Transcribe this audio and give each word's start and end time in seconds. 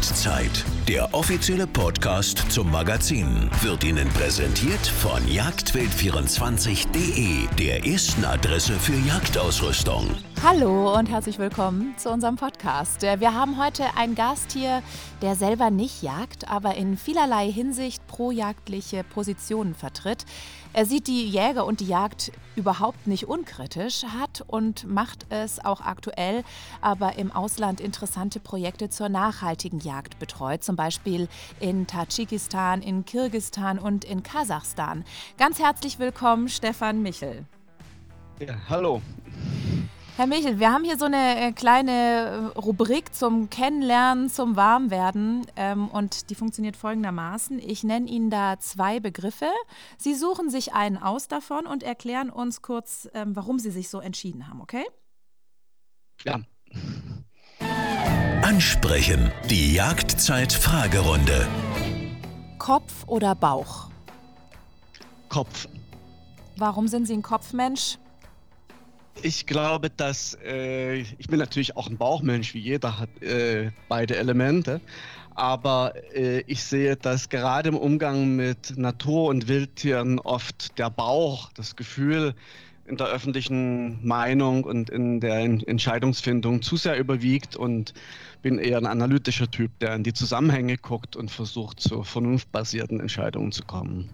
Jagdzeit, 0.00 0.64
der 0.88 1.12
offizielle 1.12 1.66
Podcast 1.66 2.50
zum 2.50 2.70
Magazin, 2.70 3.50
wird 3.60 3.84
Ihnen 3.84 4.08
präsentiert 4.08 4.86
von 4.86 5.22
jagdwild24.de, 5.26 7.46
der 7.58 7.84
ersten 7.84 8.24
Adresse 8.24 8.78
für 8.78 8.96
Jagdausrüstung. 9.06 10.06
Hallo 10.42 10.96
und 10.96 11.10
herzlich 11.10 11.38
willkommen 11.38 11.92
zu 11.98 12.08
unserem 12.08 12.36
Podcast. 12.36 13.04
Äh, 13.04 13.20
wir 13.20 13.34
haben 13.34 13.62
heute 13.62 13.94
einen 13.98 14.14
Gast 14.14 14.52
hier, 14.52 14.82
der 15.20 15.36
selber 15.36 15.68
nicht 15.68 16.02
jagt, 16.02 16.48
aber 16.50 16.76
in 16.76 16.96
vielerlei 16.96 17.52
Hinsicht 17.52 18.06
projagdliche 18.06 19.04
Positionen 19.04 19.74
vertritt. 19.74 20.24
Er 20.72 20.86
sieht 20.86 21.08
die 21.08 21.28
Jäger 21.28 21.66
und 21.66 21.80
die 21.80 21.86
Jagd 21.86 22.32
überhaupt 22.56 23.06
nicht 23.06 23.28
unkritisch, 23.28 24.04
hat 24.04 24.42
und 24.46 24.88
macht 24.88 25.26
es 25.28 25.62
auch 25.62 25.82
aktuell, 25.82 26.42
aber 26.80 27.16
im 27.18 27.30
Ausland 27.32 27.78
interessante 27.82 28.40
Projekte 28.40 28.88
zur 28.88 29.10
nachhaltigen 29.10 29.80
Jagd 29.80 30.18
betreut, 30.18 30.64
zum 30.64 30.74
Beispiel 30.74 31.28
in 31.60 31.86
Tadschikistan, 31.86 32.80
in 32.80 33.04
Kirgistan 33.04 33.78
und 33.78 34.06
in 34.06 34.22
Kasachstan. 34.22 35.04
Ganz 35.36 35.58
herzlich 35.58 35.98
willkommen, 35.98 36.48
Stefan 36.48 37.02
Michel. 37.02 37.44
Ja, 38.38 38.54
hallo. 38.70 39.02
Herr 40.20 40.26
Michel, 40.26 40.60
wir 40.60 40.70
haben 40.70 40.84
hier 40.84 40.98
so 40.98 41.06
eine 41.06 41.40
äh, 41.40 41.52
kleine 41.52 42.52
äh, 42.54 42.58
Rubrik 42.58 43.14
zum 43.14 43.48
Kennenlernen, 43.48 44.28
zum 44.28 44.54
Warmwerden 44.54 45.46
ähm, 45.56 45.88
und 45.88 46.28
die 46.28 46.34
funktioniert 46.34 46.76
folgendermaßen. 46.76 47.58
Ich 47.58 47.84
nenne 47.84 48.06
Ihnen 48.06 48.28
da 48.28 48.58
zwei 48.58 49.00
Begriffe. 49.00 49.48
Sie 49.96 50.14
suchen 50.14 50.50
sich 50.50 50.74
einen 50.74 50.98
aus 50.98 51.28
davon 51.28 51.66
und 51.66 51.82
erklären 51.82 52.28
uns 52.28 52.60
kurz, 52.60 53.08
ähm, 53.14 53.34
warum 53.34 53.58
Sie 53.58 53.70
sich 53.70 53.88
so 53.88 53.98
entschieden 53.98 54.46
haben, 54.46 54.60
okay? 54.60 54.84
Ja. 56.24 56.40
Ansprechen. 58.42 59.32
Die 59.48 59.72
Jagdzeit-Fragerunde. 59.72 61.48
Kopf 62.58 63.04
oder 63.06 63.34
Bauch? 63.34 63.88
Kopf. 65.30 65.66
Warum 66.58 66.88
sind 66.88 67.06
Sie 67.06 67.14
ein 67.14 67.22
Kopfmensch? 67.22 67.96
Ich 69.22 69.46
glaube, 69.46 69.90
dass 69.90 70.38
äh, 70.44 71.00
ich 71.00 71.26
bin 71.28 71.38
natürlich 71.38 71.76
auch 71.76 71.88
ein 71.88 71.98
Bauchmensch, 71.98 72.54
wie 72.54 72.60
jeder 72.60 72.98
hat 72.98 73.22
äh, 73.22 73.70
beide 73.88 74.16
Elemente. 74.16 74.80
Aber 75.34 75.94
äh, 76.14 76.40
ich 76.46 76.64
sehe, 76.64 76.96
dass 76.96 77.28
gerade 77.28 77.68
im 77.68 77.76
Umgang 77.76 78.36
mit 78.36 78.76
Natur 78.76 79.28
und 79.28 79.48
Wildtieren 79.48 80.18
oft 80.18 80.78
der 80.78 80.90
Bauch, 80.90 81.50
das 81.54 81.76
Gefühl 81.76 82.34
in 82.90 82.96
der 82.96 83.06
öffentlichen 83.06 84.04
Meinung 84.06 84.64
und 84.64 84.90
in 84.90 85.20
der 85.20 85.38
Entscheidungsfindung 85.38 86.60
zu 86.60 86.76
sehr 86.76 86.98
überwiegt 86.98 87.56
und 87.56 87.94
bin 88.42 88.58
eher 88.58 88.78
ein 88.78 88.86
analytischer 88.86 89.50
Typ, 89.50 89.78
der 89.78 89.94
in 89.94 90.02
die 90.02 90.12
Zusammenhänge 90.12 90.76
guckt 90.76 91.14
und 91.14 91.30
versucht, 91.30 91.80
zu 91.80 92.02
vernunftbasierten 92.02 93.00
Entscheidungen 93.00 93.52
zu 93.52 93.62
kommen. 93.64 94.10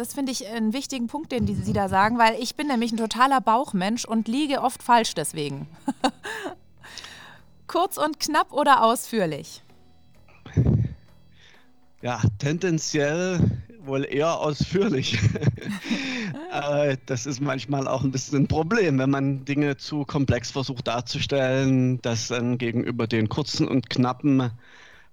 Das 0.00 0.14
finde 0.14 0.32
ich 0.32 0.46
einen 0.46 0.72
wichtigen 0.72 1.08
Punkt, 1.08 1.30
den 1.30 1.46
Sie 1.46 1.74
da 1.74 1.90
sagen, 1.90 2.16
weil 2.16 2.34
ich 2.40 2.54
bin 2.54 2.68
nämlich 2.68 2.90
ein 2.90 2.96
totaler 2.96 3.42
Bauchmensch 3.42 4.06
und 4.06 4.28
liege 4.28 4.62
oft 4.62 4.82
falsch 4.82 5.12
deswegen. 5.12 5.66
Kurz 7.66 7.98
und 7.98 8.18
knapp 8.18 8.50
oder 8.50 8.82
ausführlich? 8.82 9.62
Ja, 12.00 12.22
tendenziell 12.38 13.60
wohl 13.84 14.06
eher 14.10 14.38
ausführlich. 14.38 15.18
Äh, 16.52 16.96
das 17.06 17.26
ist 17.26 17.40
manchmal 17.40 17.86
auch 17.86 18.02
ein 18.02 18.10
bisschen 18.10 18.42
ein 18.42 18.48
Problem, 18.48 18.98
wenn 18.98 19.10
man 19.10 19.44
Dinge 19.44 19.76
zu 19.76 20.04
komplex 20.04 20.50
versucht 20.50 20.88
darzustellen, 20.88 22.02
dass 22.02 22.26
dann 22.26 22.58
gegenüber 22.58 23.06
den 23.06 23.28
kurzen 23.28 23.68
und 23.68 23.88
knappen 23.88 24.50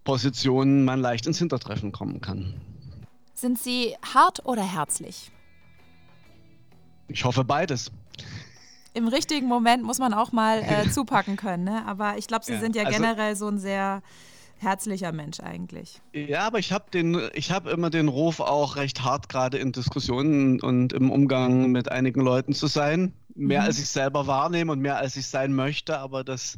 Positionen 0.04 0.84
man 0.84 1.00
leicht 1.00 1.28
ins 1.28 1.38
Hintertreffen 1.38 1.92
kommen 1.92 2.22
kann. 2.22 2.56
Sind 3.38 3.60
Sie 3.60 3.96
hart 4.16 4.44
oder 4.48 4.64
herzlich? 4.64 5.32
Ich 7.08 7.24
hoffe 7.24 7.44
beides. 7.44 7.92
Im 8.96 9.08
richtigen 9.08 9.46
Moment 9.46 9.84
muss 9.84 10.00
man 10.00 10.12
auch 10.16 10.32
mal 10.32 10.64
äh, 10.64 10.90
zupacken 10.92 11.36
können, 11.36 11.66
ne? 11.66 11.86
aber 11.86 12.18
ich 12.18 12.26
glaube, 12.26 12.46
Sie 12.46 12.54
ja, 12.54 12.60
sind 12.60 12.76
ja 12.76 12.86
also, 12.86 12.98
generell 12.98 13.36
so 13.36 13.48
ein 13.48 13.60
sehr 13.60 14.02
herzlicher 14.58 15.12
Mensch 15.12 15.40
eigentlich. 15.40 16.02
Ja, 16.14 16.48
aber 16.48 16.58
ich 16.58 16.72
habe 16.72 16.86
den, 16.92 17.30
ich 17.36 17.52
habe 17.52 17.70
immer 17.70 17.92
den 17.92 18.08
Ruf 18.08 18.40
auch 18.40 18.76
recht 18.76 19.04
hart 19.04 19.30
gerade 19.30 19.60
in 19.60 19.72
Diskussionen 19.72 20.60
und 20.60 20.92
im 20.94 21.12
Umgang 21.12 21.72
mit 21.72 21.92
einigen 21.92 22.22
Leuten 22.22 22.54
zu 22.54 22.66
sein, 22.66 23.14
mehr 23.36 23.62
mhm. 23.62 23.68
als 23.68 23.78
ich 23.78 23.90
selber 23.90 24.26
wahrnehme 24.26 24.72
und 24.72 24.80
mehr 24.80 24.98
als 24.98 25.16
ich 25.16 25.28
sein 25.28 25.54
möchte, 25.54 26.00
aber 26.00 26.24
das 26.24 26.58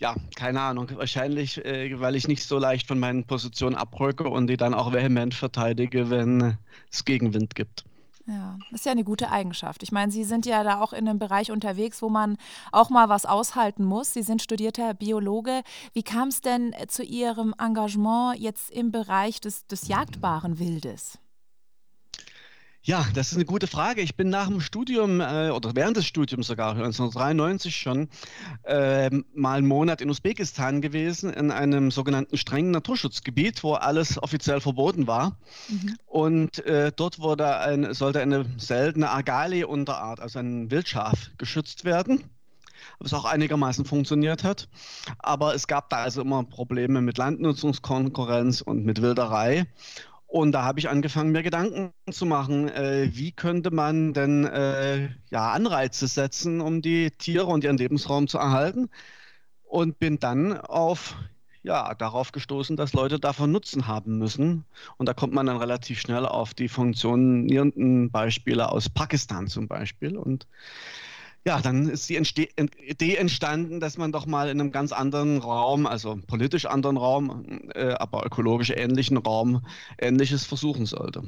ja, 0.00 0.16
keine 0.34 0.60
Ahnung. 0.60 0.90
Wahrscheinlich, 0.94 1.64
äh, 1.64 2.00
weil 2.00 2.16
ich 2.16 2.26
nicht 2.26 2.42
so 2.42 2.58
leicht 2.58 2.88
von 2.88 2.98
meinen 2.98 3.24
Positionen 3.24 3.76
abrücke 3.76 4.24
und 4.24 4.46
die 4.46 4.56
dann 4.56 4.74
auch 4.74 4.92
vehement 4.92 5.34
verteidige, 5.34 6.10
wenn 6.10 6.56
es 6.90 7.04
Gegenwind 7.04 7.54
gibt. 7.54 7.84
Ja, 8.26 8.58
das 8.70 8.80
ist 8.80 8.86
ja 8.86 8.92
eine 8.92 9.04
gute 9.04 9.30
Eigenschaft. 9.30 9.82
Ich 9.82 9.92
meine, 9.92 10.12
Sie 10.12 10.24
sind 10.24 10.46
ja 10.46 10.62
da 10.62 10.80
auch 10.80 10.92
in 10.92 11.08
einem 11.08 11.18
Bereich 11.18 11.50
unterwegs, 11.50 12.00
wo 12.00 12.08
man 12.08 12.36
auch 12.70 12.88
mal 12.88 13.08
was 13.08 13.26
aushalten 13.26 13.84
muss. 13.84 14.12
Sie 14.12 14.22
sind 14.22 14.40
studierter 14.40 14.94
Biologe. 14.94 15.62
Wie 15.94 16.02
kam 16.02 16.28
es 16.28 16.40
denn 16.40 16.74
zu 16.88 17.02
Ihrem 17.02 17.54
Engagement 17.58 18.38
jetzt 18.38 18.70
im 18.70 18.92
Bereich 18.92 19.40
des, 19.40 19.66
des 19.66 19.88
jagdbaren 19.88 20.58
Wildes? 20.58 21.18
Ja, 22.82 23.06
das 23.12 23.28
ist 23.28 23.34
eine 23.34 23.44
gute 23.44 23.66
Frage. 23.66 24.00
Ich 24.00 24.16
bin 24.16 24.30
nach 24.30 24.48
dem 24.48 24.62
Studium 24.62 25.20
äh, 25.20 25.50
oder 25.50 25.76
während 25.76 25.98
des 25.98 26.06
Studiums 26.06 26.46
sogar 26.46 26.70
1993 26.70 27.76
schon 27.76 28.08
äh, 28.62 29.10
mal 29.34 29.58
einen 29.58 29.66
Monat 29.66 30.00
in 30.00 30.08
Usbekistan 30.08 30.80
gewesen, 30.80 31.30
in 31.30 31.50
einem 31.50 31.90
sogenannten 31.90 32.38
strengen 32.38 32.70
Naturschutzgebiet, 32.70 33.62
wo 33.64 33.74
alles 33.74 34.22
offiziell 34.22 34.62
verboten 34.62 35.06
war. 35.06 35.36
Mhm. 35.68 35.96
Und 36.06 36.64
äh, 36.64 36.90
dort 36.96 37.18
wurde 37.18 37.58
ein, 37.58 37.92
sollte 37.92 38.22
eine 38.22 38.46
seltene 38.56 39.10
Agali-Unterart, 39.10 40.20
also 40.20 40.38
ein 40.38 40.70
Wildschaf, 40.70 41.32
geschützt 41.36 41.84
werden 41.84 42.24
was 42.98 43.14
auch 43.14 43.24
einigermaßen 43.24 43.84
funktioniert 43.84 44.44
hat. 44.44 44.68
Aber 45.18 45.54
es 45.54 45.66
gab 45.66 45.90
da 45.90 45.98
also 45.98 46.22
immer 46.22 46.44
Probleme 46.44 47.00
mit 47.00 47.18
Landnutzungskonkurrenz 47.18 48.60
und 48.60 48.84
mit 48.84 49.02
Wilderei. 49.02 49.66
Und 50.30 50.52
da 50.52 50.62
habe 50.62 50.78
ich 50.78 50.88
angefangen, 50.88 51.32
mir 51.32 51.42
Gedanken 51.42 51.92
zu 52.08 52.24
machen, 52.24 52.68
äh, 52.68 53.10
wie 53.12 53.32
könnte 53.32 53.72
man 53.72 54.12
denn 54.12 54.44
äh, 54.44 55.08
ja, 55.28 55.50
Anreize 55.50 56.06
setzen, 56.06 56.60
um 56.60 56.82
die 56.82 57.10
Tiere 57.10 57.46
und 57.46 57.64
ihren 57.64 57.76
Lebensraum 57.76 58.28
zu 58.28 58.38
erhalten. 58.38 58.90
Und 59.64 59.98
bin 59.98 60.20
dann 60.20 60.56
auf, 60.56 61.16
ja, 61.64 61.94
darauf 61.96 62.30
gestoßen, 62.30 62.76
dass 62.76 62.92
Leute 62.92 63.18
davon 63.18 63.50
Nutzen 63.50 63.88
haben 63.88 64.18
müssen. 64.18 64.64
Und 64.98 65.06
da 65.08 65.14
kommt 65.14 65.34
man 65.34 65.46
dann 65.46 65.56
relativ 65.56 65.98
schnell 66.00 66.24
auf 66.26 66.54
die 66.54 66.68
funktionierenden 66.68 68.12
Beispiele 68.12 68.70
aus 68.70 68.88
Pakistan 68.88 69.48
zum 69.48 69.66
Beispiel. 69.66 70.16
Und 70.16 70.46
ja, 71.46 71.60
dann 71.60 71.88
ist 71.88 72.08
die 72.08 72.16
Idee 72.16 73.16
entstanden, 73.16 73.80
dass 73.80 73.96
man 73.96 74.12
doch 74.12 74.26
mal 74.26 74.50
in 74.50 74.60
einem 74.60 74.72
ganz 74.72 74.92
anderen 74.92 75.38
Raum, 75.38 75.86
also 75.86 76.18
politisch 76.26 76.66
anderen 76.66 76.98
Raum, 76.98 77.70
äh, 77.74 77.92
aber 77.92 78.26
ökologisch 78.26 78.70
ähnlichen 78.70 79.16
Raum, 79.16 79.64
Ähnliches 79.98 80.44
versuchen 80.44 80.84
sollte. 80.84 81.22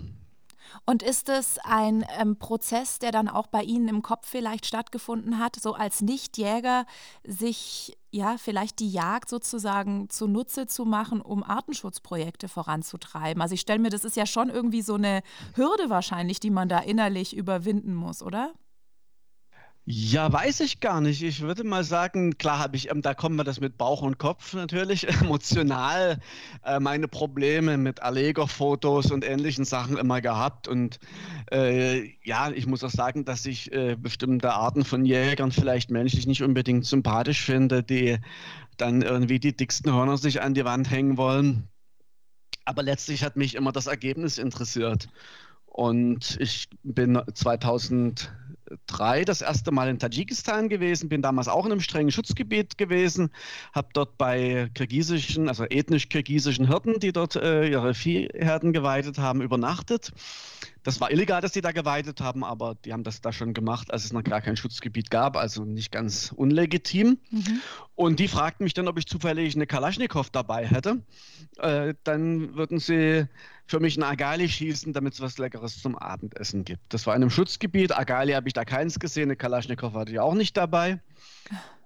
Und 0.85 1.03
ist 1.03 1.29
es 1.29 1.59
ein 1.63 2.05
ähm, 2.19 2.37
Prozess, 2.37 2.99
der 2.99 3.13
dann 3.13 3.29
auch 3.29 3.47
bei 3.47 3.63
Ihnen 3.63 3.89
im 3.89 4.03
Kopf 4.03 4.27
vielleicht 4.29 4.67
stattgefunden 4.67 5.39
hat, 5.39 5.57
so 5.57 5.75
als 5.75 6.01
Nichtjäger 6.01 6.87
sich 7.25 7.97
ja 8.11 8.37
vielleicht 8.37 8.81
die 8.81 8.91
Jagd 8.91 9.29
sozusagen 9.29 10.09
zunutze 10.11 10.67
zu 10.67 10.85
machen, 10.85 11.21
um 11.21 11.43
Artenschutzprojekte 11.43 12.49
voranzutreiben? 12.49 13.41
Also 13.43 13.55
ich 13.55 13.61
stelle 13.61 13.79
mir, 13.79 13.91
das 13.91 14.05
ist 14.05 14.17
ja 14.17 14.27
schon 14.27 14.51
irgendwie 14.51 14.83
so 14.83 14.95
eine 14.95 15.23
Hürde 15.55 15.89
wahrscheinlich, 15.89 16.41
die 16.41 16.51
man 16.51 16.69
da 16.69 16.79
innerlich 16.79 17.37
überwinden 17.37 17.95
muss, 17.95 18.23
oder? 18.23 18.53
Ja, 19.85 20.33
weiß 20.33 20.61
ich 20.61 20.79
gar 20.79 21.01
nicht. 21.01 21.23
Ich 21.23 21.41
würde 21.41 21.65
mal 21.65 21.83
sagen, 21.83 22.39
klar 22.39 22.61
habe 22.61 22.77
ich, 22.77 22.89
ähm, 22.89 23.03
da 23.03 23.15
kommen 23.15 23.35
wir 23.35 23.43
das 23.43 23.59
mit 23.59 23.79
Bauch 23.79 24.03
und 24.03 24.17
Kopf 24.17 24.55
natürlich, 24.55 25.09
emotional 25.21 26.21
äh, 26.65 26.79
meine 26.79 27.09
Probleme 27.09 27.77
mit 27.77 28.01
Allegor-Fotos 28.01 29.11
und 29.11 29.25
ähnlichen 29.25 29.65
Sachen 29.65 29.97
immer 29.99 30.21
gehabt. 30.21 30.69
Und 30.69 31.01
äh, 31.51 32.13
ja, 32.23 32.53
ich 32.53 32.69
muss 32.69 32.85
auch 32.85 32.91
sagen, 32.91 33.25
dass 33.25 33.45
ich 33.45 33.73
äh, 33.73 33.97
bestimmte 33.97 34.53
Arten 34.53 34.85
von 34.85 35.05
Jägern 35.05 35.51
vielleicht 35.51 35.91
menschlich 35.91 36.29
nicht 36.29 36.45
unbedingt 36.45 36.87
sympathisch 36.87 37.43
finde, 37.45 37.83
die 37.83 38.19
dann 38.77 39.03
irgendwie 39.03 39.41
die 39.41 39.57
dicksten 39.57 39.93
Hörner 39.93 40.17
sich 40.17 40.43
an 40.43 40.55
die 40.55 40.65
Wand 40.65 40.91
hängen 40.93 41.17
wollen. 41.17 41.69
Aber 42.65 42.85
letztlich 42.85 43.25
hat 43.25 43.37
mich 43.37 43.57
immer 43.57 43.73
das 43.73 43.89
Ergebnis 43.89 44.39
interessiert. 44.39 45.09
Und 45.67 46.37
ich 46.39 46.69
bin 46.85 47.21
2003 48.87 49.25
das 49.25 49.41
erste 49.41 49.73
Mal 49.73 49.89
in 49.89 49.99
Tadschikistan 49.99 50.69
gewesen, 50.69 51.09
bin 51.09 51.23
damals 51.23 51.49
auch 51.49 51.67
in 51.67 51.73
einem 51.73 51.81
strengen 51.81 52.11
Schutzgebiet 52.11 52.79
gewesen, 52.79 53.31
habe 53.73 53.89
dort 53.93 54.19
bei 54.19 54.71
kirgisischen, 54.75 55.49
also 55.49 55.65
ethnisch 55.65 56.09
kirgisischen 56.09 56.69
Hirten, 56.69 57.01
die 57.01 57.13
dort 57.13 57.37
äh, 57.37 57.69
ihre 57.69 57.95
Viehherden 57.95 58.73
geweidet 58.73 59.19
haben, 59.19 59.43
übernachtet. 59.43 60.13
das 60.83 61.01
war 61.01 61.11
illegal, 61.11 61.41
dass 61.41 61.53
die 61.53 61.61
da 61.61 61.73
geweidet 61.73 62.21
haben, 62.21 62.45
aber 62.45 62.75
die 62.85 62.93
haben 62.93 63.05
das 63.05 63.21
da 63.21 63.33
schon 63.33 63.55
gemacht, 63.55 63.93
als 63.93 64.05
es 64.05 64.13
noch 64.13 64.25
gar 64.25 64.41
kein 64.41 64.57
Schutzgebiet 64.57 65.11
gab, 65.11 65.37
also 65.37 65.65
nicht 65.65 65.93
ganz 65.93 66.33
unlegitim. 66.35 67.19
Mhm. 67.31 67.61
Und 67.95 68.19
die 68.19 68.29
fragten 68.29 68.65
mich 68.65 68.75
dann, 68.75 68.89
ob 68.89 68.99
ich 68.99 69.07
zufällig 69.07 69.55
eine 69.55 69.67
Kalaschnikow 69.67 70.29
dabei 70.31 70.67
hätte. 70.67 71.03
Äh, 71.59 71.95
dann 72.05 72.57
würden 72.57 72.79
sie 72.79 73.29
für 73.73 73.81
mich 73.81 73.97
ein 73.97 74.03
Agali 74.03 74.51
schießen, 74.51 74.93
damit 74.93 75.15
es 75.15 75.23
was 75.23 75.39
Leckeres 75.39 75.81
zum 75.81 75.97
Abendessen 75.97 76.63
gibt. 76.63 76.83
Das 76.93 77.07
war 77.07 77.17
in 77.17 77.23
einem 77.23 77.31
Schutzgebiet. 77.31 77.97
Agali 77.97 78.35
habe 78.35 78.47
ich 78.47 78.53
da 78.53 78.67
keins 78.67 79.01
gesehen, 79.01 79.25
eine 79.25 79.37
Kalaschnikow 79.37 79.95
hatte 79.95 80.13
ich 80.13 80.21
auch 80.21 80.35
nicht 80.35 80.59
dabei. 80.59 81.01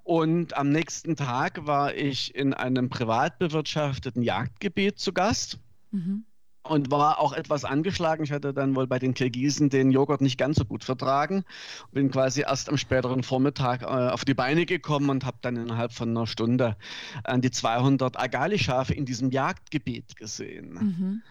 Und 0.03 0.57
am 0.57 0.71
nächsten 0.71 1.15
Tag 1.15 1.65
war 1.65 1.95
ich 1.95 2.35
in 2.35 2.55
einem 2.55 2.89
privat 2.89 3.39
bewirtschafteten 3.39 4.23
Jagdgebiet 4.23 4.99
zu 4.99 5.13
Gast. 5.13 5.61
Mhm 5.93 6.25
und 6.69 6.91
war 6.91 7.21
auch 7.21 7.33
etwas 7.33 7.65
angeschlagen. 7.65 8.25
Ich 8.25 8.33
hatte 8.33 8.53
dann 8.53 8.75
wohl 8.75 8.89
bei 8.89 8.99
den 8.99 9.15
Kirgisen 9.15 9.71
den 9.71 9.93
Joghurt 9.93 10.21
nicht 10.21 10.37
ganz 10.37 10.57
so 10.57 10.65
gut 10.65 10.83
vertragen. 10.83 11.45
Bin 11.93 12.11
quasi 12.11 12.41
erst 12.41 12.69
am 12.69 12.77
späteren 12.77 13.23
Vormittag 13.23 13.83
äh, 13.83 13.85
auf 13.85 14.25
die 14.25 14.35
Beine 14.35 14.67
gekommen 14.67 15.11
und 15.11 15.25
habe 15.25 15.39
dann 15.43 15.55
innerhalb 15.55 15.93
von 15.93 16.11
einer 16.11 16.27
Stunde 16.27 16.77
an 17.23 17.41
die 17.41 17.53
200 17.53 18.19
Agali-Schafe 18.19 18.95
in 18.95 19.05
diesem 19.05 19.31
Jagdgebiet 19.31 20.17
gesehen. 20.17 20.73
Mhm. 20.73 21.23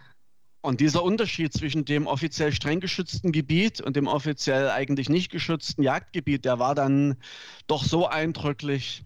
Und 0.66 0.82
dieser 0.82 1.04
Unterschied 1.04 1.54
zwischen 1.54 1.86
dem 1.86 2.08
offiziell 2.08 2.52
streng 2.52 2.80
geschützten 2.80 3.32
Gebiet 3.32 3.82
und 3.82 3.96
dem 3.96 4.08
offiziell 4.08 4.72
eigentlich 4.72 5.10
nicht 5.10 5.32
geschützten 5.32 5.84
Jagdgebiet, 5.84 6.44
der 6.44 6.58
war 6.58 6.74
dann 6.74 7.18
doch 7.68 7.84
so 7.84 8.08
eindrücklich, 8.08 9.06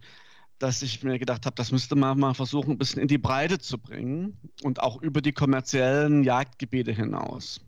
dass 0.58 0.82
ich 0.82 1.04
mir 1.04 1.20
gedacht 1.20 1.46
habe, 1.46 1.58
das 1.58 1.74
müsste 1.74 1.98
man 1.98 2.18
mal 2.18 2.34
versuchen, 2.34 2.72
ein 2.72 2.78
bisschen 2.78 3.02
in 3.02 3.10
die 3.10 3.18
Breite 3.18 3.60
zu 3.60 3.78
bringen 3.78 4.38
und 4.64 4.82
auch 4.82 5.02
über 5.02 5.22
die 5.22 5.34
kommerziellen 5.34 6.24
Jagdgebiete 6.24 6.94
hinaus. 6.94 7.60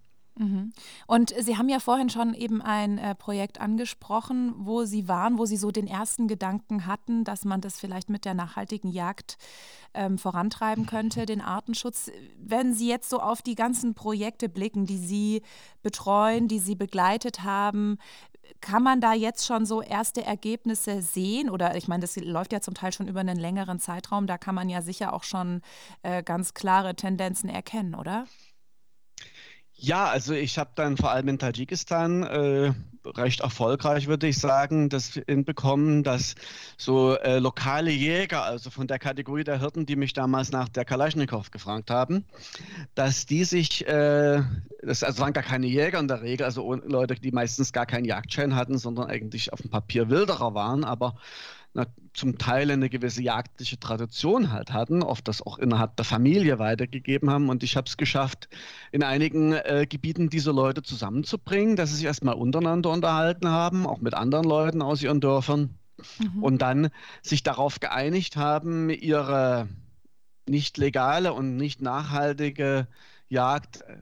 Mhm. 0.41 0.73
Und 1.05 1.35
Sie 1.39 1.57
haben 1.57 1.69
ja 1.69 1.79
vorhin 1.79 2.09
schon 2.09 2.33
eben 2.33 2.63
ein 2.63 2.97
äh, 2.97 3.13
Projekt 3.13 3.61
angesprochen, 3.61 4.55
wo 4.57 4.85
Sie 4.85 5.07
waren, 5.07 5.37
wo 5.37 5.45
Sie 5.45 5.55
so 5.55 5.69
den 5.69 5.85
ersten 5.85 6.27
Gedanken 6.27 6.87
hatten, 6.87 7.23
dass 7.23 7.45
man 7.45 7.61
das 7.61 7.79
vielleicht 7.79 8.09
mit 8.09 8.25
der 8.25 8.33
nachhaltigen 8.33 8.89
Jagd 8.89 9.37
ähm, 9.93 10.17
vorantreiben 10.17 10.87
könnte, 10.87 11.27
den 11.27 11.41
Artenschutz. 11.41 12.09
Wenn 12.39 12.73
Sie 12.73 12.89
jetzt 12.89 13.11
so 13.11 13.19
auf 13.19 13.43
die 13.43 13.53
ganzen 13.53 13.93
Projekte 13.93 14.49
blicken, 14.49 14.87
die 14.87 14.97
Sie 14.97 15.43
betreuen, 15.83 16.47
die 16.47 16.59
Sie 16.59 16.75
begleitet 16.75 17.43
haben, 17.43 17.99
kann 18.61 18.81
man 18.81 18.99
da 18.99 19.13
jetzt 19.13 19.45
schon 19.45 19.67
so 19.67 19.83
erste 19.83 20.23
Ergebnisse 20.23 21.03
sehen? 21.03 21.51
Oder 21.51 21.75
ich 21.75 21.87
meine, 21.87 22.01
das 22.01 22.15
läuft 22.15 22.51
ja 22.51 22.61
zum 22.61 22.73
Teil 22.73 22.91
schon 22.93 23.07
über 23.07 23.19
einen 23.19 23.37
längeren 23.37 23.79
Zeitraum. 23.79 24.25
Da 24.25 24.39
kann 24.39 24.55
man 24.55 24.69
ja 24.69 24.81
sicher 24.81 25.13
auch 25.13 25.23
schon 25.23 25.61
äh, 26.01 26.23
ganz 26.23 26.55
klare 26.55 26.95
Tendenzen 26.95 27.47
erkennen, 27.47 27.93
oder? 27.93 28.25
Ja, 29.83 30.05
also 30.05 30.35
ich 30.35 30.59
habe 30.59 30.69
dann 30.75 30.95
vor 30.95 31.09
allem 31.09 31.27
in 31.27 31.39
Tadschikistan 31.39 32.21
äh, 32.21 32.71
recht 33.03 33.39
erfolgreich, 33.39 34.05
würde 34.05 34.27
ich 34.27 34.37
sagen, 34.37 34.89
das 34.89 35.19
hinbekommen, 35.27 36.03
dass 36.03 36.35
so 36.77 37.15
äh, 37.15 37.39
lokale 37.39 37.89
Jäger, 37.89 38.43
also 38.43 38.69
von 38.69 38.85
der 38.85 38.99
Kategorie 38.99 39.43
der 39.43 39.59
Hirten, 39.59 39.87
die 39.87 39.95
mich 39.95 40.13
damals 40.13 40.51
nach 40.51 40.69
der 40.69 40.85
Kalaschnikow 40.85 41.49
gefragt 41.49 41.89
haben, 41.89 42.25
dass 42.93 43.25
die 43.25 43.43
sich, 43.43 43.87
äh, 43.87 44.43
das 44.83 45.01
also 45.01 45.23
waren 45.23 45.33
gar 45.33 45.43
keine 45.43 45.65
Jäger 45.65 45.97
in 45.97 46.07
der 46.07 46.21
Regel, 46.21 46.45
also 46.45 46.75
Leute, 46.75 47.15
die 47.15 47.31
meistens 47.31 47.73
gar 47.73 47.87
keinen 47.87 48.05
Jagdschein 48.05 48.55
hatten, 48.55 48.77
sondern 48.77 49.07
eigentlich 49.07 49.51
auf 49.51 49.61
dem 49.61 49.71
Papier 49.71 50.11
Wilderer 50.11 50.53
waren, 50.53 50.83
aber 50.83 51.15
na, 51.73 51.87
zum 52.13 52.37
Teil 52.37 52.69
eine 52.69 52.89
gewisse 52.89 53.21
jagdliche 53.21 53.79
Tradition 53.79 54.51
halt 54.51 54.73
hatten, 54.73 55.03
oft 55.03 55.27
das 55.27 55.41
auch 55.41 55.57
innerhalb 55.57 55.95
der 55.95 56.05
Familie 56.05 56.59
weitergegeben 56.59 57.29
haben. 57.29 57.49
Und 57.49 57.63
ich 57.63 57.77
habe 57.77 57.87
es 57.87 57.95
geschafft, 57.95 58.49
in 58.91 59.03
einigen 59.03 59.53
äh, 59.53 59.87
Gebieten 59.89 60.29
diese 60.29 60.51
Leute 60.51 60.83
zusammenzubringen, 60.83 61.77
dass 61.77 61.89
sie 61.89 61.97
sich 61.97 62.05
erstmal 62.05 62.35
untereinander 62.35 62.89
unterhalten 62.89 63.47
haben, 63.47 63.87
auch 63.87 64.01
mit 64.01 64.13
anderen 64.13 64.45
Leuten 64.45 64.81
aus 64.81 65.01
ihren 65.01 65.21
Dörfern. 65.21 65.77
Mhm. 66.19 66.43
Und 66.43 66.61
dann 66.61 66.89
sich 67.21 67.43
darauf 67.43 67.79
geeinigt 67.79 68.35
haben, 68.35 68.89
ihre 68.89 69.69
nicht 70.47 70.77
legale 70.77 71.33
und 71.33 71.55
nicht 71.55 71.81
nachhaltige 71.81 72.87
Jagd 73.29 73.81
äh, 73.81 73.97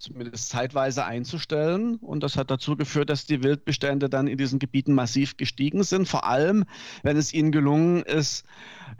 zumindest 0.00 0.48
zeitweise 0.48 1.04
einzustellen. 1.04 1.96
Und 1.96 2.22
das 2.22 2.36
hat 2.36 2.50
dazu 2.50 2.76
geführt, 2.76 3.10
dass 3.10 3.26
die 3.26 3.42
Wildbestände 3.42 4.08
dann 4.08 4.26
in 4.26 4.38
diesen 4.38 4.58
Gebieten 4.58 4.94
massiv 4.94 5.36
gestiegen 5.36 5.84
sind. 5.84 6.08
Vor 6.08 6.24
allem, 6.26 6.64
wenn 7.02 7.16
es 7.16 7.32
ihnen 7.32 7.52
gelungen 7.52 8.02
ist, 8.02 8.44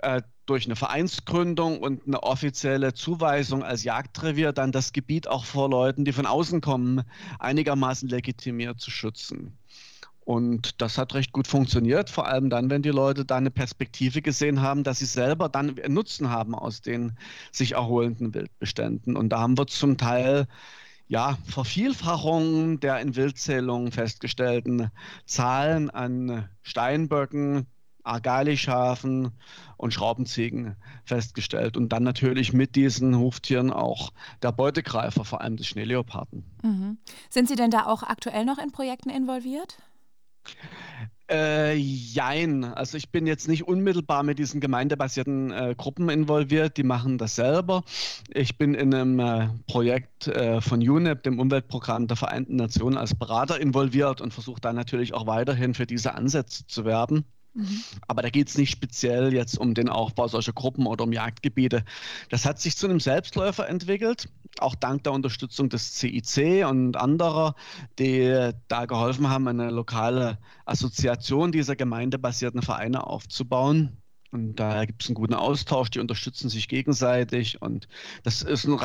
äh, 0.03 0.23
durch 0.47 0.67
eine 0.67 0.77
Vereinsgründung 0.77 1.81
und 1.81 2.07
eine 2.07 2.23
offizielle 2.23 2.93
Zuweisung 2.93 3.63
als 3.63 3.85
Jagdrevier 3.85 4.53
dann 4.53 4.73
das 4.73 4.93
Gebiet 4.93 5.29
auch 5.29 5.45
vor 5.45 5.71
Leuten, 5.71 6.05
die 6.05 6.13
von 6.13 6.27
außen 6.27 6.61
kommen, 6.61 7.03
einigermaßen 7.39 8.09
legitimiert 8.09 8.81
zu 8.81 8.91
schützen. 8.91 9.57
Und 10.31 10.81
das 10.81 10.99
hat 10.99 11.15
recht 11.15 11.33
gut 11.33 11.49
funktioniert, 11.49 12.11
vor 12.11 12.27
allem 12.27 12.51
dann, 12.51 12.71
wenn 12.71 12.83
die 12.83 12.91
Leute 12.91 13.25
da 13.25 13.37
eine 13.37 13.51
Perspektive 13.51 14.23
gesehen 14.23 14.61
haben, 14.61 14.85
dass 14.85 14.99
sie 14.99 15.07
selber 15.07 15.49
dann 15.49 15.75
Nutzen 15.89 16.31
haben 16.31 16.55
aus 16.55 16.83
den 16.83 17.17
sich 17.51 17.73
erholenden 17.73 18.35
Wildbeständen. 18.35 19.17
Und 19.17 19.31
da 19.31 19.41
haben 19.41 19.59
wir 19.59 19.67
zum 19.67 19.97
Teil 19.97 20.47
ja, 21.11 21.37
Vervielfachung 21.45 22.79
der 22.79 23.01
in 23.01 23.17
Wildzählungen 23.17 23.91
festgestellten 23.91 24.93
Zahlen 25.27 25.91
an 25.91 26.49
Steinböcken, 26.63 27.67
Argali-Schafen 28.05 29.33
und 29.77 29.93
Schraubenziegen 29.93 30.77
festgestellt. 31.05 31.77
Und 31.77 31.89
dann 31.93 32.05
natürlich 32.05 32.53
mit 32.53 32.77
diesen 32.77 33.19
Huftieren 33.19 33.73
auch 33.73 34.13
der 34.43 34.53
Beutegreifer, 34.53 35.25
vor 35.25 35.41
allem 35.41 35.57
des 35.57 35.67
Schneeleoparden. 35.67 36.45
Mhm. 36.63 36.99
Sind 37.29 37.49
Sie 37.49 37.57
denn 37.57 37.73
da 37.73 37.87
auch 37.87 38.05
aktuell 38.05 38.45
noch 38.45 38.59
in 38.59 38.71
Projekten 38.71 39.11
involviert? 39.11 39.79
Äh, 41.31 41.77
jein. 41.77 42.65
Also 42.65 42.97
ich 42.97 43.11
bin 43.11 43.27
jetzt 43.27 43.47
nicht 43.47 43.69
unmittelbar 43.69 44.25
mit 44.25 44.41
diesen 44.41 44.61
gemeindebasierten 44.61 45.53
äh, 45.53 45.75
Gruppen 45.77 46.09
involviert, 46.09 46.77
die 46.77 46.83
machen 46.83 47.19
das 47.19 47.37
selber. 47.37 47.85
Ich 48.35 48.59
bin 48.59 48.75
in 48.75 48.93
einem 48.93 49.21
äh, 49.21 49.49
Projekt 49.69 50.27
äh, 50.27 50.61
von 50.61 50.81
UNEP, 50.81 51.23
dem 51.23 51.39
Umweltprogramm 51.39 52.09
der 52.09 52.17
Vereinten 52.17 52.57
Nationen, 52.57 52.99
als 52.99 53.15
Berater 53.15 53.61
involviert 53.61 54.21
und 54.21 54.35
versuche 54.35 54.61
da 54.61 54.73
natürlich 54.73 55.15
auch 55.15 55.29
weiterhin 55.29 55.75
für 55.75 55.87
diese 55.87 56.15
Ansätze 56.15 56.67
zu 56.67 56.85
werben. 56.85 57.25
Mhm. 57.55 57.83
Aber 58.09 58.23
da 58.23 58.31
geht 58.31 58.49
es 58.49 58.59
nicht 58.59 58.71
speziell 58.71 59.33
jetzt 59.33 59.59
um 59.59 59.75
den 59.75 59.89
Aufbau 59.89 60.27
solcher 60.27 60.53
Gruppen 60.53 60.87
oder 60.87 61.05
um 61.05 61.13
Jagdgebiete. 61.13 61.85
Das 62.29 62.45
hat 62.45 62.61
sich 62.61 62.77
zu 62.77 62.89
einem 62.89 63.01
Selbstläufer 63.01 63.69
entwickelt, 63.69 64.29
auch 64.59 64.75
dank 64.75 65.05
der 65.05 65.13
Unterstützung 65.13 65.69
des 65.69 65.95
CIC 65.95 66.67
und 66.67 66.97
anderer, 66.97 67.55
die 67.99 68.51
da 68.69 68.87
geholfen 68.87 69.29
haben, 69.29 69.49
eine 69.49 69.71
lokale 69.71 70.39
Assoziation 70.65 71.53
dieser 71.53 71.77
gemeindebasierten 71.77 72.63
Vereine 72.63 73.07
aufzubauen. 73.07 73.97
Und 74.33 74.57
da 74.57 74.85
gibt 74.85 75.03
es 75.03 75.09
einen 75.09 75.17
guten 75.17 75.35
Austausch, 75.35 75.91
die 75.91 75.99
unterstützen 75.99 76.49
sich 76.49 76.69
gegenseitig 76.69 77.61
und 77.61 77.89
das 78.23 78.43
ist 78.43 78.65
ein 78.65 78.79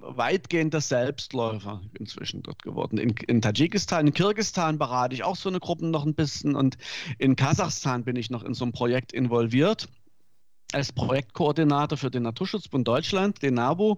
weitgehender 0.00 0.80
Selbstläufer 0.80 1.82
inzwischen 1.98 2.42
dort 2.42 2.62
geworden. 2.62 2.96
In, 2.96 3.10
in 3.26 3.42
Tadschikistan, 3.42 4.06
in 4.06 4.14
Kirgisistan 4.14 4.78
berate 4.78 5.14
ich 5.14 5.24
auch 5.24 5.36
so 5.36 5.50
eine 5.50 5.60
Gruppe 5.60 5.86
noch 5.86 6.06
ein 6.06 6.14
bisschen 6.14 6.54
und 6.54 6.78
in 7.18 7.36
Kasachstan 7.36 8.04
bin 8.04 8.16
ich 8.16 8.30
noch 8.30 8.44
in 8.44 8.54
so 8.54 8.64
einem 8.64 8.72
Projekt 8.72 9.12
involviert 9.12 9.88
als 10.74 10.92
Projektkoordinator 10.92 11.98
für 11.98 12.10
den 12.10 12.22
Naturschutzbund 12.22 12.86
Deutschland, 12.86 13.42
den 13.42 13.54
NABU. 13.54 13.96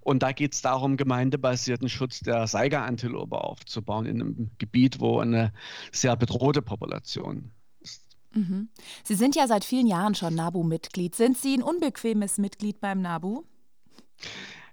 Und 0.00 0.22
da 0.22 0.32
geht 0.32 0.54
es 0.54 0.62
darum, 0.62 0.96
gemeindebasierten 0.96 1.88
Schutz 1.88 2.20
der 2.20 2.46
Saiga-Antilope 2.46 3.36
aufzubauen 3.36 4.06
in 4.06 4.20
einem 4.20 4.50
Gebiet, 4.58 5.00
wo 5.00 5.20
eine 5.20 5.52
sehr 5.92 6.16
bedrohte 6.16 6.62
Population 6.62 7.52
Mhm. 8.32 8.68
Sie 9.02 9.14
sind 9.14 9.34
ja 9.34 9.46
seit 9.46 9.64
vielen 9.64 9.86
Jahren 9.86 10.14
schon 10.14 10.34
NABU-Mitglied. 10.34 11.14
Sind 11.14 11.36
Sie 11.36 11.54
ein 11.54 11.62
unbequemes 11.62 12.38
Mitglied 12.38 12.80
beim 12.80 13.02
NABU? 13.02 13.44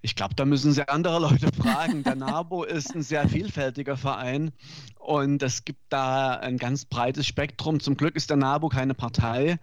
Ich 0.02 0.16
glaube, 0.16 0.36
da 0.36 0.46
müssen 0.46 0.72
Sie 0.72 0.88
andere 0.88 1.20
Leute 1.20 1.50
fragen. 1.52 2.04
Der 2.04 2.16
NABU 2.16 2.64
ist 2.66 2.96
ein 2.96 3.02
sehr 3.02 3.28
vielfältiger 3.28 3.98
Verein 3.98 4.52
und 5.00 5.42
es 5.42 5.66
gibt 5.66 5.82
da 5.90 6.36
ein 6.36 6.58
ganz 6.58 6.86
breites 6.86 7.26
Spektrum. 7.26 7.80
Zum 7.80 7.98
Glück 7.98 8.16
ist 8.16 8.30
der 8.30 8.38
NABU 8.38 8.70
keine 8.70 8.94
Partei, 8.94 9.60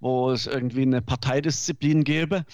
wo 0.00 0.30
es 0.30 0.46
irgendwie 0.46 0.82
eine 0.82 1.02
Parteidisziplin 1.02 2.04
gäbe. 2.04 2.44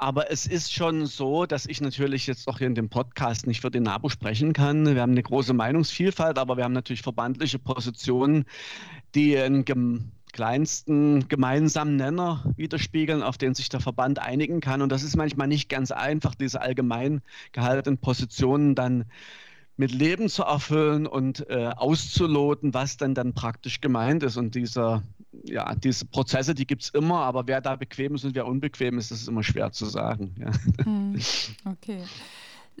Aber 0.00 0.30
es 0.30 0.46
ist 0.46 0.72
schon 0.72 1.06
so, 1.06 1.44
dass 1.44 1.66
ich 1.66 1.80
natürlich 1.80 2.28
jetzt 2.28 2.46
auch 2.46 2.58
hier 2.58 2.68
in 2.68 2.76
dem 2.76 2.88
Podcast 2.88 3.48
nicht 3.48 3.60
für 3.60 3.70
den 3.70 3.82
NABU 3.82 4.10
sprechen 4.10 4.52
kann. 4.52 4.94
Wir 4.94 5.02
haben 5.02 5.10
eine 5.10 5.24
große 5.24 5.54
Meinungsvielfalt, 5.54 6.38
aber 6.38 6.56
wir 6.56 6.62
haben 6.62 6.72
natürlich 6.72 7.02
verbandliche 7.02 7.58
Positionen, 7.58 8.44
die 9.16 9.36
ein 9.36 9.64
kleinsten 10.32 11.26
gemeinsamen 11.26 11.96
Nenner 11.96 12.44
widerspiegeln, 12.56 13.24
auf 13.24 13.38
den 13.38 13.56
sich 13.56 13.70
der 13.70 13.80
Verband 13.80 14.20
einigen 14.20 14.60
kann. 14.60 14.82
Und 14.82 14.92
das 14.92 15.02
ist 15.02 15.16
manchmal 15.16 15.48
nicht 15.48 15.68
ganz 15.68 15.90
einfach, 15.90 16.36
diese 16.36 16.60
allgemein 16.60 17.20
gehaltenen 17.50 17.98
Positionen 17.98 18.76
dann 18.76 19.04
mit 19.76 19.92
Leben 19.92 20.28
zu 20.28 20.42
erfüllen 20.42 21.08
und 21.08 21.48
äh, 21.50 21.70
auszuloten, 21.74 22.72
was 22.72 22.96
dann 22.96 23.14
dann 23.14 23.32
praktisch 23.34 23.80
gemeint 23.80 24.22
ist. 24.22 24.36
Und 24.36 24.54
dieser, 24.54 25.02
ja, 25.48 25.74
diese 25.74 26.04
Prozesse, 26.06 26.54
die 26.54 26.66
gibt 26.66 26.82
es 26.82 26.90
immer, 26.90 27.20
aber 27.20 27.46
wer 27.46 27.60
da 27.60 27.76
bequem 27.76 28.14
ist 28.14 28.24
und 28.24 28.34
wer 28.34 28.46
unbequem 28.46 28.98
ist, 28.98 29.10
das 29.10 29.22
ist 29.22 29.28
immer 29.28 29.42
schwer 29.42 29.72
zu 29.72 29.86
sagen. 29.86 30.34
Ja. 30.38 30.50
Hm, 30.84 31.20
okay. 31.64 32.02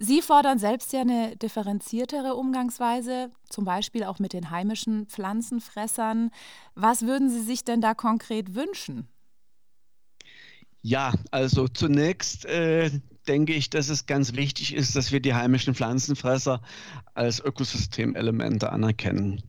Sie 0.00 0.22
fordern 0.22 0.60
selbst 0.60 0.92
ja 0.92 1.00
eine 1.00 1.36
differenziertere 1.36 2.34
Umgangsweise, 2.34 3.30
zum 3.48 3.64
Beispiel 3.64 4.04
auch 4.04 4.20
mit 4.20 4.32
den 4.32 4.50
heimischen 4.50 5.06
Pflanzenfressern. 5.06 6.30
Was 6.76 7.02
würden 7.02 7.28
Sie 7.30 7.42
sich 7.42 7.64
denn 7.64 7.80
da 7.80 7.94
konkret 7.94 8.54
wünschen? 8.54 9.08
Ja, 10.82 11.12
also 11.32 11.66
zunächst 11.66 12.44
äh, 12.44 12.92
denke 13.26 13.54
ich, 13.54 13.70
dass 13.70 13.88
es 13.88 14.06
ganz 14.06 14.34
wichtig 14.34 14.74
ist, 14.74 14.94
dass 14.94 15.10
wir 15.10 15.20
die 15.20 15.34
heimischen 15.34 15.74
Pflanzenfresser 15.74 16.62
als 17.14 17.40
Ökosystemelemente 17.40 18.70
anerkennen. 18.70 19.42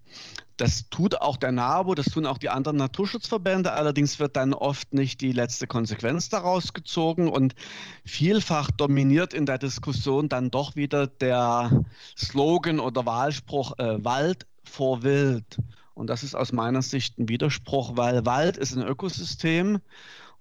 Das 0.60 0.90
tut 0.90 1.22
auch 1.22 1.38
der 1.38 1.54
NABU, 1.54 1.96
das 1.96 2.08
tun 2.08 2.26
auch 2.26 2.38
die 2.38 2.50
anderen 2.50 2.76
Naturschutzverbände. 2.76 3.72
Allerdings 3.72 4.20
wird 4.20 4.36
dann 4.36 4.54
oft 4.54 4.94
nicht 4.94 5.22
die 5.22 5.32
letzte 5.32 5.68
Konsequenz 5.68 6.28
daraus 6.28 6.74
gezogen 6.74 7.30
und 7.30 7.56
vielfach 8.04 8.70
dominiert 8.70 9.34
in 9.34 9.46
der 9.46 9.58
Diskussion 9.58 10.28
dann 10.28 10.52
doch 10.52 10.76
wieder 10.76 11.08
der 11.08 11.86
Slogan 12.18 12.82
oder 12.82 13.06
Wahlspruch 13.06 13.80
äh, 13.80 14.04
Wald 14.04 14.48
vor 14.66 15.02
Wild. 15.02 15.60
Und 15.94 16.08
das 16.08 16.24
ist 16.24 16.36
aus 16.36 16.52
meiner 16.52 16.82
Sicht 16.82 17.18
ein 17.18 17.30
Widerspruch, 17.30 17.96
weil 17.96 18.26
Wald 18.26 18.58
ist 18.58 18.76
ein 18.76 18.84
Ökosystem 18.84 19.80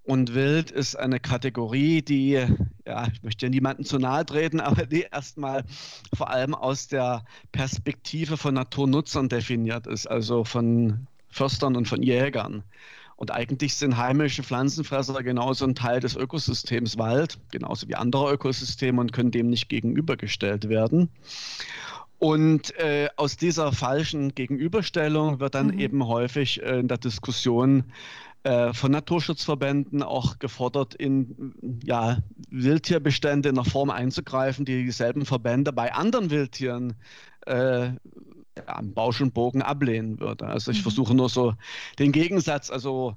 und 0.09 0.35
Wild 0.35 0.71
ist 0.71 0.97
eine 0.97 1.21
Kategorie, 1.21 2.01
die, 2.01 2.43
ja, 2.87 3.09
ich 3.13 3.23
möchte 3.23 3.45
ja 3.45 3.51
niemandem 3.51 3.85
zu 3.85 3.99
nahe 3.99 4.25
treten, 4.25 4.59
aber 4.61 4.87
die 4.87 5.03
erstmal 5.03 5.65
vor 6.17 6.31
allem 6.31 6.55
aus 6.55 6.89
der 6.89 7.25
Perspektive 7.53 8.39
von 8.39 8.55
Naturnutzern 8.55 9.29
definiert 9.29 9.87
ist, 9.87 10.07
also 10.07 10.45
von 10.45 11.07
Förstern 11.29 11.77
und 11.77 11.89
von 11.89 12.03
Jägern. 12.03 12.63
Und 13.17 13.33
eigentlich 13.33 13.75
sind 13.75 13.99
heimische 13.99 14.43
Pflanzenfresser 14.43 15.23
genauso 15.23 15.67
ein 15.67 15.75
Teil 15.75 16.01
des 16.01 16.17
Ökosystems 16.17 16.97
Wald, 16.97 17.39
genauso 17.51 17.87
wie 17.87 17.95
andere 17.95 18.33
Ökosysteme 18.33 19.03
und 19.03 19.13
können 19.13 19.31
dem 19.31 19.51
nicht 19.51 19.69
gegenübergestellt 19.69 20.71
werden. 20.71 21.11
Und 22.19 22.75
äh, 22.79 23.11
aus 23.17 23.37
dieser 23.37 23.73
falschen 23.73 24.35
Gegenüberstellung 24.35 25.39
wird 25.39 25.55
dann 25.55 25.69
mhm. 25.69 25.79
eben 25.79 26.07
häufig 26.07 26.63
äh, 26.63 26.81
in 26.81 26.89
der 26.89 26.99
Diskussion 26.99 27.85
äh, 28.45 28.73
von 28.73 28.93
Naturschutzverbänden 28.93 30.03
auch 30.03 30.39
gefordert, 30.39 30.95
in 30.95 31.81
ja, 31.85 32.19
Wildtierbestände 32.51 33.49
in 33.49 33.59
einer 33.59 33.69
Form 33.69 33.91
einzugreifen, 33.91 34.65
die 34.65 34.85
dieselben 34.85 35.27
Verbände 35.27 35.73
bei 35.73 35.93
anderen 35.93 36.31
Wildtieren 36.31 36.95
äh, 37.47 37.91
am 38.67 38.95
Bausch 38.95 39.21
und 39.21 39.35
Bogen 39.35 39.63
ablehnen 39.63 40.21
würde. 40.21 40.47
Also 40.47 40.71
ich 40.71 40.79
mhm. 40.79 40.83
versuche 40.83 41.15
nur 41.15 41.29
so 41.29 41.55
den 41.99 42.13
Gegensatz, 42.13 42.71
also 42.71 43.17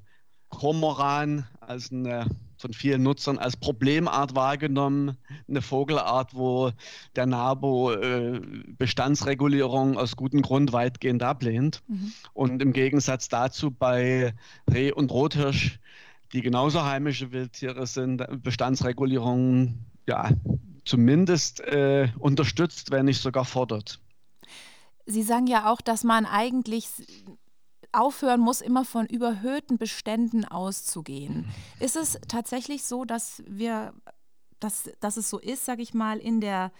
Kormoran 0.49 1.47
als 1.59 1.91
eine 1.91 2.25
von 2.61 2.73
vielen 2.73 3.03
Nutzern 3.03 3.37
als 3.37 3.57
Problemart 3.57 4.35
wahrgenommen, 4.35 5.17
eine 5.47 5.61
Vogelart, 5.61 6.35
wo 6.35 6.71
der 7.15 7.25
NABO 7.25 7.93
äh, 7.93 8.39
Bestandsregulierung 8.77 9.97
aus 9.97 10.15
gutem 10.15 10.41
Grund 10.41 10.71
weitgehend 10.71 11.23
ablehnt. 11.23 11.81
Mhm. 11.87 12.13
Und 12.33 12.61
im 12.61 12.73
Gegensatz 12.73 13.27
dazu 13.27 13.71
bei 13.71 14.33
Reh 14.71 14.91
und 14.91 15.11
Rothirsch, 15.11 15.79
die 16.33 16.41
genauso 16.41 16.83
heimische 16.85 17.31
Wildtiere 17.31 17.87
sind, 17.87 18.23
Bestandsregulierung 18.43 19.79
ja 20.07 20.29
zumindest 20.85 21.59
äh, 21.61 22.09
unterstützt, 22.19 22.91
wenn 22.91 23.05
nicht 23.05 23.21
sogar 23.21 23.45
fordert. 23.45 23.99
Sie 25.05 25.23
sagen 25.23 25.47
ja 25.47 25.71
auch, 25.71 25.81
dass 25.81 26.03
man 26.03 26.25
eigentlich 26.25 26.87
aufhören 27.93 28.39
muss, 28.39 28.61
immer 28.61 28.85
von 28.85 29.05
überhöhten 29.05 29.77
Beständen 29.77 30.45
auszugehen. 30.45 31.49
Ist 31.79 31.95
es 31.95 32.19
tatsächlich 32.27 32.83
so, 32.83 33.05
dass 33.05 33.43
wir, 33.47 33.93
dass, 34.59 34.89
dass 34.99 35.17
es 35.17 35.29
so 35.29 35.39
ist, 35.39 35.65
sage 35.65 35.81
ich 35.81 35.93
mal, 35.93 36.17
in 36.17 36.41
der 36.41 36.71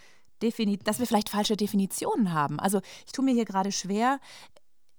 Defini 0.42 0.76
dass 0.76 0.98
wir 0.98 1.06
vielleicht 1.06 1.28
falsche 1.28 1.56
Definitionen 1.56 2.32
haben? 2.32 2.58
Also 2.58 2.80
ich 3.06 3.12
tue 3.12 3.24
mir 3.24 3.34
hier 3.34 3.44
gerade 3.44 3.72
schwer, 3.72 4.18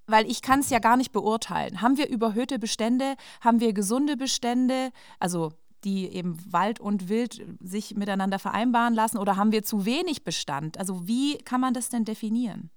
weil 0.05 0.29
ich 0.29 0.41
kann 0.41 0.59
es 0.59 0.69
ja 0.69 0.79
gar 0.79 0.97
nicht 0.97 1.11
beurteilen. 1.11 1.81
Haben 1.81 1.97
wir 1.97 2.09
überhöhte 2.09 2.59
Bestände? 2.59 3.15
Haben 3.41 3.59
wir 3.59 3.73
gesunde 3.73 4.17
Bestände? 4.17 4.91
Also 5.19 5.51
die 5.83 6.07
eben 6.07 6.37
Wald 6.51 6.79
und 6.79 7.09
Wild 7.09 7.45
sich 7.59 7.95
miteinander 7.95 8.39
vereinbaren 8.39 8.93
lassen? 8.93 9.17
Oder 9.17 9.35
haben 9.35 9.51
wir 9.51 9.63
zu 9.63 9.85
wenig 9.85 10.23
Bestand? 10.23 10.77
Also 10.77 11.07
wie 11.07 11.37
kann 11.39 11.61
man 11.61 11.73
das 11.73 11.89
denn 11.89 12.05
definieren? 12.05 12.69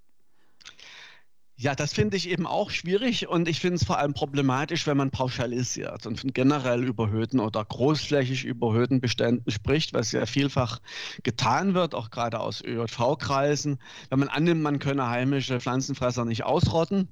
Ja, 1.58 1.75
das 1.75 1.94
finde 1.94 2.18
ich 2.18 2.28
eben 2.28 2.46
auch 2.46 2.70
schwierig 2.70 3.28
und 3.28 3.48
ich 3.48 3.60
finde 3.60 3.76
es 3.76 3.84
vor 3.84 3.98
allem 3.98 4.12
problematisch, 4.12 4.86
wenn 4.86 4.98
man 4.98 5.10
pauschalisiert 5.10 6.06
und 6.06 6.20
von 6.20 6.34
generell 6.34 6.84
überhöhten 6.84 7.40
oder 7.40 7.64
großflächig 7.64 8.44
überhöhten 8.44 9.00
Beständen 9.00 9.50
spricht, 9.50 9.94
was 9.94 10.12
ja 10.12 10.26
vielfach 10.26 10.80
getan 11.22 11.72
wird, 11.72 11.94
auch 11.94 12.10
gerade 12.10 12.40
aus 12.40 12.62
ÖJV-Kreisen. 12.62 13.78
Wenn 14.10 14.18
man 14.18 14.28
annimmt, 14.28 14.60
man 14.62 14.78
könne 14.80 15.08
heimische 15.08 15.58
Pflanzenfresser 15.58 16.26
nicht 16.26 16.44
ausrotten, 16.44 17.08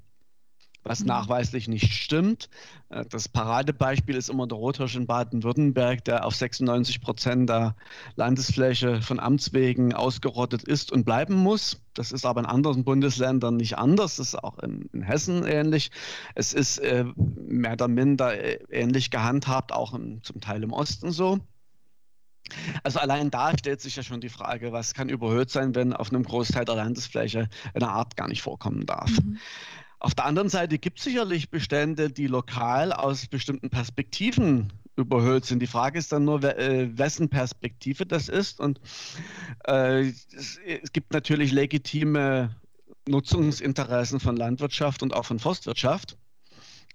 was 0.84 1.00
mhm. 1.00 1.06
nachweislich 1.06 1.66
nicht 1.66 1.92
stimmt. 1.92 2.48
Äh, 2.90 3.04
das 3.06 3.28
Paradebeispiel 3.28 4.14
ist 4.14 4.28
immer 4.28 4.46
der 4.46 4.58
Rothirsch 4.58 4.94
in 4.94 5.06
Baden-Württemberg, 5.06 6.04
der 6.04 6.24
auf 6.24 6.36
96 6.36 7.00
Prozent 7.00 7.48
der 7.48 7.74
Landesfläche 8.16 9.02
von 9.02 9.18
Amts 9.18 9.52
wegen 9.52 9.92
ausgerottet 9.94 10.62
ist 10.62 10.92
und 10.92 11.04
bleiben 11.04 11.34
muss. 11.34 11.80
Das 11.94 12.12
ist 12.12 12.26
aber 12.26 12.40
in 12.40 12.46
anderen 12.46 12.84
Bundesländern 12.84 13.56
nicht 13.56 13.78
anders. 13.78 14.16
Das 14.16 14.28
ist 14.28 14.44
auch 14.44 14.58
in, 14.58 14.88
in 14.92 15.02
Hessen 15.02 15.44
ähnlich. 15.44 15.90
Es 16.34 16.52
ist 16.52 16.78
äh, 16.78 17.04
mehr 17.16 17.72
oder 17.72 17.88
minder 17.88 18.38
äh, 18.38 18.58
ähnlich 18.70 19.10
gehandhabt, 19.10 19.72
auch 19.72 19.94
im, 19.94 20.22
zum 20.22 20.40
Teil 20.40 20.62
im 20.62 20.72
Osten 20.72 21.10
so. 21.10 21.40
Also 22.82 22.98
allein 22.98 23.30
da 23.30 23.56
stellt 23.56 23.80
sich 23.80 23.96
ja 23.96 24.02
schon 24.02 24.20
die 24.20 24.28
Frage, 24.28 24.72
was 24.72 24.92
kann 24.92 25.08
überhöht 25.08 25.50
sein, 25.50 25.74
wenn 25.74 25.94
auf 25.94 26.10
einem 26.10 26.24
Großteil 26.24 26.66
der 26.66 26.76
Landesfläche 26.76 27.48
eine 27.72 27.88
Art 27.88 28.16
gar 28.16 28.28
nicht 28.28 28.42
vorkommen 28.42 28.84
darf. 28.84 29.10
Mhm. 29.10 29.38
Auf 30.04 30.14
der 30.14 30.26
anderen 30.26 30.50
Seite 30.50 30.76
gibt 30.76 30.98
es 30.98 31.04
sicherlich 31.04 31.48
Bestände, 31.48 32.10
die 32.10 32.26
lokal 32.26 32.92
aus 32.92 33.26
bestimmten 33.26 33.70
Perspektiven 33.70 34.70
überhöht 34.96 35.46
sind. 35.46 35.60
Die 35.60 35.66
Frage 35.66 35.98
ist 35.98 36.12
dann 36.12 36.26
nur, 36.26 36.44
äh, 36.44 36.90
wessen 36.98 37.30
Perspektive 37.30 38.04
das 38.04 38.28
ist. 38.28 38.60
Und 38.60 38.82
äh, 39.66 40.12
es, 40.36 40.60
gibt 40.92 41.14
natürlich 41.14 41.52
legitime 41.52 42.54
Nutzungsinteressen 43.08 44.20
von 44.20 44.36
Landwirtschaft 44.36 45.02
und 45.02 45.14
auch 45.14 45.24
von 45.24 45.38
Forstwirtschaft. 45.38 46.18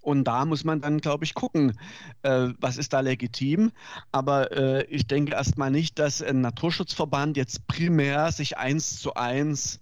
Und 0.03 0.25
da 0.25 0.45
muss 0.45 0.63
man 0.63 0.79
dann, 0.79 0.99
glaube 0.99 1.25
ich, 1.25 1.33
gucken, 1.33 1.79
äh, 2.21 2.49
was 2.59 2.77
ist 2.77 2.93
da 2.93 2.99
legitim. 2.99 3.71
Aber 4.11 4.51
äh, 4.51 4.83
ich 4.83 5.07
denke 5.07 5.31
erstmal 5.31 5.71
nicht, 5.71 5.97
dass 5.97 6.21
ein 6.21 6.41
Naturschutzverband 6.41 7.37
jetzt 7.37 7.65
primär 7.65 8.31
sich 8.31 8.59
eins 8.59 8.99
zu 8.99 9.15
eins 9.15 9.79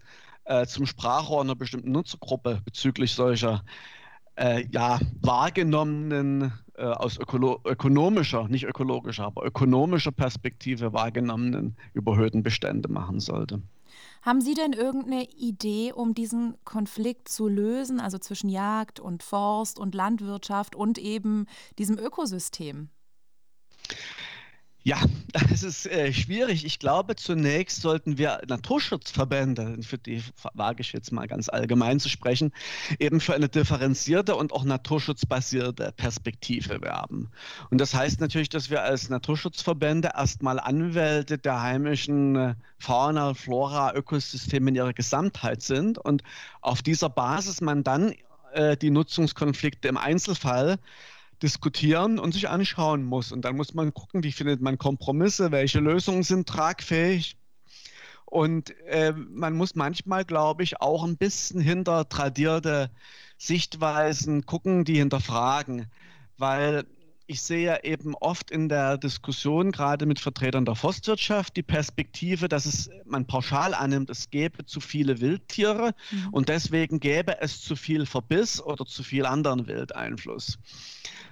äh, 0.48 0.66
zum 0.66 0.86
Sprachrohr 0.86 1.42
einer 1.42 1.56
bestimmten 1.56 1.92
Nutzergruppe 1.92 2.62
bezüglich 2.64 3.14
solcher 3.14 3.64
äh, 4.36 4.66
ja, 4.72 5.00
wahrgenommenen, 5.22 6.54
äh, 6.76 6.84
aus 6.84 7.18
ökonomischer, 7.20 8.48
nicht 8.48 8.66
ökologischer, 8.66 9.26
aber 9.26 9.46
ökonomischer 9.46 10.12
Perspektive 10.12 10.94
wahrgenommenen 10.94 11.76
überhöhten 11.94 12.44
Bestände 12.44 12.90
machen 12.90 13.20
sollte. 13.20 13.62
Haben 14.22 14.42
Sie 14.42 14.54
denn 14.54 14.74
irgendeine 14.74 15.24
Idee, 15.32 15.94
um 15.94 16.14
diesen 16.14 16.56
Konflikt 16.66 17.30
zu 17.30 17.48
lösen, 17.48 18.00
also 18.00 18.18
zwischen 18.18 18.50
Jagd 18.50 19.00
und 19.00 19.24
Forst 19.24 19.80
und 19.80 19.96
Landwirtschaft 19.96 20.76
und 20.76 20.98
eben 20.98 21.46
diesem 21.78 21.98
Ökosystem? 21.98 22.90
Ja, 24.88 25.02
das 25.34 25.64
ist 25.64 25.86
äh, 25.86 26.14
schwierig. 26.14 26.64
Ich 26.64 26.80
glaube, 26.80 27.18
zunächst 27.18 27.82
sollten 27.82 28.18
wir 28.18 28.40
Naturschutzverbände, 28.48 29.80
für 29.82 29.98
die 29.98 30.24
wage 30.54 30.80
ich 30.80 30.94
jetzt 30.94 31.12
mal 31.12 31.28
ganz 31.28 31.50
allgemein 31.50 32.00
zu 32.00 32.08
sprechen, 32.08 32.54
eben 32.98 33.20
für 33.20 33.34
eine 33.34 33.50
differenzierte 33.50 34.38
und 34.38 34.54
auch 34.54 34.64
naturschutzbasierte 34.64 35.92
Perspektive 35.98 36.80
werben. 36.82 37.30
Und 37.70 37.82
das 37.82 37.94
heißt 37.94 38.22
natürlich, 38.22 38.48
dass 38.48 38.70
wir 38.70 38.82
als 38.82 39.10
Naturschutzverbände 39.10 40.12
erstmal 40.16 40.58
Anwälte 40.58 41.38
der 41.38 41.62
heimischen 41.62 42.38
äh, 42.38 42.56
Fauna, 42.80 43.34
Flora, 43.34 43.94
Ökosysteme 43.94 44.70
in 44.70 44.76
ihrer 44.76 44.94
Gesamtheit 44.94 45.64
sind 45.64 45.98
und 45.98 46.24
auf 46.62 46.82
dieser 46.82 47.10
Basis 47.10 47.60
man 47.60 47.84
dann 47.84 48.14
äh, 48.54 48.78
die 48.78 48.92
Nutzungskonflikte 48.92 49.90
im 49.90 49.98
Einzelfall 49.98 50.80
diskutieren 51.42 52.20
und 52.20 52.34
sich 52.34 52.50
anschauen 52.50 53.04
muss. 53.04 53.32
Und 53.32 53.44
dann 53.44 53.56
muss 53.56 53.74
man 53.74 53.94
gucken, 53.94 54.24
wie 54.24 54.32
findet 54.32 54.62
man 54.62 54.78
Kompromisse, 54.78 55.52
welche 55.52 55.80
Lösungen 55.80 56.24
sind 56.24 56.48
tragfähig. 56.48 57.38
Und 58.26 58.78
äh, 58.88 59.14
man 59.14 59.54
muss 59.54 59.76
manchmal, 59.76 60.26
glaube 60.26 60.64
ich, 60.64 60.82
auch 60.82 61.04
ein 61.04 61.18
bisschen 61.18 61.62
hinter 61.62 62.10
tradierte 62.10 62.92
Sichtweisen 63.38 64.46
gucken, 64.46 64.84
die 64.84 64.98
hinterfragen. 64.98 65.88
Weil 66.38 66.86
ich 67.28 67.42
sehe 67.42 67.84
eben 67.84 68.16
oft 68.16 68.52
in 68.52 68.70
der 68.70 68.98
Diskussion, 68.98 69.72
gerade 69.72 70.06
mit 70.06 70.20
Vertretern 70.20 70.66
der 70.66 70.76
Forstwirtschaft, 70.76 71.58
die 71.58 71.64
Perspektive, 71.64 72.48
dass 72.48 72.66
es 72.66 72.90
man 73.06 73.28
pauschal 73.28 73.74
annimmt, 73.74 74.10
es 74.10 74.30
gäbe 74.30 74.66
zu 74.66 74.80
viele 74.80 75.20
Wildtiere 75.20 75.94
mhm. 76.10 76.30
und 76.32 76.50
deswegen 76.50 77.02
gäbe 77.02 77.42
es 77.42 77.62
zu 77.62 77.76
viel 77.76 78.06
Verbiss 78.06 78.62
oder 78.62 78.86
zu 78.86 79.04
viel 79.04 79.26
anderen 79.26 79.68
Wildeinfluss. 79.68 80.58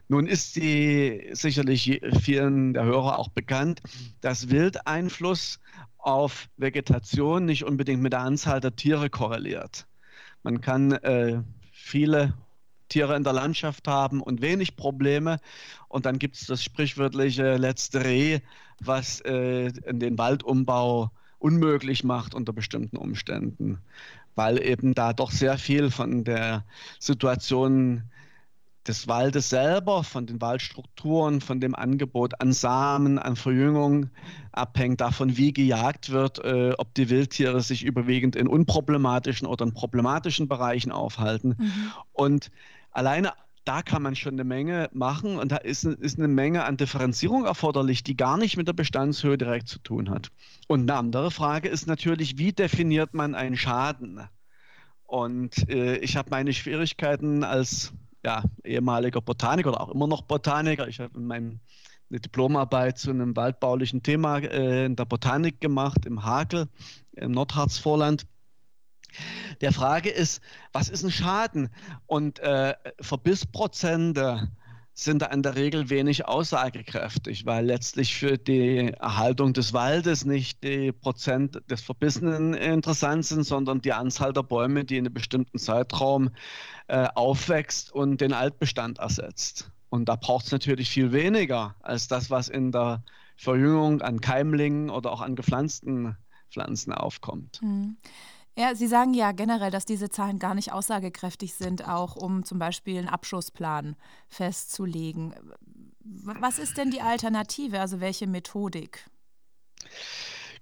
Nun 0.08 0.28
ist 0.28 0.56
die 0.56 1.30
sicherlich 1.34 2.02
vielen 2.22 2.74
der 2.74 2.86
Hörer 2.86 3.18
auch 3.18 3.30
bekannt, 3.30 3.82
dass 4.22 4.50
Wildeinfluss 4.50 5.60
auf 5.98 6.48
Vegetation 6.58 7.46
nicht 7.46 7.64
unbedingt 7.64 8.02
mit 8.02 8.14
der 8.14 8.22
Anzahl 8.22 8.60
der 8.60 8.76
Tiere 8.76 9.10
korreliert. 9.10 9.88
Man 10.44 10.62
kann 10.62 10.92
äh, 10.92 11.42
viele 11.72 12.36
Tiere 12.90 13.16
in 13.16 13.24
der 13.24 13.34
Landschaft 13.34 13.88
haben 13.88 14.22
und 14.22 14.42
wenig 14.42 14.76
Probleme. 14.76 15.40
Und 15.88 16.06
dann 16.06 16.20
gibt 16.20 16.36
es 16.36 16.46
das 16.46 16.64
sprichwörtliche 16.64 17.58
letzte 17.58 18.06
Reh, 18.06 18.40
was 18.80 19.22
äh, 19.22 19.72
den 19.72 20.18
Waldumbau 20.18 21.12
unmöglich 21.40 22.04
macht 22.04 22.34
unter 22.34 22.54
bestimmten 22.54 22.98
Umständen, 22.98 23.80
weil 24.36 24.62
eben 24.62 24.94
da 24.94 25.14
doch 25.14 25.32
sehr 25.32 25.58
viel 25.58 25.92
von 25.92 26.24
der 26.24 26.64
Situation 27.00 28.04
des 28.88 29.08
Waldes 29.08 29.50
selber, 29.50 30.04
von 30.04 30.26
den 30.26 30.42
Waldstrukturen, 30.42 31.42
von 31.42 31.60
dem 31.60 31.76
Angebot 31.76 32.40
an 32.40 32.54
Samen, 32.54 33.18
an 33.18 33.36
Verjüngung 33.36 34.10
abhängt 34.52 35.02
davon, 35.02 35.38
wie 35.38 35.54
gejagt 35.54 36.12
wird, 36.12 36.40
äh, 36.40 36.74
ob 36.78 36.94
die 36.94 37.10
Wildtiere 37.10 37.62
sich 37.62 37.84
überwiegend 37.84 38.36
in 38.36 38.48
unproblematischen 38.48 39.48
oder 39.48 39.66
in 39.66 39.74
problematischen 39.74 40.48
Bereichen 40.48 40.92
aufhalten. 40.92 41.56
Mhm. 41.58 41.92
Und 42.14 42.52
alleine 42.92 43.34
da 43.66 43.82
kann 43.82 44.04
man 44.04 44.16
schon 44.16 44.34
eine 44.34 44.44
Menge 44.44 44.90
machen 44.94 45.38
und 45.38 45.52
da 45.52 45.58
ist, 45.58 45.84
ist 45.84 46.20
eine 46.20 46.28
Menge 46.28 46.64
an 46.66 46.78
Differenzierung 46.78 47.46
erforderlich, 47.46 48.04
die 48.04 48.16
gar 48.16 48.38
nicht 48.38 48.58
mit 48.58 48.68
der 48.68 48.74
Bestandshöhe 48.74 49.38
direkt 49.38 49.68
zu 49.68 49.80
tun 49.80 50.12
hat. 50.12 50.30
Und 50.68 50.82
eine 50.82 51.00
andere 51.00 51.32
Frage 51.32 51.68
ist 51.68 51.88
natürlich, 51.88 52.38
wie 52.38 52.54
definiert 52.54 53.16
man 53.16 53.34
einen 53.34 53.58
Schaden? 53.58 54.22
Und 55.08 55.68
äh, 55.68 55.98
ich 55.98 56.16
habe 56.16 56.30
meine 56.30 56.54
Schwierigkeiten 56.54 57.44
als 57.44 57.92
ja, 58.26 58.44
ehemaliger 58.64 59.22
Botaniker 59.22 59.70
oder 59.70 59.82
auch 59.82 59.90
immer 59.90 60.08
noch 60.08 60.24
Botaniker. 60.24 60.88
Ich 60.88 61.00
habe 61.00 61.20
meine 61.20 61.60
Diplomarbeit 62.10 62.98
zu 62.98 63.12
einem 63.12 63.36
waldbaulichen 63.36 64.02
Thema 64.02 64.40
äh, 64.40 64.86
in 64.86 64.96
der 64.96 65.06
Botanik 65.06 65.62
gemacht, 65.62 66.06
im 66.08 66.26
Hakel, 66.26 66.68
im 67.14 67.32
Nordharzvorland. 67.32 68.26
Der 69.62 69.72
Frage 69.72 70.10
ist, 70.10 70.42
was 70.74 70.90
ist 70.90 71.04
ein 71.04 71.12
Schaden? 71.12 71.70
Und 72.08 72.40
äh, 72.40 72.74
Verbissprozente 73.00 74.52
sind 74.98 75.22
da 75.22 75.26
in 75.28 75.44
der 75.44 75.56
Regel 75.56 75.90
wenig 75.90 76.26
aussagekräftig, 76.26 77.46
weil 77.46 77.66
letztlich 77.66 78.16
für 78.16 78.38
die 78.38 78.94
Erhaltung 78.94 79.52
des 79.52 79.74
Waldes 79.74 80.24
nicht 80.24 80.64
die 80.64 80.94
Prozent 80.94 81.62
des 81.70 81.82
Verbissenen 81.82 82.54
interessant 82.54 83.26
sind, 83.26 83.44
sondern 83.44 83.82
die 83.82 83.92
Anzahl 83.92 84.32
der 84.32 84.44
Bäume, 84.44 84.86
die 84.86 84.96
in 84.96 85.06
einem 85.06 85.14
bestimmten 85.14 85.60
Zeitraum 85.60 86.30
äh, 86.88 87.08
aufwächst 87.14 87.92
und 87.92 88.22
den 88.22 88.32
Altbestand 88.32 89.00
ersetzt. 89.00 89.70
Und 89.90 90.08
da 90.08 90.16
braucht 90.16 90.46
es 90.46 90.52
natürlich 90.54 90.90
viel 90.90 91.12
weniger 91.12 91.76
als 91.82 92.08
das, 92.08 92.30
was 92.30 92.48
in 92.48 92.72
der 92.72 93.04
Verjüngung 93.36 94.02
an 94.02 94.22
Keimlingen 94.22 94.90
oder 94.90 95.12
auch 95.12 95.22
an 95.22 95.36
gepflanzten 95.36 96.16
Pflanzen 96.50 96.94
aufkommt. 96.94 97.62
Mhm. 97.62 97.98
Ja, 98.58 98.74
Sie 98.74 98.88
sagen 98.88 99.14
ja 99.14 99.34
generell, 99.34 99.70
dass 99.70 99.86
diese 99.86 100.10
Zahlen 100.10 100.40
gar 100.40 100.56
nicht 100.56 100.72
aussagekräftig 100.72 101.54
sind, 101.56 101.88
auch 101.88 102.16
um 102.16 102.46
zum 102.46 102.58
Beispiel 102.58 102.98
einen 103.00 103.10
Abschussplan 103.10 103.98
festzulegen. 104.30 105.34
Was 106.00 106.58
ist 106.58 106.78
denn 106.78 106.90
die 106.90 107.02
Alternative, 107.02 107.80
also 107.82 108.00
welche 108.00 108.28
Methodik? 108.28 109.06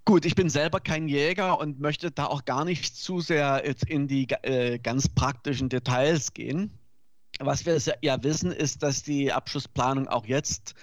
Gut, 0.05 0.25
ich 0.25 0.35
bin 0.35 0.49
selber 0.49 0.79
kein 0.79 1.07
Jäger 1.07 1.59
und 1.59 1.79
möchte 1.79 2.09
da 2.11 2.25
auch 2.25 2.45
gar 2.45 2.65
nicht 2.65 2.97
zu 2.97 3.21
sehr 3.21 3.61
jetzt 3.65 3.87
in 3.87 4.07
die 4.07 4.27
äh, 4.41 4.79
ganz 4.79 5.07
praktischen 5.07 5.69
Details 5.69 6.33
gehen. 6.33 6.71
Was 7.39 7.65
wir 7.65 7.77
ja 8.01 8.21
wissen, 8.23 8.51
ist, 8.51 8.83
dass 8.83 9.03
die 9.03 9.31
Abschussplanung 9.31 10.07
auch 10.07 10.25
jetzt 10.25 10.73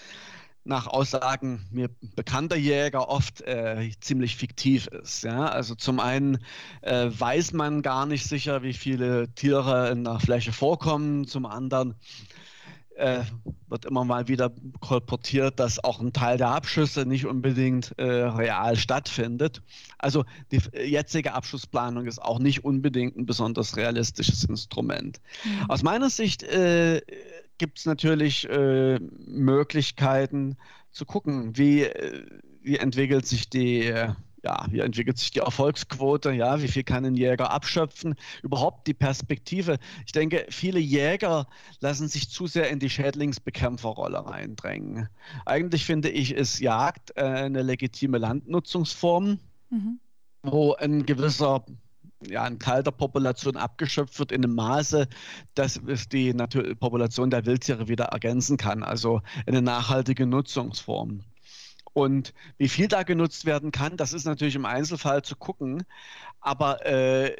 nach 0.64 0.86
Aussagen 0.86 1.66
mir 1.70 1.88
bekannter 2.16 2.56
Jäger 2.56 3.08
oft 3.08 3.40
äh, 3.42 3.90
ziemlich 4.00 4.36
fiktiv 4.36 4.86
ist. 4.88 5.24
Ja? 5.24 5.46
Also 5.46 5.74
zum 5.74 6.00
einen 6.00 6.38
äh, 6.82 7.08
weiß 7.10 7.52
man 7.52 7.82
gar 7.82 8.06
nicht 8.06 8.26
sicher, 8.26 8.62
wie 8.62 8.74
viele 8.74 9.32
Tiere 9.34 9.90
in 9.90 10.04
der 10.04 10.20
Fläche 10.20 10.52
vorkommen, 10.52 11.26
zum 11.26 11.46
anderen 11.46 11.94
äh, 13.00 13.22
wird 13.68 13.86
immer 13.86 14.04
mal 14.04 14.28
wieder 14.28 14.52
kolportiert, 14.80 15.58
dass 15.58 15.82
auch 15.82 16.00
ein 16.00 16.12
Teil 16.12 16.36
der 16.36 16.48
Abschüsse 16.48 17.06
nicht 17.06 17.24
unbedingt 17.26 17.98
äh, 17.98 18.04
real 18.04 18.76
stattfindet. 18.76 19.62
Also 19.98 20.24
die 20.52 20.60
jetzige 20.76 21.32
Abschussplanung 21.32 22.06
ist 22.06 22.20
auch 22.20 22.38
nicht 22.38 22.64
unbedingt 22.64 23.16
ein 23.16 23.26
besonders 23.26 23.76
realistisches 23.76 24.44
Instrument. 24.44 25.20
Mhm. 25.44 25.70
Aus 25.70 25.82
meiner 25.82 26.10
Sicht 26.10 26.42
äh, 26.42 27.00
gibt 27.60 27.78
es 27.78 27.84
natürlich 27.84 28.48
äh, 28.48 28.98
Möglichkeiten 29.26 30.56
zu 30.90 31.04
gucken, 31.04 31.58
wie, 31.58 31.82
äh, 31.82 32.24
wie 32.62 32.78
entwickelt 32.78 33.26
sich 33.26 33.50
die, 33.50 33.82
ja, 34.42 34.66
wie 34.70 34.80
entwickelt 34.80 35.18
sich 35.18 35.30
die 35.30 35.40
Erfolgsquote, 35.40 36.32
ja, 36.32 36.62
wie 36.62 36.68
viel 36.68 36.84
kann 36.84 37.04
ein 37.04 37.14
Jäger 37.14 37.50
abschöpfen, 37.50 38.14
überhaupt 38.42 38.86
die 38.86 38.94
Perspektive. 38.94 39.78
Ich 40.06 40.12
denke, 40.12 40.46
viele 40.48 40.78
Jäger 40.80 41.46
lassen 41.80 42.08
sich 42.08 42.30
zu 42.30 42.46
sehr 42.46 42.70
in 42.70 42.78
die 42.78 42.88
Schädlingsbekämpferrolle 42.88 44.24
reindrängen. 44.24 45.10
Eigentlich 45.44 45.84
finde 45.84 46.08
ich, 46.08 46.32
ist 46.34 46.60
Jagd 46.60 47.12
äh, 47.16 47.24
eine 47.24 47.60
legitime 47.60 48.16
Landnutzungsform, 48.16 49.38
mhm. 49.68 50.00
wo 50.42 50.72
ein 50.76 51.04
gewisser 51.04 51.66
ja, 52.26 52.44
ein 52.44 52.58
der 52.58 52.90
Population 52.90 53.56
abgeschöpft 53.56 54.18
wird 54.18 54.32
in 54.32 54.44
einem 54.44 54.54
Maße, 54.54 55.08
dass 55.54 55.80
es 55.86 56.08
die 56.08 56.34
Natur 56.34 56.74
Population 56.74 57.30
der 57.30 57.46
Wildtiere 57.46 57.88
wieder 57.88 58.06
ergänzen 58.06 58.56
kann. 58.56 58.82
Also 58.82 59.22
eine 59.46 59.62
nachhaltige 59.62 60.26
Nutzungsform. 60.26 61.22
Und 61.92 62.34
wie 62.56 62.68
viel 62.68 62.88
da 62.88 63.02
genutzt 63.02 63.46
werden 63.46 63.72
kann, 63.72 63.96
das 63.96 64.12
ist 64.12 64.24
natürlich 64.24 64.54
im 64.54 64.64
Einzelfall 64.64 65.22
zu 65.22 65.34
gucken. 65.34 65.82
Aber 66.40 66.84
äh, 66.86 67.34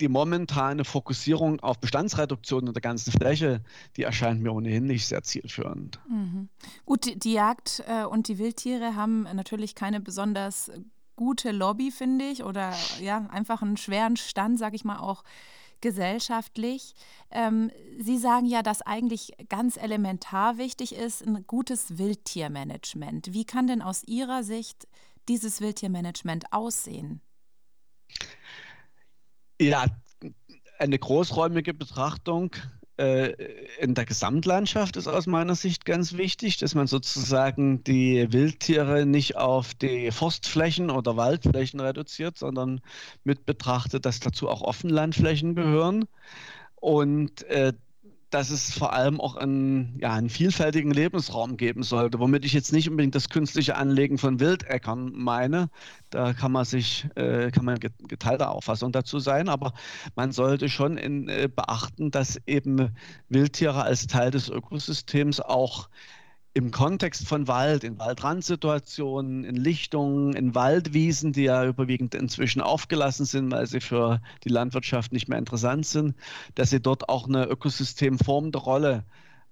die 0.00 0.08
momentane 0.08 0.84
Fokussierung 0.84 1.60
auf 1.60 1.78
Bestandsreduktion 1.78 2.72
der 2.72 2.82
ganzen 2.82 3.12
Fläche, 3.12 3.62
die 3.96 4.02
erscheint 4.02 4.42
mir 4.42 4.52
ohnehin 4.52 4.84
nicht 4.84 5.06
sehr 5.06 5.22
zielführend. 5.22 6.00
Mhm. 6.08 6.48
Gut, 6.84 7.24
die 7.24 7.32
Jagd 7.32 7.82
äh, 7.86 8.04
und 8.04 8.28
die 8.28 8.38
Wildtiere 8.38 8.96
haben 8.96 9.22
natürlich 9.34 9.74
keine 9.74 10.00
besonders 10.00 10.70
gute 11.16 11.52
Lobby, 11.52 11.90
finde 11.90 12.26
ich, 12.26 12.44
oder 12.44 12.72
ja, 13.00 13.26
einfach 13.30 13.62
einen 13.62 13.76
schweren 13.76 14.16
Stand, 14.16 14.58
sage 14.58 14.76
ich 14.76 14.84
mal, 14.84 14.98
auch 14.98 15.24
gesellschaftlich. 15.80 16.94
Ähm, 17.30 17.70
Sie 17.98 18.18
sagen 18.18 18.46
ja, 18.46 18.62
dass 18.62 18.82
eigentlich 18.82 19.32
ganz 19.48 19.76
elementar 19.76 20.56
wichtig 20.56 20.94
ist, 20.94 21.26
ein 21.26 21.46
gutes 21.46 21.98
Wildtiermanagement. 21.98 23.32
Wie 23.32 23.44
kann 23.44 23.66
denn 23.66 23.82
aus 23.82 24.02
Ihrer 24.04 24.42
Sicht 24.42 24.88
dieses 25.28 25.60
Wildtiermanagement 25.60 26.52
aussehen? 26.52 27.20
Ja, 29.60 29.86
eine 30.78 30.98
großräumige 30.98 31.74
Betrachtung 31.74 32.54
in 32.96 33.94
der 33.94 34.04
Gesamtlandschaft 34.04 34.96
ist 34.96 35.08
aus 35.08 35.26
meiner 35.26 35.56
Sicht 35.56 35.84
ganz 35.84 36.16
wichtig, 36.16 36.58
dass 36.58 36.76
man 36.76 36.86
sozusagen 36.86 37.82
die 37.82 38.32
Wildtiere 38.32 39.04
nicht 39.04 39.36
auf 39.36 39.74
die 39.74 40.12
Forstflächen 40.12 40.90
oder 40.90 41.16
Waldflächen 41.16 41.80
reduziert, 41.80 42.38
sondern 42.38 42.80
mit 43.24 43.46
betrachtet, 43.46 44.06
dass 44.06 44.20
dazu 44.20 44.48
auch 44.48 44.62
Offenlandflächen 44.62 45.56
gehören. 45.56 46.04
Und 46.76 47.42
äh, 47.44 47.72
dass 48.34 48.50
es 48.50 48.72
vor 48.72 48.92
allem 48.92 49.20
auch 49.20 49.36
einen, 49.36 49.96
ja, 50.00 50.12
einen 50.12 50.28
vielfältigen 50.28 50.90
Lebensraum 50.90 51.56
geben 51.56 51.84
sollte, 51.84 52.18
womit 52.18 52.44
ich 52.44 52.52
jetzt 52.52 52.72
nicht 52.72 52.90
unbedingt 52.90 53.14
das 53.14 53.28
künstliche 53.28 53.76
Anlegen 53.76 54.18
von 54.18 54.40
Wildäckern 54.40 55.12
meine. 55.14 55.70
Da 56.10 56.32
kann 56.32 56.50
man 56.50 56.64
sich, 56.64 57.06
äh, 57.14 57.52
kann 57.52 57.64
man 57.64 57.78
geteilter 57.78 58.50
Auffassung 58.50 58.90
dazu 58.90 59.20
sein, 59.20 59.48
aber 59.48 59.72
man 60.16 60.32
sollte 60.32 60.68
schon 60.68 60.96
in, 60.96 61.28
äh, 61.28 61.48
beachten, 61.54 62.10
dass 62.10 62.40
eben 62.46 62.96
Wildtiere 63.28 63.84
als 63.84 64.08
Teil 64.08 64.32
des 64.32 64.48
Ökosystems 64.48 65.38
auch 65.38 65.88
im 66.54 66.70
Kontext 66.70 67.26
von 67.26 67.48
Wald, 67.48 67.82
in 67.82 67.98
Waldrandsituationen, 67.98 69.44
in 69.44 69.56
Lichtungen, 69.56 70.34
in 70.34 70.54
Waldwiesen, 70.54 71.32
die 71.32 71.42
ja 71.42 71.66
überwiegend 71.66 72.14
inzwischen 72.14 72.62
aufgelassen 72.62 73.26
sind, 73.26 73.50
weil 73.50 73.66
sie 73.66 73.80
für 73.80 74.20
die 74.44 74.50
Landwirtschaft 74.50 75.12
nicht 75.12 75.28
mehr 75.28 75.38
interessant 75.38 75.84
sind, 75.84 76.14
dass 76.54 76.70
sie 76.70 76.80
dort 76.80 77.08
auch 77.08 77.26
eine 77.26 77.46
ökosystemformende 77.46 78.58
Rolle 78.58 79.04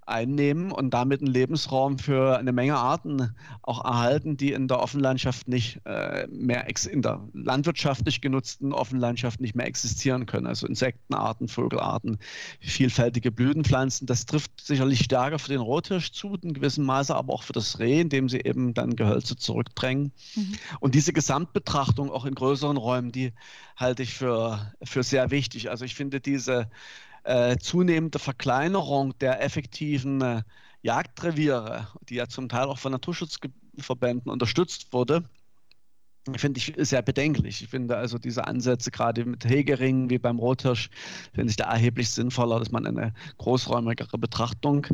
einnehmen 0.06 0.72
und 0.72 0.90
damit 0.90 1.20
einen 1.20 1.32
Lebensraum 1.32 1.98
für 1.98 2.36
eine 2.36 2.52
Menge 2.52 2.76
Arten 2.76 3.34
auch 3.62 3.84
erhalten, 3.84 4.36
die 4.36 4.52
in 4.52 4.66
der 4.66 4.80
Offenlandschaft 4.80 5.48
nicht 5.48 5.80
äh, 5.84 6.26
mehr 6.28 6.66
in 6.90 7.02
der 7.02 7.20
landwirtschaftlich 7.32 8.20
genutzten 8.20 8.72
Offenlandschaft 8.72 9.40
nicht 9.40 9.54
mehr 9.54 9.66
existieren 9.66 10.26
können. 10.26 10.46
Also 10.46 10.66
Insektenarten, 10.66 11.48
Vogelarten, 11.48 12.18
vielfältige 12.60 13.30
Blütenpflanzen. 13.30 14.06
Das 14.06 14.26
trifft 14.26 14.60
sicherlich 14.60 15.00
stärker 15.00 15.38
für 15.38 15.50
den 15.50 15.60
Rothirsch 15.60 16.12
zu, 16.12 16.36
in 16.42 16.52
gewissem 16.52 16.84
Maße, 16.84 17.14
aber 17.14 17.32
auch 17.32 17.44
für 17.44 17.52
das 17.52 17.78
Reh, 17.78 18.00
indem 18.00 18.28
sie 18.28 18.40
eben 18.40 18.74
dann 18.74 18.96
Gehölze 18.96 19.36
zurückdrängen. 19.36 20.12
Mhm. 20.34 20.54
Und 20.80 20.94
diese 20.94 21.12
Gesamtbetrachtung 21.12 22.10
auch 22.10 22.24
in 22.24 22.34
größeren 22.34 22.76
Räumen, 22.76 23.12
die 23.12 23.32
halte 23.76 24.02
ich 24.02 24.14
für, 24.14 24.72
für 24.82 25.02
sehr 25.02 25.30
wichtig. 25.30 25.70
Also 25.70 25.84
ich 25.84 25.94
finde 25.94 26.20
diese 26.20 26.68
äh, 27.24 27.56
zunehmende 27.58 28.18
Verkleinerung 28.18 29.16
der 29.18 29.42
effektiven 29.42 30.20
äh, 30.20 30.42
Jagdreviere, 30.82 31.88
die 32.08 32.16
ja 32.16 32.28
zum 32.28 32.48
Teil 32.48 32.66
auch 32.66 32.78
von 32.78 32.92
Naturschutzverbänden 32.92 34.30
unterstützt 34.30 34.92
wurde, 34.92 35.24
finde 36.36 36.58
ich 36.58 36.72
sehr 36.76 37.02
bedenklich. 37.02 37.62
Ich 37.62 37.68
finde 37.68 37.96
also 37.96 38.18
diese 38.18 38.46
Ansätze 38.46 38.90
gerade 38.90 39.24
mit 39.24 39.44
Hegering 39.44 40.08
wie 40.10 40.18
beim 40.18 40.38
Rothirsch, 40.38 40.90
finde 41.34 41.50
ich 41.50 41.56
da 41.56 41.64
erheblich 41.64 42.10
sinnvoller, 42.10 42.58
dass 42.58 42.70
man 42.70 42.86
eine 42.86 43.12
großräumigere 43.38 44.18
Betrachtung 44.18 44.86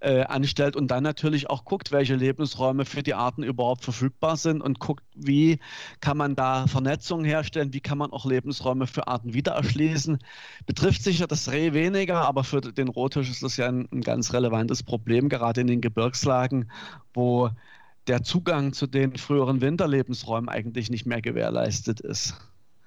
äh, 0.00 0.22
anstellt 0.24 0.76
und 0.76 0.88
dann 0.90 1.02
natürlich 1.02 1.48
auch 1.48 1.64
guckt, 1.64 1.92
welche 1.92 2.16
Lebensräume 2.16 2.84
für 2.84 3.02
die 3.02 3.14
Arten 3.14 3.42
überhaupt 3.42 3.84
verfügbar 3.84 4.36
sind 4.36 4.60
und 4.60 4.80
guckt, 4.80 5.04
wie 5.14 5.60
kann 6.00 6.16
man 6.16 6.34
da 6.34 6.66
Vernetzungen 6.66 7.24
herstellen, 7.24 7.72
wie 7.72 7.80
kann 7.80 7.98
man 7.98 8.12
auch 8.12 8.26
Lebensräume 8.26 8.86
für 8.86 9.06
Arten 9.06 9.32
wieder 9.32 9.52
erschließen. 9.52 10.18
Betrifft 10.66 11.02
sicher 11.02 11.26
das 11.26 11.50
Reh 11.50 11.72
weniger, 11.72 12.26
aber 12.26 12.44
für 12.44 12.60
den 12.60 12.88
Rothirsch 12.88 13.30
ist 13.30 13.42
das 13.42 13.56
ja 13.56 13.68
ein, 13.68 13.88
ein 13.92 14.02
ganz 14.02 14.32
relevantes 14.32 14.82
Problem, 14.82 15.28
gerade 15.28 15.60
in 15.60 15.68
den 15.68 15.80
Gebirgslagen, 15.80 16.70
wo 17.14 17.50
der 18.06 18.22
Zugang 18.22 18.72
zu 18.72 18.86
den 18.86 19.16
früheren 19.16 19.60
Winterlebensräumen 19.60 20.48
eigentlich 20.48 20.90
nicht 20.90 21.06
mehr 21.06 21.22
gewährleistet 21.22 22.00
ist. 22.00 22.34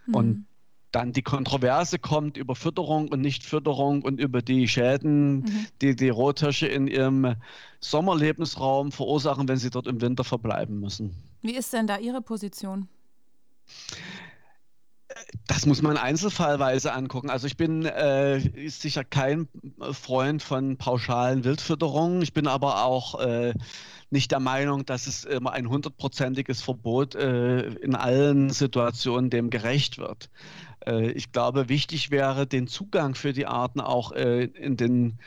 Mhm. 0.05 0.15
Und 0.15 0.45
dann 0.91 1.11
die 1.11 1.21
Kontroverse 1.21 1.99
kommt 1.99 2.37
über 2.37 2.55
Fütterung 2.55 3.09
und 3.09 3.21
Nichtfütterung 3.21 4.01
und 4.03 4.19
über 4.19 4.41
die 4.41 4.67
Schäden, 4.67 5.39
mhm. 5.39 5.67
die 5.81 5.95
die 5.95 6.09
Rothirsche 6.09 6.67
in 6.67 6.87
ihrem 6.87 7.35
Sommerlebensraum 7.79 8.91
verursachen, 8.91 9.47
wenn 9.47 9.57
sie 9.57 9.69
dort 9.69 9.87
im 9.87 10.01
Winter 10.01 10.23
verbleiben 10.23 10.79
müssen. 10.79 11.15
Wie 11.41 11.55
ist 11.55 11.73
denn 11.73 11.87
da 11.87 11.97
Ihre 11.97 12.21
Position? 12.21 12.87
Das 15.47 15.65
muss 15.65 15.81
man 15.81 15.97
einzelfallweise 15.97 16.93
angucken. 16.93 17.29
Also 17.29 17.47
ich 17.47 17.57
bin 17.57 17.85
äh, 17.85 18.69
sicher 18.69 19.03
kein 19.03 19.47
Freund 19.91 20.43
von 20.43 20.77
pauschalen 20.77 21.43
Wildfütterungen. 21.43 22.21
Ich 22.21 22.33
bin 22.33 22.47
aber 22.47 22.83
auch 22.83 23.19
äh, 23.19 23.53
nicht 24.09 24.31
der 24.31 24.39
Meinung, 24.39 24.85
dass 24.85 25.07
es 25.07 25.25
immer 25.25 25.51
ein 25.51 25.69
hundertprozentiges 25.69 26.61
Verbot 26.61 27.15
äh, 27.15 27.67
in 27.67 27.95
allen 27.95 28.49
Situationen 28.49 29.29
dem 29.29 29.49
gerecht 29.49 29.97
wird. 29.97 30.29
Äh, 30.85 31.11
ich 31.11 31.31
glaube, 31.31 31.69
wichtig 31.69 32.11
wäre, 32.11 32.47
den 32.47 32.67
Zugang 32.67 33.15
für 33.15 33.33
die 33.33 33.45
Arten 33.45 33.81
auch 33.81 34.11
äh, 34.13 34.45
in 34.45 34.77
den 34.77 35.19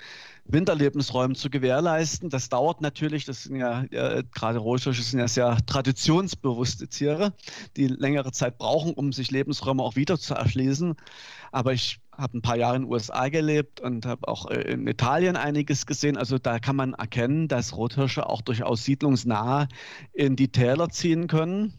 Winterlebensräumen 0.46 1.36
zu 1.36 1.50
gewährleisten. 1.50 2.30
Das 2.30 2.48
dauert 2.48 2.80
natürlich, 2.80 3.24
das 3.24 3.44
sind 3.44 3.56
ja, 3.56 3.84
ja 3.90 4.22
gerade 4.22 4.58
Rothirsche 4.58 5.02
sind 5.02 5.20
ja 5.20 5.28
sehr 5.28 5.58
traditionsbewusste 5.66 6.88
Tiere, 6.88 7.34
die 7.76 7.86
längere 7.86 8.32
Zeit 8.32 8.58
brauchen, 8.58 8.94
um 8.94 9.12
sich 9.12 9.30
Lebensräume 9.30 9.82
auch 9.82 9.96
wieder 9.96 10.18
zu 10.18 10.34
erschließen. 10.34 10.96
Aber 11.52 11.72
ich 11.72 12.00
habe 12.20 12.38
ein 12.38 12.42
paar 12.42 12.56
Jahre 12.56 12.76
in 12.76 12.82
den 12.82 12.90
USA 12.90 13.28
gelebt 13.28 13.80
und 13.80 14.06
habe 14.06 14.28
auch 14.28 14.50
äh, 14.50 14.60
in 14.72 14.86
Italien 14.86 15.36
einiges 15.36 15.86
gesehen. 15.86 16.16
Also 16.16 16.38
da 16.38 16.58
kann 16.58 16.76
man 16.76 16.94
erkennen, 16.94 17.48
dass 17.48 17.76
Rothirsche 17.76 18.28
auch 18.28 18.42
durchaus 18.42 18.84
siedlungsnah 18.84 19.68
in 20.12 20.36
die 20.36 20.52
Täler 20.52 20.90
ziehen 20.90 21.26
können 21.26 21.74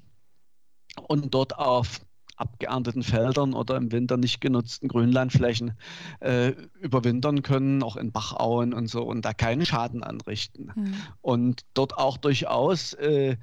und 1.08 1.34
dort 1.34 1.58
auf 1.58 2.02
abgeernteten 2.42 3.04
Feldern 3.04 3.54
oder 3.54 3.78
im 3.78 3.92
Winter 3.92 4.18
nicht 4.18 4.42
genutzten 4.42 4.88
Grünlandflächen 4.88 5.78
äh, 6.22 6.54
überwintern 6.82 7.44
können, 7.44 7.84
auch 7.84 7.98
in 7.98 8.12
Bachauen 8.12 8.74
und 8.74 8.88
so, 8.88 9.04
und 9.04 9.24
da 9.24 9.34
keinen 9.34 9.66
Schaden 9.66 10.04
anrichten. 10.04 10.72
Mhm. 10.76 10.96
Und 11.22 11.62
dort 11.76 11.96
auch 11.98 12.18
durchaus, 12.18 12.94
äh, 12.94 13.38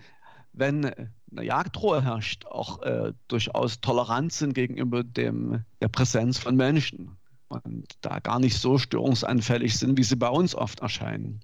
wenn 0.53 0.85
eine 1.31 1.45
Jagdruhe 1.45 2.03
herrscht, 2.03 2.47
auch 2.47 2.83
äh, 2.83 3.13
durchaus 3.29 3.81
tolerant 3.81 4.33
sind 4.33 4.55
gegenüber 4.55 5.05
dem, 5.05 5.65
der 5.81 5.89
Präsenz 5.89 6.39
von 6.39 6.57
Menschen 6.57 7.17
und 7.49 7.87
da 8.01 8.19
gar 8.19 8.41
nicht 8.41 8.59
so 8.59 8.79
störungsanfällig 8.79 9.79
sind, 9.79 9.97
wie 9.99 10.05
sie 10.05 10.17
bei 10.17 10.29
uns 10.29 10.55
oft 10.55 10.81
erscheinen. 10.81 11.41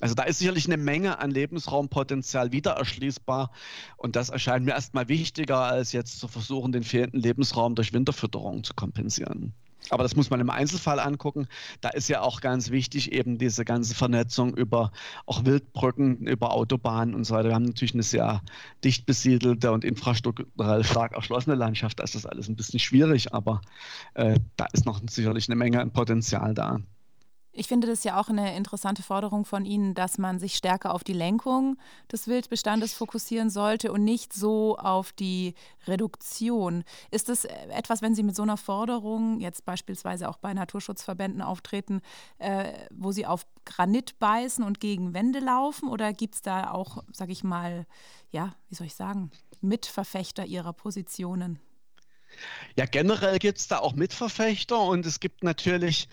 Also 0.00 0.14
da 0.14 0.24
ist 0.24 0.38
sicherlich 0.38 0.66
eine 0.66 0.78
Menge 0.78 1.18
an 1.18 1.30
Lebensraumpotenzial 1.30 2.50
wieder 2.50 2.72
erschließbar 2.72 3.52
und 3.96 4.16
das 4.16 4.30
erscheint 4.30 4.64
mir 4.64 4.72
erstmal 4.72 5.08
wichtiger, 5.08 5.58
als 5.58 5.92
jetzt 5.92 6.18
zu 6.18 6.28
versuchen, 6.28 6.72
den 6.72 6.82
fehlenden 6.82 7.20
Lebensraum 7.20 7.74
durch 7.74 7.92
Winterfütterung 7.92 8.64
zu 8.64 8.74
kompensieren. 8.74 9.52
Aber 9.90 10.02
das 10.02 10.16
muss 10.16 10.30
man 10.30 10.40
im 10.40 10.50
Einzelfall 10.50 11.00
angucken. 11.00 11.48
Da 11.80 11.90
ist 11.90 12.08
ja 12.08 12.20
auch 12.20 12.40
ganz 12.40 12.70
wichtig 12.70 13.12
eben 13.12 13.38
diese 13.38 13.64
ganze 13.64 13.94
Vernetzung 13.94 14.56
über 14.56 14.92
auch 15.26 15.44
Wildbrücken, 15.44 16.26
über 16.26 16.52
Autobahnen 16.52 17.14
und 17.14 17.24
so 17.24 17.34
weiter. 17.34 17.48
Wir 17.48 17.54
haben 17.54 17.64
natürlich 17.64 17.94
eine 17.94 18.02
sehr 18.02 18.42
dicht 18.84 19.06
besiedelte 19.06 19.72
und 19.72 19.84
infrastrukturell 19.84 20.84
stark 20.84 21.12
erschlossene 21.12 21.56
Landschaft. 21.56 21.98
Da 21.98 22.04
ist 22.04 22.14
das 22.14 22.26
alles 22.26 22.48
ein 22.48 22.56
bisschen 22.56 22.78
schwierig, 22.78 23.34
aber 23.34 23.60
äh, 24.14 24.38
da 24.56 24.66
ist 24.72 24.86
noch 24.86 25.00
sicherlich 25.08 25.48
eine 25.48 25.56
Menge 25.56 25.80
an 25.80 25.92
Potenzial 25.92 26.54
da. 26.54 26.78
Ich 27.54 27.68
finde 27.68 27.86
das 27.86 28.02
ja 28.02 28.18
auch 28.18 28.30
eine 28.30 28.56
interessante 28.56 29.02
Forderung 29.02 29.44
von 29.44 29.66
Ihnen, 29.66 29.92
dass 29.92 30.16
man 30.16 30.38
sich 30.38 30.54
stärker 30.54 30.94
auf 30.94 31.04
die 31.04 31.12
Lenkung 31.12 31.76
des 32.10 32.26
Wildbestandes 32.26 32.94
fokussieren 32.94 33.50
sollte 33.50 33.92
und 33.92 34.04
nicht 34.04 34.32
so 34.32 34.78
auf 34.78 35.12
die 35.12 35.54
Reduktion. 35.86 36.82
Ist 37.10 37.28
das 37.28 37.44
etwas, 37.44 38.00
wenn 38.00 38.14
Sie 38.14 38.22
mit 38.22 38.34
so 38.36 38.42
einer 38.42 38.56
Forderung 38.56 39.38
jetzt 39.38 39.66
beispielsweise 39.66 40.30
auch 40.30 40.38
bei 40.38 40.54
Naturschutzverbänden 40.54 41.42
auftreten, 41.42 42.00
äh, 42.38 42.72
wo 42.90 43.12
Sie 43.12 43.26
auf 43.26 43.46
Granit 43.66 44.18
beißen 44.18 44.64
und 44.64 44.80
gegen 44.80 45.12
Wände 45.12 45.40
laufen? 45.40 45.90
Oder 45.90 46.14
gibt 46.14 46.36
es 46.36 46.42
da 46.42 46.70
auch, 46.70 47.04
sage 47.12 47.32
ich 47.32 47.44
mal, 47.44 47.86
ja, 48.30 48.54
wie 48.70 48.76
soll 48.76 48.86
ich 48.86 48.94
sagen, 48.94 49.30
Mitverfechter 49.60 50.46
Ihrer 50.46 50.72
Positionen? 50.72 51.60
Ja, 52.76 52.86
generell 52.86 53.38
gibt 53.38 53.58
es 53.58 53.68
da 53.68 53.78
auch 53.78 53.92
Mitverfechter 53.92 54.80
und 54.80 55.04
es 55.04 55.20
gibt 55.20 55.44
natürlich 55.44 56.08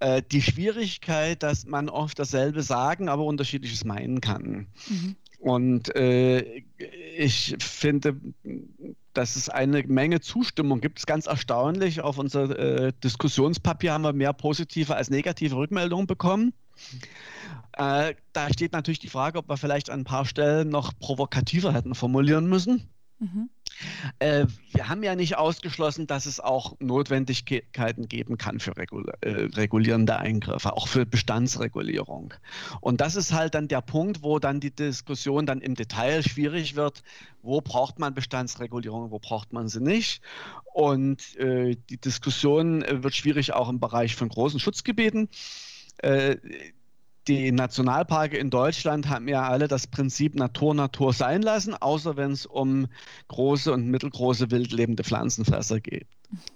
äh, 0.00 0.22
die 0.22 0.42
Schwierigkeit, 0.42 1.42
dass 1.42 1.66
man 1.66 1.88
oft 1.88 2.18
dasselbe 2.18 2.62
sagen, 2.62 3.08
aber 3.08 3.24
unterschiedliches 3.24 3.84
meinen 3.84 4.20
kann. 4.20 4.66
Mhm. 4.88 5.16
Und 5.40 5.94
äh, 5.94 6.62
ich 7.16 7.56
finde, 7.60 8.16
dass 9.14 9.36
es 9.36 9.48
eine 9.48 9.82
Menge 9.84 10.20
Zustimmung 10.20 10.80
gibt. 10.80 10.98
Es 10.98 11.02
ist 11.02 11.06
ganz 11.06 11.26
erstaunlich. 11.26 12.00
Auf 12.00 12.18
unser 12.18 12.58
äh, 12.58 12.92
Diskussionspapier 13.04 13.92
haben 13.92 14.02
wir 14.02 14.12
mehr 14.12 14.32
positive 14.32 14.96
als 14.96 15.10
negative 15.10 15.56
Rückmeldungen 15.56 16.06
bekommen. 16.06 16.52
Äh, 17.72 18.14
da 18.32 18.52
steht 18.52 18.72
natürlich 18.72 18.98
die 18.98 19.08
Frage, 19.08 19.38
ob 19.38 19.48
wir 19.48 19.56
vielleicht 19.56 19.90
an 19.90 20.00
ein 20.00 20.04
paar 20.04 20.24
Stellen 20.24 20.68
noch 20.68 20.92
provokativer 20.98 21.72
hätten 21.72 21.94
formulieren 21.94 22.48
müssen. 22.48 22.88
Mhm. 23.18 23.48
Äh, 24.18 24.46
wir 24.72 24.88
haben 24.88 25.02
ja 25.02 25.14
nicht 25.14 25.36
ausgeschlossen, 25.36 26.06
dass 26.06 26.26
es 26.26 26.40
auch 26.40 26.76
Notwendigkeiten 26.80 28.08
geben 28.08 28.38
kann 28.38 28.60
für 28.60 28.76
regul 28.76 29.06
äh, 29.20 29.48
regulierende 29.54 30.18
Eingriffe, 30.18 30.72
auch 30.72 30.88
für 30.88 31.06
Bestandsregulierung. 31.06 32.34
Und 32.80 33.00
das 33.00 33.16
ist 33.16 33.32
halt 33.32 33.54
dann 33.54 33.68
der 33.68 33.80
Punkt, 33.80 34.22
wo 34.22 34.38
dann 34.38 34.60
die 34.60 34.74
Diskussion 34.74 35.46
dann 35.46 35.60
im 35.60 35.74
Detail 35.74 36.22
schwierig 36.22 36.76
wird. 36.76 37.02
Wo 37.42 37.60
braucht 37.60 37.98
man 37.98 38.14
Bestandsregulierung, 38.14 39.10
wo 39.10 39.18
braucht 39.18 39.52
man 39.52 39.68
sie 39.68 39.80
nicht? 39.80 40.22
Und 40.72 41.36
äh, 41.36 41.76
die 41.88 41.98
Diskussion 41.98 42.82
äh, 42.82 43.02
wird 43.02 43.14
schwierig 43.14 43.52
auch 43.52 43.68
im 43.68 43.80
Bereich 43.80 44.16
von 44.16 44.28
großen 44.28 44.60
Schutzgebieten 44.60 45.28
äh, 45.98 46.36
die 47.28 47.52
Nationalparke 47.52 48.38
in 48.38 48.50
Deutschland 48.50 49.08
haben 49.08 49.28
ja 49.28 49.46
alle 49.46 49.68
das 49.68 49.86
Prinzip 49.86 50.34
Natur 50.34 50.74
Natur 50.74 51.12
sein 51.12 51.42
lassen, 51.42 51.74
außer 51.74 52.16
wenn 52.16 52.32
es 52.32 52.46
um 52.46 52.86
große 53.28 53.72
und 53.72 53.86
mittelgroße 53.88 54.50
wildlebende 54.50 55.04
Pflanzenfresser 55.04 55.80
geht. 55.80 56.06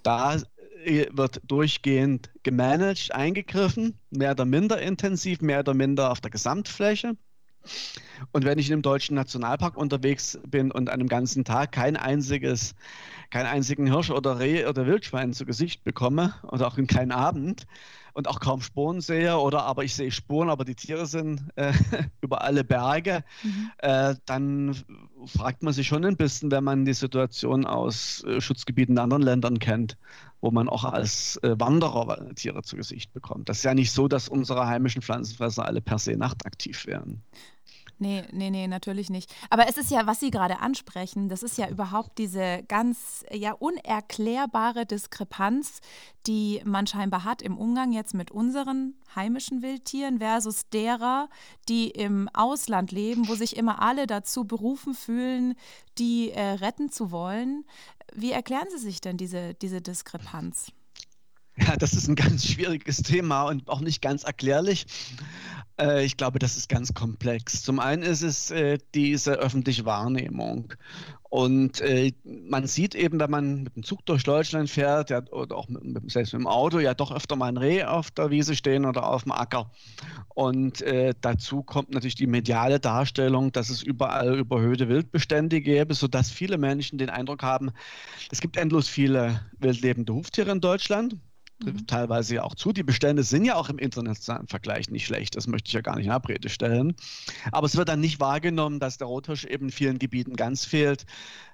Da 0.01 0.37
äh, 0.83 1.05
wird 1.11 1.41
durchgehend 1.47 2.31
gemanagt, 2.43 3.13
eingegriffen, 3.13 3.99
mehr 4.09 4.31
oder 4.31 4.45
minder 4.45 4.81
intensiv, 4.81 5.41
mehr 5.41 5.59
oder 5.59 5.73
minder 5.73 6.11
auf 6.11 6.21
der 6.21 6.31
Gesamtfläche. 6.31 7.15
Und 8.31 8.43
wenn 8.43 8.59
ich 8.59 8.67
in 8.67 8.73
einem 8.73 8.81
deutschen 8.81 9.15
Nationalpark 9.15 9.77
unterwegs 9.77 10.37
bin 10.45 10.71
und 10.71 10.89
an 10.89 10.99
einem 10.99 11.07
ganzen 11.07 11.45
Tag 11.45 11.71
kein 11.71 11.95
einziges, 11.95 12.75
keinen 13.29 13.45
einzigen 13.45 13.87
Hirsch 13.87 14.09
oder 14.09 14.39
Reh 14.39 14.65
oder 14.65 14.85
Wildschwein 14.85 15.33
zu 15.33 15.45
Gesicht 15.45 15.83
bekomme 15.83 16.35
oder 16.43 16.67
auch 16.67 16.77
in 16.77 16.87
keinen 16.87 17.11
Abend, 17.11 17.65
und 18.13 18.27
auch 18.27 18.39
kaum 18.39 18.61
Spuren 18.61 19.01
sehe 19.01 19.37
oder 19.37 19.63
aber 19.63 19.83
ich 19.83 19.95
sehe 19.95 20.11
Spuren, 20.11 20.49
aber 20.49 20.65
die 20.65 20.75
Tiere 20.75 21.05
sind 21.05 21.43
äh, 21.55 21.73
über 22.21 22.43
alle 22.43 22.63
Berge, 22.63 23.23
mhm. 23.43 23.71
äh, 23.79 24.15
dann 24.25 24.75
fragt 25.25 25.63
man 25.63 25.73
sich 25.73 25.87
schon 25.87 26.05
ein 26.05 26.17
bisschen, 26.17 26.51
wenn 26.51 26.63
man 26.63 26.85
die 26.85 26.93
Situation 26.93 27.65
aus 27.65 28.23
äh, 28.23 28.39
Schutzgebieten 28.39 28.95
in 28.95 28.99
anderen 28.99 29.23
Ländern 29.23 29.59
kennt, 29.59 29.97
wo 30.41 30.51
man 30.51 30.69
auch 30.69 30.83
als 30.83 31.37
äh, 31.37 31.55
Wanderer 31.59 32.33
Tiere 32.35 32.61
zu 32.63 32.75
Gesicht 32.75 33.13
bekommt. 33.13 33.49
Das 33.49 33.57
ist 33.57 33.63
ja 33.63 33.73
nicht 33.73 33.91
so, 33.91 34.07
dass 34.07 34.29
unsere 34.29 34.67
heimischen 34.67 35.01
Pflanzenfresser 35.01 35.65
alle 35.65 35.81
per 35.81 35.99
se 35.99 36.15
nachtaktiv 36.15 36.85
wären. 36.85 37.23
Nee, 37.99 38.23
nee, 38.31 38.49
nee, 38.49 38.67
natürlich 38.67 39.09
nicht. 39.09 39.33
Aber 39.49 39.67
es 39.67 39.77
ist 39.77 39.91
ja, 39.91 40.05
was 40.07 40.19
Sie 40.19 40.31
gerade 40.31 40.59
ansprechen, 40.59 41.29
das 41.29 41.43
ist 41.43 41.57
ja 41.57 41.69
überhaupt 41.69 42.17
diese 42.17 42.63
ganz 42.67 43.23
ja 43.31 43.53
unerklärbare 43.53 44.85
Diskrepanz, 44.85 45.79
die 46.25 46.61
man 46.65 46.87
scheinbar 46.87 47.23
hat 47.23 47.41
im 47.41 47.57
Umgang 47.57 47.91
jetzt 47.91 48.13
mit 48.13 48.31
unseren 48.31 48.95
heimischen 49.15 49.61
Wildtieren 49.61 50.19
versus 50.19 50.69
derer, 50.69 51.29
die 51.69 51.89
im 51.91 52.29
Ausland 52.33 52.91
leben, 52.91 53.27
wo 53.27 53.35
sich 53.35 53.55
immer 53.55 53.81
alle 53.81 54.07
dazu 54.07 54.45
berufen 54.45 54.95
fühlen, 54.95 55.55
die 55.97 56.31
äh, 56.31 56.41
retten 56.41 56.89
zu 56.89 57.11
wollen. 57.11 57.65
Wie 58.13 58.31
erklären 58.31 58.67
Sie 58.71 58.79
sich 58.79 59.01
denn 59.01 59.17
diese, 59.17 59.53
diese 59.53 59.81
Diskrepanz? 59.81 60.71
Ja, 61.57 61.75
das 61.77 61.93
ist 61.93 62.07
ein 62.07 62.15
ganz 62.15 62.47
schwieriges 62.47 63.03
Thema 63.03 63.43
und 63.43 63.69
auch 63.69 63.79
nicht 63.79 64.01
ganz 64.01 64.23
erklärlich. 64.23 64.87
Äh, 65.79 66.03
ich 66.03 66.17
glaube, 66.17 66.39
das 66.39 66.57
ist 66.57 66.67
ganz 66.67 66.93
komplex. 66.93 67.61
Zum 67.61 67.79
einen 67.79 68.01
ist 68.01 68.23
es 68.23 68.49
äh, 68.51 68.79
diese 68.95 69.33
öffentliche 69.33 69.85
Wahrnehmung. 69.85 70.73
Und 71.29 71.81
äh, 71.81 72.13
man 72.23 72.67
sieht 72.67 72.93
eben, 72.93 73.19
wenn 73.19 73.29
man 73.31 73.63
mit 73.63 73.75
dem 73.75 73.83
Zug 73.83 74.05
durch 74.05 74.23
Deutschland 74.23 74.69
fährt, 74.69 75.09
ja, 75.09 75.21
oder 75.31 75.55
auch 75.55 75.67
mit, 75.67 76.11
selbst 76.11 76.33
mit 76.33 76.41
dem 76.41 76.47
Auto, 76.47 76.79
ja 76.79 76.93
doch 76.93 77.11
öfter 77.11 77.35
mal 77.35 77.47
ein 77.47 77.57
Reh 77.57 77.83
auf 77.83 78.11
der 78.11 78.29
Wiese 78.29 78.55
stehen 78.55 78.85
oder 78.85 79.07
auf 79.07 79.23
dem 79.23 79.31
Acker. 79.31 79.71
Und 80.35 80.81
äh, 80.81 81.13
dazu 81.21 81.63
kommt 81.63 81.91
natürlich 81.91 82.15
die 82.15 82.27
mediale 82.27 82.79
Darstellung, 82.79 83.51
dass 83.51 83.69
es 83.69 83.81
überall 83.81 84.37
überhöhte 84.39 84.89
Wildbestände 84.89 85.61
gäbe, 85.61 85.95
sodass 85.95 86.29
viele 86.29 86.59
Menschen 86.59 86.99
den 86.99 87.09
Eindruck 87.09 87.41
haben, 87.41 87.71
es 88.31 88.41
gibt 88.41 88.57
endlos 88.57 88.87
viele 88.87 89.41
wildlebende 89.59 90.13
Huftiere 90.13 90.51
in 90.51 90.61
Deutschland 90.61 91.17
mhm. 91.65 91.87
teilweise 91.87 92.35
ja 92.35 92.43
auch 92.43 92.55
zu. 92.55 92.73
Die 92.73 92.83
Bestände 92.83 93.23
sind 93.23 93.45
ja 93.45 93.55
auch 93.55 93.69
im 93.69 93.79
internationalen 93.79 94.47
Vergleich 94.47 94.89
nicht 94.89 95.05
schlecht, 95.05 95.35
das 95.35 95.47
möchte 95.47 95.67
ich 95.67 95.73
ja 95.73 95.81
gar 95.81 95.95
nicht 95.95 96.05
in 96.05 96.11
Abrede 96.11 96.49
stellen. 96.49 96.95
Aber 97.51 97.65
es 97.65 97.75
wird 97.75 97.89
dann 97.89 97.99
nicht 97.99 98.19
wahrgenommen, 98.19 98.79
dass 98.79 98.97
der 98.97 99.07
Rothirsch 99.07 99.45
eben 99.45 99.65
in 99.65 99.71
vielen 99.71 99.99
Gebieten 99.99 100.35
ganz 100.35 100.65
fehlt. 100.65 101.05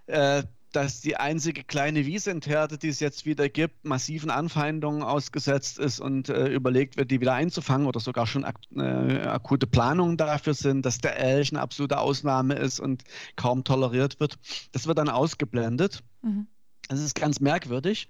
Äh, 0.07 0.43
dass 0.71 1.01
die 1.01 1.17
einzige 1.17 1.63
kleine 1.63 2.05
Wiesentherde, 2.05 2.77
die 2.77 2.89
es 2.89 2.99
jetzt 2.99 3.25
wieder 3.25 3.49
gibt, 3.49 3.85
massiven 3.85 4.29
Anfeindungen 4.29 5.01
ausgesetzt 5.01 5.79
ist 5.79 5.99
und 5.99 6.29
äh, 6.29 6.47
überlegt 6.47 6.97
wird, 6.97 7.09
die 7.11 7.21
wieder 7.21 7.33
einzufangen 7.33 7.87
oder 7.87 7.99
sogar 7.99 8.27
schon 8.27 8.45
ak 8.45 8.57
äh, 8.75 9.21
akute 9.21 9.65
Planungen 9.65 10.17
dafür 10.17 10.53
sind, 10.53 10.85
dass 10.85 10.99
der 10.99 11.17
Elch 11.17 11.51
eine 11.51 11.61
absolute 11.61 11.97
Ausnahme 11.97 12.55
ist 12.55 12.79
und 12.79 13.03
kaum 13.35 13.63
toleriert 13.63 14.19
wird. 14.19 14.37
Das 14.71 14.85
wird 14.85 14.97
dann 14.97 15.09
ausgeblendet. 15.09 16.03
Mhm. 16.21 16.47
Das 16.89 16.99
ist 17.01 17.13
ganz 17.13 17.39
merkwürdig. 17.39 18.09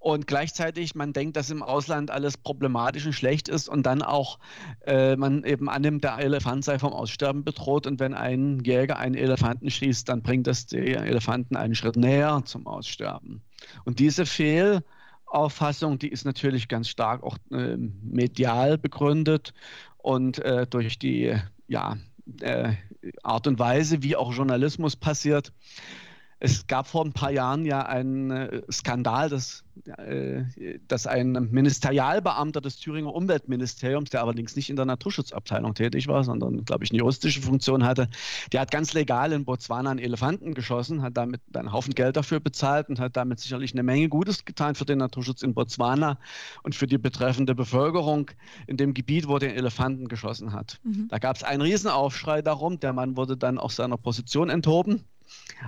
Und 0.00 0.26
gleichzeitig, 0.26 0.96
man 0.96 1.12
denkt, 1.12 1.36
dass 1.36 1.50
im 1.50 1.62
Ausland 1.62 2.10
alles 2.10 2.36
problematisch 2.36 3.06
und 3.06 3.12
schlecht 3.12 3.48
ist 3.48 3.68
und 3.68 3.86
dann 3.86 4.02
auch 4.02 4.40
äh, 4.86 5.14
man 5.14 5.44
eben 5.44 5.68
annimmt, 5.68 6.02
der 6.02 6.18
Elefant 6.18 6.64
sei 6.64 6.80
vom 6.80 6.92
Aussterben 6.92 7.44
bedroht. 7.44 7.86
Und 7.86 8.00
wenn 8.00 8.14
ein 8.14 8.58
Jäger 8.64 8.98
einen 8.98 9.14
Elefanten 9.14 9.70
schießt, 9.70 10.08
dann 10.08 10.22
bringt 10.22 10.48
das 10.48 10.66
die 10.66 10.94
Elefanten 10.94 11.54
einen 11.54 11.76
Schritt 11.76 11.94
näher 11.94 12.42
zum 12.44 12.66
Aussterben. 12.66 13.40
Und 13.84 14.00
diese 14.00 14.26
Fehlauffassung, 14.26 16.00
die 16.00 16.08
ist 16.08 16.24
natürlich 16.24 16.66
ganz 16.66 16.88
stark 16.88 17.22
auch 17.22 17.38
äh, 17.52 17.76
medial 17.76 18.78
begründet 18.78 19.54
und 19.98 20.40
äh, 20.40 20.66
durch 20.66 20.98
die 20.98 21.36
ja, 21.68 21.96
äh, 22.40 22.72
Art 23.22 23.46
und 23.46 23.60
Weise, 23.60 24.02
wie 24.02 24.16
auch 24.16 24.32
Journalismus 24.32 24.96
passiert. 24.96 25.52
Es 26.40 26.68
gab 26.68 26.86
vor 26.86 27.04
ein 27.04 27.12
paar 27.12 27.32
Jahren 27.32 27.64
ja 27.64 27.84
einen 27.84 28.30
äh, 28.30 28.62
Skandal, 28.70 29.28
dass, 29.28 29.64
äh, 29.96 30.44
dass 30.86 31.08
ein 31.08 31.32
Ministerialbeamter 31.50 32.60
des 32.60 32.78
Thüringer 32.78 33.12
Umweltministeriums, 33.12 34.10
der 34.10 34.22
allerdings 34.22 34.54
nicht 34.54 34.70
in 34.70 34.76
der 34.76 34.84
Naturschutzabteilung 34.84 35.74
tätig 35.74 36.06
war, 36.06 36.22
sondern, 36.22 36.64
glaube 36.64 36.84
ich, 36.84 36.92
eine 36.92 36.98
juristische 36.98 37.42
Funktion 37.42 37.84
hatte, 37.84 38.08
der 38.52 38.60
hat 38.60 38.70
ganz 38.70 38.92
legal 38.92 39.32
in 39.32 39.44
Botswana 39.44 39.90
einen 39.90 39.98
Elefanten 39.98 40.54
geschossen, 40.54 41.02
hat 41.02 41.16
damit 41.16 41.40
einen 41.54 41.72
Haufen 41.72 41.94
Geld 41.94 42.16
dafür 42.16 42.38
bezahlt 42.38 42.88
und 42.88 43.00
hat 43.00 43.16
damit 43.16 43.40
sicherlich 43.40 43.72
eine 43.72 43.82
Menge 43.82 44.08
Gutes 44.08 44.44
getan 44.44 44.76
für 44.76 44.84
den 44.84 44.98
Naturschutz 44.98 45.42
in 45.42 45.54
Botswana 45.54 46.18
und 46.62 46.76
für 46.76 46.86
die 46.86 46.98
betreffende 46.98 47.56
Bevölkerung 47.56 48.30
in 48.68 48.76
dem 48.76 48.94
Gebiet, 48.94 49.26
wo 49.26 49.38
der 49.38 49.56
Elefanten 49.56 50.06
geschossen 50.06 50.52
hat. 50.52 50.78
Mhm. 50.84 51.08
Da 51.08 51.18
gab 51.18 51.34
es 51.34 51.42
einen 51.42 51.62
Riesenaufschrei 51.62 52.42
darum. 52.42 52.78
Der 52.78 52.92
Mann 52.92 53.16
wurde 53.16 53.36
dann 53.36 53.58
aus 53.58 53.74
seiner 53.74 53.96
Position 53.96 54.50
enthoben. 54.50 55.04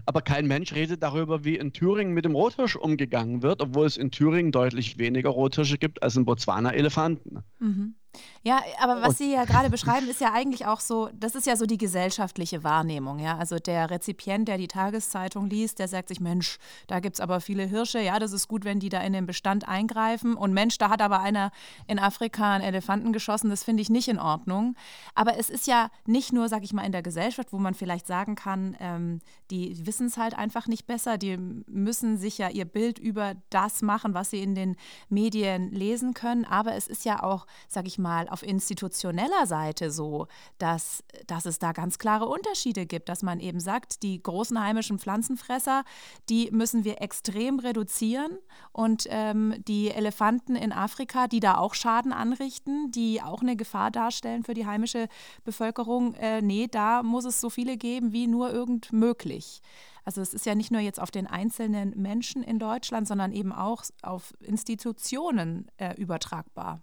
Aber 0.06 0.22
kein 0.22 0.46
Mensch 0.46 0.74
redet 0.74 1.02
darüber, 1.02 1.44
wie 1.44 1.56
in 1.56 1.72
Thüringen 1.72 2.14
mit 2.14 2.24
dem 2.24 2.34
Rothirsch 2.34 2.76
umgegangen 2.76 3.42
wird, 3.42 3.60
obwohl 3.60 3.86
es 3.86 3.96
in 3.96 4.10
Thüringen 4.10 4.52
deutlich 4.52 4.98
weniger 4.98 5.30
Rothirsche 5.30 5.78
gibt 5.78 6.02
als 6.02 6.16
in 6.16 6.24
Botswana 6.24 6.72
Elefanten. 6.72 7.38
Mhm. 7.58 7.94
Ja, 8.42 8.62
aber 8.80 9.02
was 9.02 9.18
Sie 9.18 9.32
ja 9.32 9.44
gerade 9.44 9.68
beschreiben, 9.68 10.08
ist 10.08 10.20
ja 10.20 10.32
eigentlich 10.32 10.64
auch 10.64 10.80
so, 10.80 11.10
das 11.12 11.34
ist 11.34 11.46
ja 11.46 11.56
so 11.56 11.66
die 11.66 11.76
gesellschaftliche 11.76 12.64
Wahrnehmung, 12.64 13.18
ja. 13.18 13.36
Also 13.36 13.58
der 13.58 13.90
Rezipient, 13.90 14.48
der 14.48 14.56
die 14.56 14.66
Tageszeitung 14.66 15.48
liest, 15.50 15.78
der 15.78 15.88
sagt 15.88 16.08
sich, 16.08 16.20
Mensch, 16.20 16.58
da 16.86 17.00
gibt 17.00 17.16
es 17.16 17.20
aber 17.20 17.40
viele 17.40 17.64
Hirsche, 17.64 18.00
ja, 18.00 18.18
das 18.18 18.32
ist 18.32 18.48
gut, 18.48 18.64
wenn 18.64 18.80
die 18.80 18.88
da 18.88 19.00
in 19.00 19.12
den 19.12 19.26
Bestand 19.26 19.68
eingreifen. 19.68 20.34
Und 20.34 20.54
Mensch, 20.54 20.78
da 20.78 20.88
hat 20.88 21.02
aber 21.02 21.20
einer 21.20 21.50
in 21.86 21.98
Afrika 21.98 22.54
einen 22.54 22.64
Elefanten 22.64 23.12
geschossen, 23.12 23.50
das 23.50 23.62
finde 23.62 23.82
ich 23.82 23.90
nicht 23.90 24.08
in 24.08 24.18
Ordnung. 24.18 24.74
Aber 25.14 25.38
es 25.38 25.50
ist 25.50 25.66
ja 25.66 25.90
nicht 26.06 26.32
nur, 26.32 26.48
sag 26.48 26.64
ich 26.64 26.72
mal, 26.72 26.86
in 26.86 26.92
der 26.92 27.02
Gesellschaft, 27.02 27.52
wo 27.52 27.58
man 27.58 27.74
vielleicht 27.74 28.06
sagen 28.06 28.36
kann, 28.36 28.74
ähm, 28.80 29.20
die 29.50 29.86
wissen 29.86 30.06
es 30.06 30.16
halt 30.16 30.36
einfach 30.36 30.66
nicht 30.66 30.86
besser, 30.86 31.18
die 31.18 31.36
müssen 31.36 32.16
sich 32.16 32.38
ja 32.38 32.48
ihr 32.48 32.64
Bild 32.64 32.98
über 32.98 33.34
das 33.50 33.82
machen, 33.82 34.14
was 34.14 34.30
sie 34.30 34.42
in 34.42 34.54
den 34.54 34.76
Medien 35.10 35.70
lesen 35.72 36.14
können. 36.14 36.46
Aber 36.46 36.74
es 36.74 36.88
ist 36.88 37.04
ja 37.04 37.22
auch, 37.22 37.46
sag 37.68 37.86
ich 37.86 37.98
mal, 37.98 37.99
auf 38.06 38.42
institutioneller 38.42 39.46
Seite 39.46 39.90
so, 39.90 40.26
dass, 40.58 41.04
dass 41.26 41.46
es 41.46 41.58
da 41.58 41.72
ganz 41.72 41.98
klare 41.98 42.26
Unterschiede 42.26 42.86
gibt, 42.86 43.08
dass 43.08 43.22
man 43.22 43.40
eben 43.40 43.60
sagt, 43.60 44.02
die 44.02 44.22
großen 44.22 44.60
heimischen 44.60 44.98
Pflanzenfresser, 44.98 45.84
die 46.28 46.50
müssen 46.50 46.84
wir 46.84 47.00
extrem 47.00 47.58
reduzieren 47.58 48.38
und 48.72 49.06
ähm, 49.10 49.54
die 49.68 49.90
Elefanten 49.90 50.56
in 50.56 50.72
Afrika, 50.72 51.28
die 51.28 51.40
da 51.40 51.56
auch 51.56 51.74
Schaden 51.74 52.12
anrichten, 52.12 52.90
die 52.90 53.22
auch 53.22 53.42
eine 53.42 53.56
Gefahr 53.56 53.90
darstellen 53.90 54.44
für 54.44 54.54
die 54.54 54.66
heimische 54.66 55.08
Bevölkerung, 55.44 56.14
äh, 56.14 56.42
nee, 56.42 56.66
da 56.70 57.02
muss 57.02 57.24
es 57.24 57.40
so 57.40 57.50
viele 57.50 57.76
geben 57.76 58.12
wie 58.12 58.26
nur 58.26 58.52
irgend 58.52 58.92
möglich. 58.92 59.62
Also 60.04 60.20
es 60.20 60.34
ist 60.34 60.46
ja 60.46 60.54
nicht 60.54 60.70
nur 60.70 60.80
jetzt 60.80 61.00
auf 61.00 61.10
den 61.10 61.26
einzelnen 61.26 61.90
Menschen 62.00 62.42
in 62.42 62.58
Deutschland, 62.58 63.06
sondern 63.06 63.32
eben 63.32 63.52
auch 63.52 63.84
auf 64.02 64.34
Institutionen 64.40 65.70
äh, 65.76 65.94
übertragbar. 66.00 66.80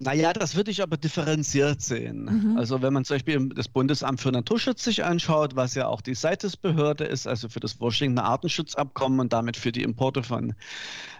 Naja, 0.00 0.32
das 0.32 0.56
würde 0.56 0.72
ich 0.72 0.82
aber 0.82 0.96
differenziert 0.96 1.80
sehen. 1.80 2.24
Mhm. 2.24 2.58
Also 2.58 2.82
wenn 2.82 2.92
man 2.92 3.04
zum 3.04 3.14
Beispiel 3.14 3.48
das 3.50 3.68
Bundesamt 3.68 4.20
für 4.20 4.32
Naturschutz 4.32 4.82
sich 4.82 5.04
anschaut, 5.04 5.54
was 5.54 5.74
ja 5.74 5.86
auch 5.86 6.00
die 6.00 6.14
CITES-Behörde 6.14 7.04
ist, 7.04 7.28
also 7.28 7.48
für 7.48 7.60
das 7.60 7.80
Washington 7.80 8.18
Artenschutzabkommen 8.18 9.20
und 9.20 9.32
damit 9.32 9.56
für 9.56 9.70
die 9.70 9.82
Importe 9.82 10.24
von 10.24 10.54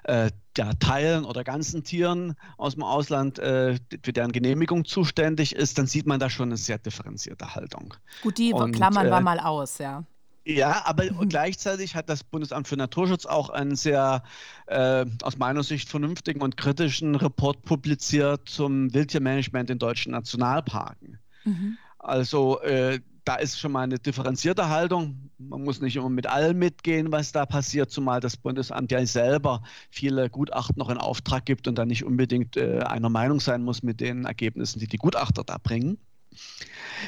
äh, 0.04 0.30
ja, 0.56 0.72
Teilen 0.74 1.24
oder 1.24 1.44
ganzen 1.44 1.84
Tieren 1.84 2.34
aus 2.58 2.74
dem 2.74 2.82
Ausland, 2.82 3.38
äh, 3.38 3.78
für 4.02 4.12
deren 4.12 4.32
Genehmigung 4.32 4.84
zuständig 4.84 5.54
ist, 5.54 5.78
dann 5.78 5.86
sieht 5.86 6.06
man 6.06 6.18
da 6.18 6.28
schon 6.28 6.48
eine 6.48 6.56
sehr 6.56 6.78
differenzierte 6.78 7.54
Haltung. 7.54 7.94
Gut, 8.22 8.38
die 8.38 8.52
und, 8.52 8.72
klammern 8.72 9.06
äh, 9.06 9.10
wir 9.10 9.20
mal 9.20 9.38
aus, 9.38 9.78
ja. 9.78 10.04
Ja, 10.44 10.82
aber 10.84 11.04
mhm. 11.12 11.28
gleichzeitig 11.28 11.94
hat 11.94 12.08
das 12.08 12.24
Bundesamt 12.24 12.68
für 12.68 12.76
Naturschutz 12.76 13.26
auch 13.26 13.48
einen 13.48 13.76
sehr 13.76 14.22
äh, 14.66 15.06
aus 15.22 15.38
meiner 15.38 15.62
Sicht 15.62 15.88
vernünftigen 15.88 16.42
und 16.42 16.56
kritischen 16.56 17.14
Report 17.14 17.62
publiziert 17.62 18.48
zum 18.48 18.92
Wildtiermanagement 18.92 19.70
in 19.70 19.78
deutschen 19.78 20.12
Nationalparken. 20.12 21.18
Mhm. 21.44 21.78
Also 21.98 22.60
äh, 22.60 23.00
da 23.24 23.36
ist 23.36 23.58
schon 23.58 23.72
mal 23.72 23.82
eine 23.82 23.98
differenzierte 23.98 24.68
Haltung. 24.68 25.30
Man 25.38 25.62
muss 25.62 25.80
nicht 25.80 25.96
immer 25.96 26.10
mit 26.10 26.26
allem 26.26 26.58
mitgehen, 26.58 27.10
was 27.10 27.32
da 27.32 27.46
passiert, 27.46 27.90
zumal 27.90 28.20
das 28.20 28.36
Bundesamt 28.36 28.92
ja 28.92 29.04
selber 29.06 29.62
viele 29.90 30.28
Gutachten 30.28 30.78
noch 30.78 30.90
in 30.90 30.98
Auftrag 30.98 31.46
gibt 31.46 31.66
und 31.66 31.76
dann 31.76 31.88
nicht 31.88 32.04
unbedingt 32.04 32.58
äh, 32.58 32.80
einer 32.80 33.08
Meinung 33.08 33.40
sein 33.40 33.62
muss 33.62 33.82
mit 33.82 34.00
den 34.00 34.26
Ergebnissen, 34.26 34.78
die 34.78 34.88
die 34.88 34.98
Gutachter 34.98 35.42
da 35.42 35.56
bringen. 35.56 35.96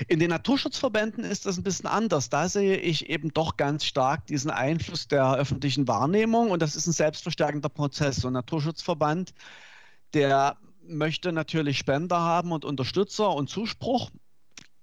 In 0.08 0.18
den 0.18 0.30
Naturschutzverbänden 0.30 1.24
ist 1.24 1.46
das 1.46 1.56
ein 1.56 1.62
bisschen 1.62 1.86
anders. 1.86 2.28
Da 2.28 2.48
sehe 2.48 2.76
ich 2.76 3.08
eben 3.08 3.32
doch 3.32 3.56
ganz 3.56 3.84
stark 3.84 4.26
diesen 4.26 4.50
Einfluss 4.50 5.08
der 5.08 5.34
öffentlichen 5.34 5.88
Wahrnehmung 5.88 6.50
und 6.50 6.60
das 6.60 6.76
ist 6.76 6.86
ein 6.86 6.92
selbstverstärkender 6.92 7.68
Prozess. 7.68 8.16
So 8.16 8.28
ein 8.28 8.34
Naturschutzverband, 8.34 9.32
der 10.14 10.56
möchte 10.86 11.32
natürlich 11.32 11.78
Spender 11.78 12.20
haben 12.20 12.52
und 12.52 12.64
Unterstützer 12.64 13.34
und 13.34 13.50
Zuspruch 13.50 14.10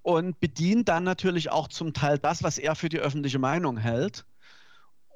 und 0.02 0.40
bedient 0.40 0.90
dann 0.90 1.04
natürlich 1.04 1.52
auch 1.52 1.68
zum 1.68 1.94
Teil 1.94 2.20
das, 2.20 2.44
was 2.44 2.58
er 2.58 2.76
für 2.76 2.90
die 2.90 3.00
öffentliche 3.00 3.40
Meinung 3.40 3.78
hält 3.78 4.26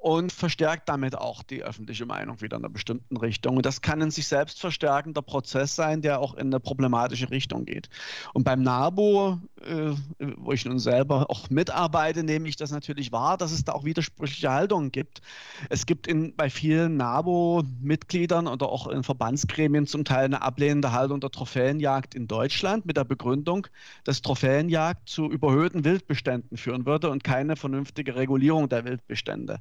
und 0.00 0.32
verstärkt 0.32 0.88
damit 0.88 1.16
auch 1.16 1.42
die 1.42 1.64
öffentliche 1.64 2.06
Meinung 2.06 2.40
wieder 2.40 2.56
in 2.56 2.64
einer 2.64 2.72
bestimmten 2.72 3.16
Richtung. 3.16 3.56
Und 3.56 3.66
das 3.66 3.82
kann 3.82 4.00
ein 4.00 4.12
sich 4.12 4.28
selbst 4.28 4.60
verstärkender 4.60 5.22
Prozess 5.22 5.74
sein, 5.74 6.02
der 6.02 6.20
auch 6.20 6.34
in 6.34 6.48
eine 6.48 6.60
problematische 6.60 7.30
Richtung 7.30 7.64
geht. 7.64 7.88
Und 8.32 8.44
beim 8.44 8.62
NABU, 8.62 9.38
äh, 9.60 9.92
wo 10.36 10.52
ich 10.52 10.64
nun 10.64 10.78
selber 10.78 11.28
auch 11.30 11.50
mitarbeite, 11.50 12.22
nehme 12.22 12.48
ich 12.48 12.54
das 12.54 12.70
natürlich 12.70 13.10
wahr, 13.10 13.36
dass 13.36 13.50
es 13.50 13.64
da 13.64 13.72
auch 13.72 13.84
widersprüchliche 13.84 14.50
Haltungen 14.50 14.92
gibt. 14.92 15.20
Es 15.68 15.84
gibt 15.84 16.06
in, 16.06 16.34
bei 16.36 16.48
vielen 16.48 16.96
NABU-Mitgliedern 16.96 18.46
oder 18.46 18.68
auch 18.68 18.86
in 18.86 19.02
Verbandsgremien 19.02 19.88
zum 19.88 20.04
Teil 20.04 20.26
eine 20.26 20.42
ablehnende 20.42 20.92
Haltung 20.92 21.20
der 21.20 21.30
Trophäenjagd 21.30 22.14
in 22.14 22.28
Deutschland 22.28 22.86
mit 22.86 22.96
der 22.96 23.04
Begründung, 23.04 23.66
dass 24.04 24.22
Trophäenjagd 24.22 25.08
zu 25.08 25.28
überhöhten 25.28 25.84
Wildbeständen 25.84 26.56
führen 26.56 26.86
würde 26.86 27.10
und 27.10 27.24
keine 27.24 27.56
vernünftige 27.56 28.14
Regulierung 28.14 28.68
der 28.68 28.84
Wildbestände 28.84 29.60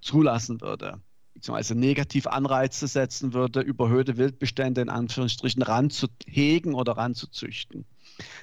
zulassen 0.00 0.60
würde, 0.60 1.00
beziehungsweise 1.34 1.74
negativ 1.74 2.26
Anreize 2.26 2.86
setzen 2.86 3.34
würde, 3.34 3.60
überhöhte 3.60 4.16
Wildbestände 4.16 4.80
in 4.80 4.88
Anführungsstrichen 4.88 5.62
ranzuhegen 5.62 6.74
oder 6.74 6.96
ranzuzüchten. 6.96 7.84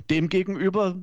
Demgegenüber 0.09 0.97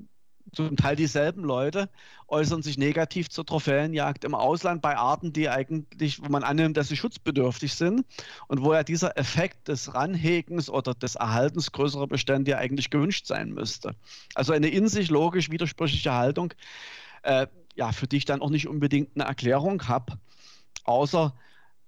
zum 0.52 0.76
Teil 0.76 0.96
dieselben 0.96 1.44
Leute 1.44 1.88
äußern 2.26 2.62
sich 2.62 2.78
negativ 2.78 3.28
zur 3.28 3.44
Trophäenjagd 3.44 4.24
im 4.24 4.34
Ausland 4.34 4.82
bei 4.82 4.96
Arten, 4.96 5.32
die 5.32 5.48
eigentlich, 5.48 6.22
wo 6.22 6.28
man 6.28 6.42
annimmt, 6.42 6.76
dass 6.76 6.88
sie 6.88 6.96
schutzbedürftig 6.96 7.74
sind 7.74 8.04
und 8.46 8.62
wo 8.62 8.74
ja 8.74 8.82
dieser 8.82 9.16
Effekt 9.16 9.68
des 9.68 9.94
Ranhegens 9.94 10.70
oder 10.70 10.94
des 10.94 11.16
Erhaltens 11.16 11.72
größerer 11.72 12.06
Bestände 12.06 12.52
ja 12.52 12.58
eigentlich 12.58 12.90
gewünscht 12.90 13.26
sein 13.26 13.50
müsste. 13.52 13.94
Also 14.34 14.52
eine 14.52 14.68
in 14.68 14.88
sich 14.88 15.10
logisch 15.10 15.50
widersprüchliche 15.50 16.12
Haltung, 16.12 16.54
äh, 17.22 17.46
ja, 17.78 17.92
für 17.92 18.08
die 18.08 18.16
ich 18.18 18.24
dann 18.24 18.42
auch 18.42 18.50
nicht 18.50 18.68
unbedingt 18.68 19.10
eine 19.14 19.24
Erklärung 19.24 19.86
habe, 19.86 20.18
außer 20.84 21.32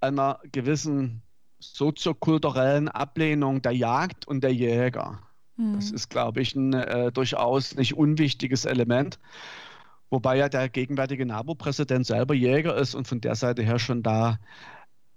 einer 0.00 0.38
gewissen 0.52 1.22
soziokulturellen 1.58 2.88
Ablehnung 2.88 3.60
der 3.60 3.72
Jagd 3.72 4.26
und 4.26 4.42
der 4.42 4.54
Jäger. 4.54 5.20
Das 5.56 5.90
mhm. 5.90 5.94
ist, 5.96 6.08
glaube 6.08 6.40
ich, 6.40 6.54
ein 6.54 6.72
äh, 6.72 7.12
durchaus 7.12 7.74
nicht 7.74 7.94
unwichtiges 7.94 8.64
Element. 8.64 9.18
Wobei 10.08 10.36
ja 10.38 10.48
der 10.48 10.68
gegenwärtige 10.68 11.26
NABU-Präsident 11.26 12.06
selber 12.06 12.34
Jäger 12.34 12.76
ist 12.76 12.94
und 12.94 13.06
von 13.06 13.20
der 13.20 13.34
Seite 13.34 13.62
her 13.62 13.78
schon 13.78 14.02
da 14.02 14.38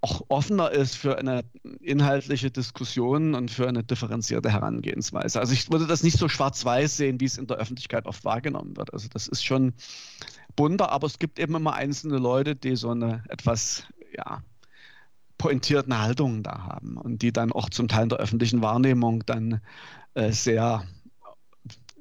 auch 0.02 0.22
offener 0.28 0.70
ist 0.70 0.98
für 0.98 1.18
eine 1.18 1.46
inhaltliche 1.80 2.52
Diskussion 2.52 3.36
und 3.36 3.50
für 3.50 3.70
eine 3.70 3.86
differenzierte 3.86 4.52
Herangehensweise. 4.52 5.40
Also 5.40 5.54
ich 5.54 5.72
würde 5.72 5.88
das 5.88 6.04
nicht 6.04 6.18
so 6.18 6.28
schwarz-weiß 6.28 6.98
sehen, 6.98 7.22
wie 7.22 7.26
es 7.26 7.38
in 7.38 7.48
der 7.48 7.56
Öffentlichkeit 7.56 8.06
oft 8.06 8.26
wahrgenommen 8.26 8.76
wird. 8.76 8.92
Also 8.92 9.08
das 9.08 9.30
ist 9.30 9.46
schon 9.46 9.74
bunter, 10.56 10.92
aber 10.92 11.08
es 11.08 11.20
gibt 11.20 11.40
eben 11.40 11.56
immer 11.56 11.74
einzelne 11.74 12.18
Leute, 12.18 12.56
die 12.56 12.76
so 12.76 12.90
eine 12.90 13.24
etwas, 13.30 13.88
ja, 14.16 14.42
pointierten 15.38 15.98
Haltungen 15.98 16.44
da 16.44 16.64
haben 16.64 16.98
und 16.98 17.22
die 17.22 17.34
dann 17.34 17.52
auch 17.52 17.70
zum 17.70 17.88
Teil 17.88 18.04
in 18.04 18.10
der 18.10 18.20
öffentlichen 18.20 18.62
Wahrnehmung 18.62 19.26
dann 19.26 19.62
äh, 20.14 20.32
sehr 20.32 20.88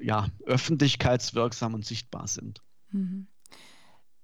ja, 0.01 0.29
öffentlichkeitswirksam 0.45 1.75
und 1.75 1.85
sichtbar 1.85 2.29
sind. 2.29 2.63
Mhm. 2.91 3.27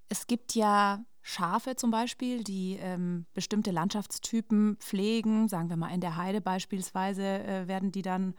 Es 0.09 0.27
gibt 0.27 0.55
ja 0.55 1.05
Schafe 1.23 1.77
zum 1.77 1.91
Beispiel, 1.91 2.43
die 2.43 2.79
ähm, 2.81 3.27
bestimmte 3.35 3.71
Landschaftstypen 3.71 4.77
pflegen, 4.79 5.49
sagen 5.49 5.69
wir 5.69 5.77
mal 5.77 5.93
in 5.95 6.01
der 6.01 6.17
Heide 6.17 6.41
beispielsweise, 6.41 7.23
äh, 7.23 7.69
werden 7.69 7.93
die 7.93 8.03
dann 8.03 8.35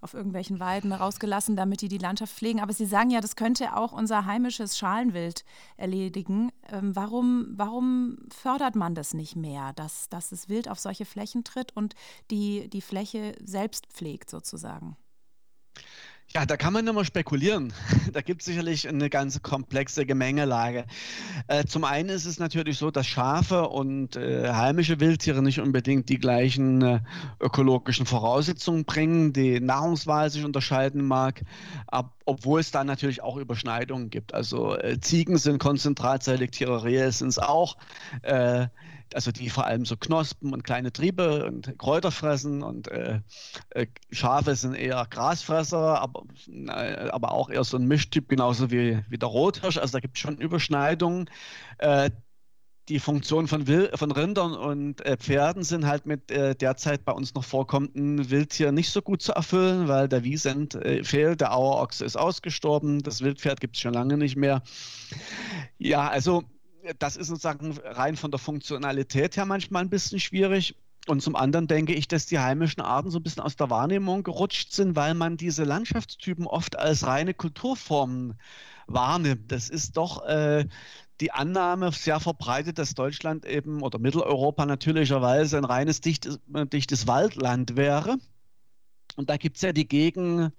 auf 0.00 0.14
irgendwelchen 0.14 0.60
Weiden 0.60 0.92
rausgelassen, 0.92 1.56
damit 1.56 1.80
die 1.82 1.88
die 1.88 1.98
Landschaft 1.98 2.34
pflegen. 2.34 2.60
Aber 2.60 2.72
Sie 2.72 2.86
sagen 2.86 3.10
ja, 3.10 3.20
das 3.20 3.36
könnte 3.36 3.76
auch 3.76 3.92
unser 3.92 4.24
heimisches 4.24 4.78
Schalenwild 4.78 5.44
erledigen. 5.76 6.50
Ähm, 6.68 6.94
warum, 6.96 7.52
warum 7.56 8.18
fördert 8.30 8.76
man 8.76 8.94
das 8.94 9.14
nicht 9.14 9.36
mehr, 9.36 9.72
dass, 9.74 10.08
dass 10.08 10.30
das 10.30 10.48
Wild 10.48 10.68
auf 10.68 10.78
solche 10.78 11.04
Flächen 11.04 11.44
tritt 11.44 11.76
und 11.76 11.94
die, 12.30 12.68
die 12.68 12.80
Fläche 12.80 13.34
selbst 13.44 13.86
pflegt 13.86 14.30
sozusagen? 14.30 14.96
Ja, 16.32 16.46
da 16.46 16.56
kann 16.56 16.72
man 16.72 16.86
immer 16.86 17.04
spekulieren. 17.04 17.72
Da 18.12 18.22
gibt 18.22 18.40
es 18.40 18.46
sicherlich 18.46 18.88
eine 18.88 19.08
ganz 19.08 19.40
komplexe 19.40 20.04
Gemengelage. 20.04 20.84
Äh, 21.46 21.64
zum 21.64 21.84
einen 21.84 22.08
ist 22.08 22.24
es 22.24 22.40
natürlich 22.40 22.76
so, 22.76 22.90
dass 22.90 23.06
Schafe 23.06 23.68
und 23.68 24.16
äh, 24.16 24.52
heimische 24.52 24.98
Wildtiere 24.98 25.42
nicht 25.42 25.60
unbedingt 25.60 26.08
die 26.08 26.18
gleichen 26.18 26.82
äh, 26.82 27.00
ökologischen 27.38 28.04
Voraussetzungen 28.04 28.84
bringen, 28.84 29.32
die 29.32 29.60
Nahrungswahl 29.60 30.28
sich 30.28 30.44
unterscheiden 30.44 31.04
mag, 31.04 31.42
ab, 31.86 32.14
obwohl 32.24 32.58
es 32.58 32.72
da 32.72 32.82
natürlich 32.82 33.22
auch 33.22 33.36
Überschneidungen 33.36 34.10
gibt. 34.10 34.34
Also 34.34 34.76
äh, 34.76 34.98
Ziegen 35.00 35.38
sind 35.38 35.58
Konzentratselektiere, 35.58 36.82
Rehe 36.82 37.12
sind 37.12 37.28
es 37.28 37.38
auch. 37.38 37.76
Also 39.14 39.32
die 39.32 39.50
vor 39.50 39.66
allem 39.66 39.84
so 39.84 39.96
Knospen 39.96 40.52
und 40.52 40.64
kleine 40.64 40.92
Triebe 40.92 41.46
und 41.46 41.78
Kräuter 41.78 42.10
fressen 42.10 42.62
und 42.62 42.88
äh, 42.88 43.20
äh, 43.70 43.86
Schafe 44.10 44.54
sind 44.54 44.74
eher 44.74 45.06
Grasfresser, 45.10 46.00
aber, 46.00 46.24
äh, 46.48 47.10
aber 47.10 47.32
auch 47.32 47.50
eher 47.50 47.64
so 47.64 47.76
ein 47.76 47.86
Mischtyp, 47.86 48.28
genauso 48.28 48.70
wie, 48.70 49.02
wie 49.08 49.18
der 49.18 49.28
Rothirsch. 49.28 49.78
Also 49.78 49.92
da 49.92 50.00
gibt 50.00 50.16
es 50.16 50.20
schon 50.20 50.38
Überschneidungen. 50.38 51.28
Äh, 51.78 52.10
die 52.90 52.98
Funktion 52.98 53.46
von, 53.46 53.66
Wil 53.68 53.90
von 53.94 54.10
Rindern 54.10 54.52
und 54.52 55.04
äh, 55.06 55.16
Pferden 55.16 55.62
sind 55.62 55.86
halt 55.86 56.06
mit 56.06 56.30
äh, 56.30 56.54
derzeit 56.56 57.04
bei 57.04 57.12
uns 57.12 57.34
noch 57.34 57.44
vorkommenden 57.44 58.30
Wildtieren 58.30 58.74
nicht 58.74 58.90
so 58.90 59.00
gut 59.00 59.22
zu 59.22 59.32
erfüllen, 59.32 59.86
weil 59.86 60.08
der 60.08 60.24
Wiesent 60.24 60.74
äh, 60.74 61.04
fehlt, 61.04 61.40
der 61.40 61.54
Auerochse 61.54 62.04
ist 62.04 62.16
ausgestorben, 62.16 63.00
das 63.02 63.22
Wildpferd 63.22 63.60
gibt 63.60 63.76
es 63.76 63.82
schon 63.82 63.94
lange 63.94 64.16
nicht 64.16 64.36
mehr. 64.36 64.62
Ja, 65.78 66.08
also 66.08 66.42
das 66.98 67.16
ist 67.16 67.28
sozusagen 67.28 67.76
rein 67.84 68.16
von 68.16 68.30
der 68.30 68.38
Funktionalität 68.38 69.36
her 69.36 69.46
manchmal 69.46 69.82
ein 69.82 69.90
bisschen 69.90 70.20
schwierig. 70.20 70.76
Und 71.06 71.22
zum 71.22 71.34
anderen 71.34 71.66
denke 71.66 71.94
ich, 71.94 72.08
dass 72.08 72.26
die 72.26 72.38
heimischen 72.38 72.82
Arten 72.82 73.10
so 73.10 73.18
ein 73.18 73.22
bisschen 73.22 73.42
aus 73.42 73.56
der 73.56 73.70
Wahrnehmung 73.70 74.22
gerutscht 74.22 74.72
sind, 74.72 74.96
weil 74.96 75.14
man 75.14 75.36
diese 75.36 75.64
Landschaftstypen 75.64 76.46
oft 76.46 76.78
als 76.78 77.06
reine 77.06 77.32
Kulturformen 77.34 78.38
wahrnimmt. 78.86 79.50
Das 79.50 79.70
ist 79.70 79.96
doch 79.96 80.24
äh, 80.26 80.66
die 81.20 81.32
Annahme 81.32 81.92
sehr 81.92 82.20
verbreitet, 82.20 82.78
dass 82.78 82.94
Deutschland 82.94 83.46
eben 83.46 83.82
oder 83.82 83.98
Mitteleuropa 83.98 84.66
natürlicherweise 84.66 85.58
ein 85.58 85.64
reines 85.64 86.00
dichtes, 86.00 86.38
dichtes 86.46 87.06
Waldland 87.06 87.76
wäre. 87.76 88.18
Und 89.16 89.30
da 89.30 89.36
gibt 89.36 89.56
es 89.56 89.62
ja 89.62 89.72
die 89.72 89.88
Gegen, 89.88 90.52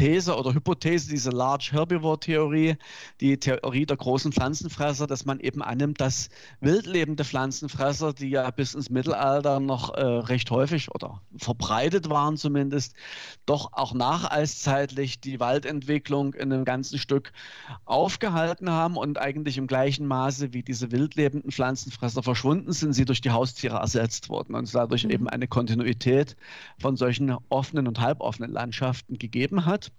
These 0.00 0.34
oder 0.34 0.54
Hypothese, 0.54 1.10
diese 1.10 1.28
Large 1.28 1.72
Herbivore-Theorie, 1.72 2.76
die 3.20 3.38
Theorie 3.38 3.84
der 3.84 3.98
großen 3.98 4.32
Pflanzenfresser, 4.32 5.06
dass 5.06 5.26
man 5.26 5.40
eben 5.40 5.60
annimmt, 5.62 6.00
dass 6.00 6.30
wildlebende 6.62 7.22
Pflanzenfresser, 7.22 8.14
die 8.14 8.30
ja 8.30 8.50
bis 8.50 8.74
ins 8.74 8.88
Mittelalter 8.88 9.60
noch 9.60 9.92
äh, 9.92 10.00
recht 10.00 10.50
häufig 10.50 10.90
oder 10.94 11.20
verbreitet 11.36 12.08
waren 12.08 12.38
zumindest, 12.38 12.94
doch 13.44 13.74
auch 13.74 13.92
nacheiszeitlich 13.92 15.20
die 15.20 15.38
Waldentwicklung 15.38 16.32
in 16.32 16.50
einem 16.50 16.64
ganzen 16.64 16.98
Stück 16.98 17.34
aufgehalten 17.84 18.70
haben 18.70 18.96
und 18.96 19.18
eigentlich 19.18 19.58
im 19.58 19.66
gleichen 19.66 20.06
Maße 20.06 20.54
wie 20.54 20.62
diese 20.62 20.92
wildlebenden 20.92 21.50
Pflanzenfresser 21.50 22.22
verschwunden 22.22 22.72
sind, 22.72 22.94
sie 22.94 23.04
durch 23.04 23.20
die 23.20 23.32
Haustiere 23.32 23.76
ersetzt 23.76 24.30
wurden 24.30 24.54
und 24.54 24.74
dadurch 24.74 25.04
mhm. 25.04 25.10
eben 25.10 25.28
eine 25.28 25.46
Kontinuität 25.46 26.36
von 26.78 26.96
solchen 26.96 27.36
offenen 27.50 27.86
und 27.86 28.00
halboffenen 28.00 28.50
Landschaften 28.50 29.18
gegeben 29.18 29.66
hat. 29.66 29.89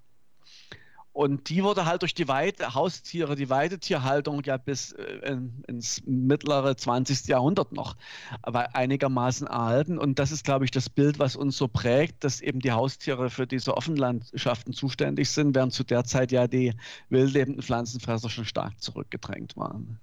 Und 1.14 1.50
die 1.50 1.64
wurde 1.64 1.86
halt 1.86 2.04
durch 2.04 2.14
die 2.14 2.28
Weide, 2.28 2.74
Haustiere, 2.74 3.36
die 3.36 3.50
Weidetierhaltung 3.50 4.44
ja 4.46 4.56
bis 4.58 4.94
äh, 4.94 5.38
ins 5.68 6.02
mittlere 6.06 6.78
20. 6.78 7.28
Jahrhundert 7.28 7.74
noch 7.74 7.98
aber 8.42 8.76
einigermaßen 8.76 9.48
erhalten. 9.48 9.98
Und 9.98 10.20
das 10.20 10.32
ist, 10.32 10.46
glaube 10.46 10.66
ich, 10.66 10.72
das 10.72 10.90
Bild, 10.90 11.20
was 11.20 11.36
uns 11.36 11.58
so 11.58 11.68
prägt, 11.68 12.24
dass 12.24 12.40
eben 12.40 12.60
die 12.60 12.72
Haustiere 12.72 13.30
für 13.30 13.46
diese 13.46 13.76
Offenlandschaften 13.76 14.74
zuständig 14.74 15.30
sind, 15.30 15.54
während 15.54 15.74
zu 15.74 15.84
der 15.84 16.06
Zeit 16.06 16.32
ja 16.32 16.48
die 16.48 16.74
wildlebenden 17.10 17.62
Pflanzenfresser 17.62 18.30
schon 18.30 18.46
stark 18.46 18.80
zurückgedrängt 18.82 19.58
waren. 19.58 20.00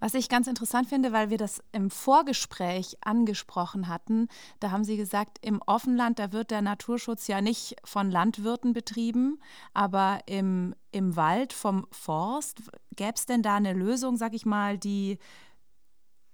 Was 0.00 0.14
ich 0.14 0.28
ganz 0.28 0.46
interessant 0.46 0.88
finde, 0.88 1.12
weil 1.12 1.30
wir 1.30 1.38
das 1.38 1.62
im 1.72 1.90
Vorgespräch 1.90 2.96
angesprochen 3.00 3.88
hatten, 3.88 4.28
da 4.60 4.70
haben 4.70 4.84
Sie 4.84 4.96
gesagt, 4.96 5.38
im 5.42 5.60
Offenland, 5.66 6.18
da 6.18 6.32
wird 6.32 6.50
der 6.50 6.62
Naturschutz 6.62 7.26
ja 7.26 7.40
nicht 7.40 7.76
von 7.84 8.10
Landwirten 8.10 8.72
betrieben, 8.72 9.40
aber 9.74 10.20
im, 10.26 10.74
im 10.90 11.16
Wald 11.16 11.52
vom 11.52 11.86
Forst. 11.90 12.62
Gäbe 12.96 13.14
es 13.14 13.26
denn 13.26 13.42
da 13.42 13.56
eine 13.56 13.72
Lösung, 13.72 14.16
sag 14.16 14.34
ich 14.34 14.46
mal, 14.46 14.78
die 14.78 15.18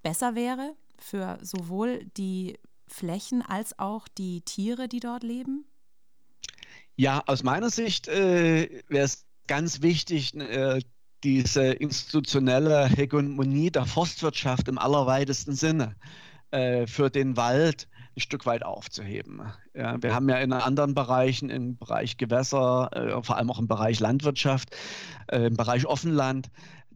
besser 0.02 0.34
wäre 0.34 0.74
für 0.98 1.38
sowohl 1.42 2.04
die 2.16 2.58
Flächen 2.86 3.42
als 3.42 3.78
auch 3.78 4.08
die 4.08 4.42
Tiere, 4.42 4.88
die 4.88 5.00
dort 5.00 5.22
leben? 5.22 5.66
Ja, 6.96 7.22
aus 7.26 7.42
meiner 7.42 7.70
Sicht 7.70 8.08
äh, 8.08 8.82
wäre 8.88 9.04
es 9.04 9.26
ganz 9.46 9.82
wichtig, 9.82 10.34
äh, 10.34 10.80
diese 11.24 11.72
institutionelle 11.72 12.86
Hegemonie 12.86 13.70
der 13.70 13.86
Forstwirtschaft 13.86 14.68
im 14.68 14.78
allerweitesten 14.78 15.54
Sinne 15.54 15.96
äh, 16.50 16.86
für 16.86 17.10
den 17.10 17.36
Wald 17.36 17.88
ein 18.16 18.20
Stück 18.20 18.46
weit 18.46 18.64
aufzuheben. 18.64 19.42
Ja, 19.74 20.02
wir 20.02 20.14
haben 20.14 20.28
ja 20.28 20.38
in 20.38 20.52
anderen 20.52 20.94
Bereichen, 20.94 21.50
im 21.50 21.76
Bereich 21.76 22.16
Gewässer, 22.16 22.90
äh, 22.92 23.22
vor 23.22 23.36
allem 23.36 23.50
auch 23.50 23.58
im 23.58 23.68
Bereich 23.68 24.00
Landwirtschaft, 24.00 24.74
äh, 25.28 25.46
im 25.46 25.56
Bereich 25.56 25.86
Offenland, 25.86 26.50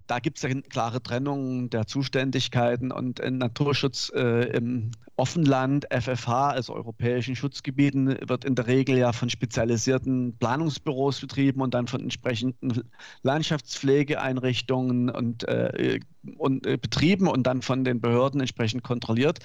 da 0.06 0.18
gibt 0.18 0.38
es 0.38 0.42
ja 0.42 0.50
eine 0.50 0.62
klare 0.62 1.02
Trennung 1.02 1.70
der 1.70 1.86
Zuständigkeiten 1.86 2.92
und 2.92 3.20
Naturschutz 3.24 4.10
äh, 4.14 4.56
im 4.56 4.92
Offenland, 5.16 5.86
FFH, 5.90 6.50
also 6.50 6.74
europäischen 6.74 7.36
Schutzgebieten, 7.36 8.16
wird 8.26 8.44
in 8.44 8.54
der 8.54 8.66
Regel 8.66 8.96
ja 8.96 9.12
von 9.12 9.28
spezialisierten 9.28 10.36
Planungsbüros 10.38 11.20
betrieben 11.20 11.60
und 11.60 11.74
dann 11.74 11.86
von 11.86 12.00
entsprechenden 12.00 12.82
Landschaftspflegeeinrichtungen 13.22 15.10
und, 15.10 15.46
äh, 15.46 16.00
und 16.38 16.66
äh, 16.66 16.78
betrieben 16.78 17.28
und 17.28 17.46
dann 17.46 17.60
von 17.60 17.84
den 17.84 18.00
Behörden 18.00 18.40
entsprechend 18.40 18.82
kontrolliert, 18.84 19.40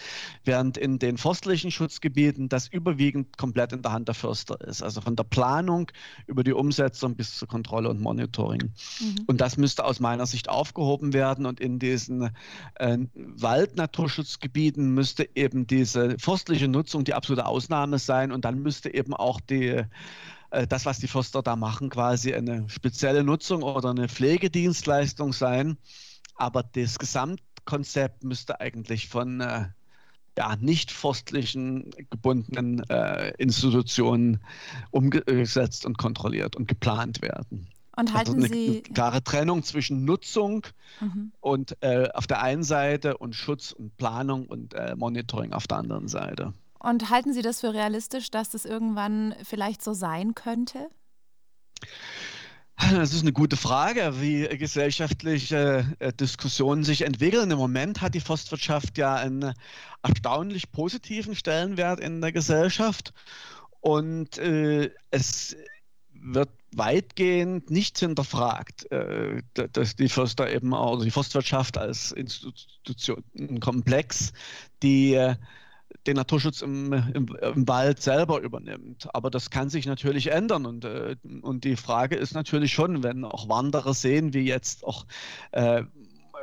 während 0.46 0.78
in 0.78 1.00
den 1.00 1.18
forstlichen 1.18 1.70
Schutzgebieten 1.70 2.48
das 2.48 2.68
überwiegend 2.70 3.38
komplett 3.38 3.74
in 3.74 3.82
der 3.82 3.92
Hand 3.92 4.08
der 4.08 4.16
Förster 4.16 4.60
ist. 4.62 4.82
Also 4.82 5.02
von 5.02 5.18
der 5.18 5.26
Planung 5.26 5.92
über 6.28 6.44
die 6.44 6.54
Umsetzung 6.54 7.16
bis 7.16 7.38
zur 7.38 7.48
Kontrolle 7.48 7.90
und 7.90 8.00
Monitoring. 8.00 8.72
Mhm. 9.00 9.16
Und 9.28 9.42
das 9.42 9.58
müsste 9.58 9.84
aus 9.84 10.00
meiner 10.00 10.26
Sicht 10.26 10.47
aufgehoben 10.50 11.14
werden 11.14 11.46
und 11.46 11.60
in 11.60 11.80
diesen 11.80 12.32
äh, 12.76 12.98
Waldnaturschutzgebieten 13.14 14.94
müsste 14.94 15.30
eben 15.36 15.68
diese 15.68 16.18
forstliche 16.20 16.68
Nutzung 16.68 17.04
die 17.04 17.14
absolute 17.14 17.46
Ausnahme 17.46 18.00
sein 18.00 18.32
und 18.32 18.46
dann 18.46 18.60
müsste 18.62 18.94
eben 18.94 19.14
auch 19.14 19.40
die 19.42 19.84
äh, 20.52 20.68
das, 20.68 20.86
was 20.86 21.00
die 21.00 21.08
Förster 21.08 21.42
da 21.42 21.56
machen, 21.56 21.90
quasi 21.90 22.34
eine 22.34 22.70
spezielle 22.70 23.24
Nutzung 23.24 23.64
oder 23.64 23.90
eine 23.90 24.08
Pflegedienstleistung 24.08 25.34
sein. 25.34 25.78
Aber 26.36 26.64
das 26.64 27.00
Gesamtkonzept 27.00 28.24
müsste 28.24 28.60
eigentlich 28.60 29.10
von 29.10 29.42
äh, 29.42 29.66
ja, 30.38 30.56
nicht 30.56 30.92
forstlichen 30.92 31.90
gebundenen 32.12 32.88
äh, 32.90 33.32
Institutionen 33.38 34.40
umgesetzt 34.92 35.86
und 35.86 35.98
kontrolliert 35.98 36.56
und 36.56 36.68
geplant 36.68 37.22
werden. 37.22 37.68
Und 37.98 38.14
halten 38.14 38.36
also 38.36 38.46
eine, 38.46 38.48
Sie 38.48 38.84
eine 38.86 38.94
klare 38.94 39.24
Trennung 39.24 39.64
zwischen 39.64 40.06
Nutzung 40.06 40.68
mhm. 41.02 41.32
und 41.42 41.76
äh, 41.82 42.08
auf 42.14 42.28
der 42.28 42.42
einen 42.42 42.64
Seite 42.64 43.18
und 43.18 43.36
Schutz 43.36 43.72
und 43.72 43.98
Planung 43.98 44.46
und 44.46 44.76
äh, 44.76 44.96
Monitoring 44.96 45.52
auf 45.52 45.68
der 45.68 45.78
anderen 45.80 46.08
Seite. 46.08 46.54
Und 46.80 47.10
halten 47.10 47.34
Sie 47.34 47.42
das 47.42 47.62
für 47.62 47.74
realistisch, 47.74 48.30
dass 48.30 48.52
das 48.52 48.66
irgendwann 48.66 49.36
vielleicht 49.44 49.84
so 49.84 49.94
sein 49.94 50.36
könnte? 50.36 50.90
Das 52.78 53.12
ist 53.12 53.24
eine 53.24 53.34
gute 53.34 53.58
Frage, 53.58 54.22
wie 54.22 54.48
gesellschaftliche 54.56 55.96
äh, 55.98 56.14
Diskussionen 56.14 56.84
sich 56.84 57.02
entwickeln. 57.02 57.50
Im 57.50 57.58
Moment 57.58 58.02
hat 58.02 58.14
die 58.14 58.20
Forstwirtschaft 58.20 59.00
ja 59.00 59.16
einen 59.16 59.54
erstaunlich 60.04 60.72
positiven 60.72 61.36
Stellenwert 61.36 62.00
in 62.00 62.22
der 62.22 62.32
Gesellschaft 62.32 63.14
und 63.82 64.38
äh, 64.38 64.92
es 65.10 65.56
wird 66.14 66.50
weitgehend 66.78 67.70
nichts 67.70 68.00
hinterfragt, 68.00 68.92
äh, 68.92 69.42
dass 69.54 69.96
die 69.96 70.10
Förster 70.10 70.50
eben 70.52 70.74
auch, 70.74 70.94
also 70.94 71.06
die 71.06 71.12
Forstwirtschaft 71.12 71.78
als 71.78 72.12
Institution, 72.12 73.24
ein 73.38 73.60
Komplex, 73.60 74.34
die 74.84 75.14
äh, 75.14 75.36
den 76.06 76.16
Naturschutz 76.16 76.62
im, 76.62 76.94
im, 76.94 77.28
im, 77.42 77.68
Wald 77.68 78.02
selber 78.02 78.42
übernimmt. 78.42 79.14
Aber 79.14 79.30
das 79.30 79.50
kann 79.50 79.70
sich 79.70 79.86
natürlich 79.86 80.32
ändern. 80.32 80.66
Und, 80.66 80.86
äh, 80.86 81.16
und 81.42 81.64
die 81.64 81.76
Frage 81.76 82.16
ist 82.16 82.34
natürlich 82.34 82.74
schon, 82.74 83.04
wenn 83.04 83.26
auch 83.26 83.50
Wanderer 83.50 83.94
sehen, 83.94 84.34
wie 84.34 84.42
jetzt 84.42 84.86
auch 84.86 85.06
äh, 85.52 85.84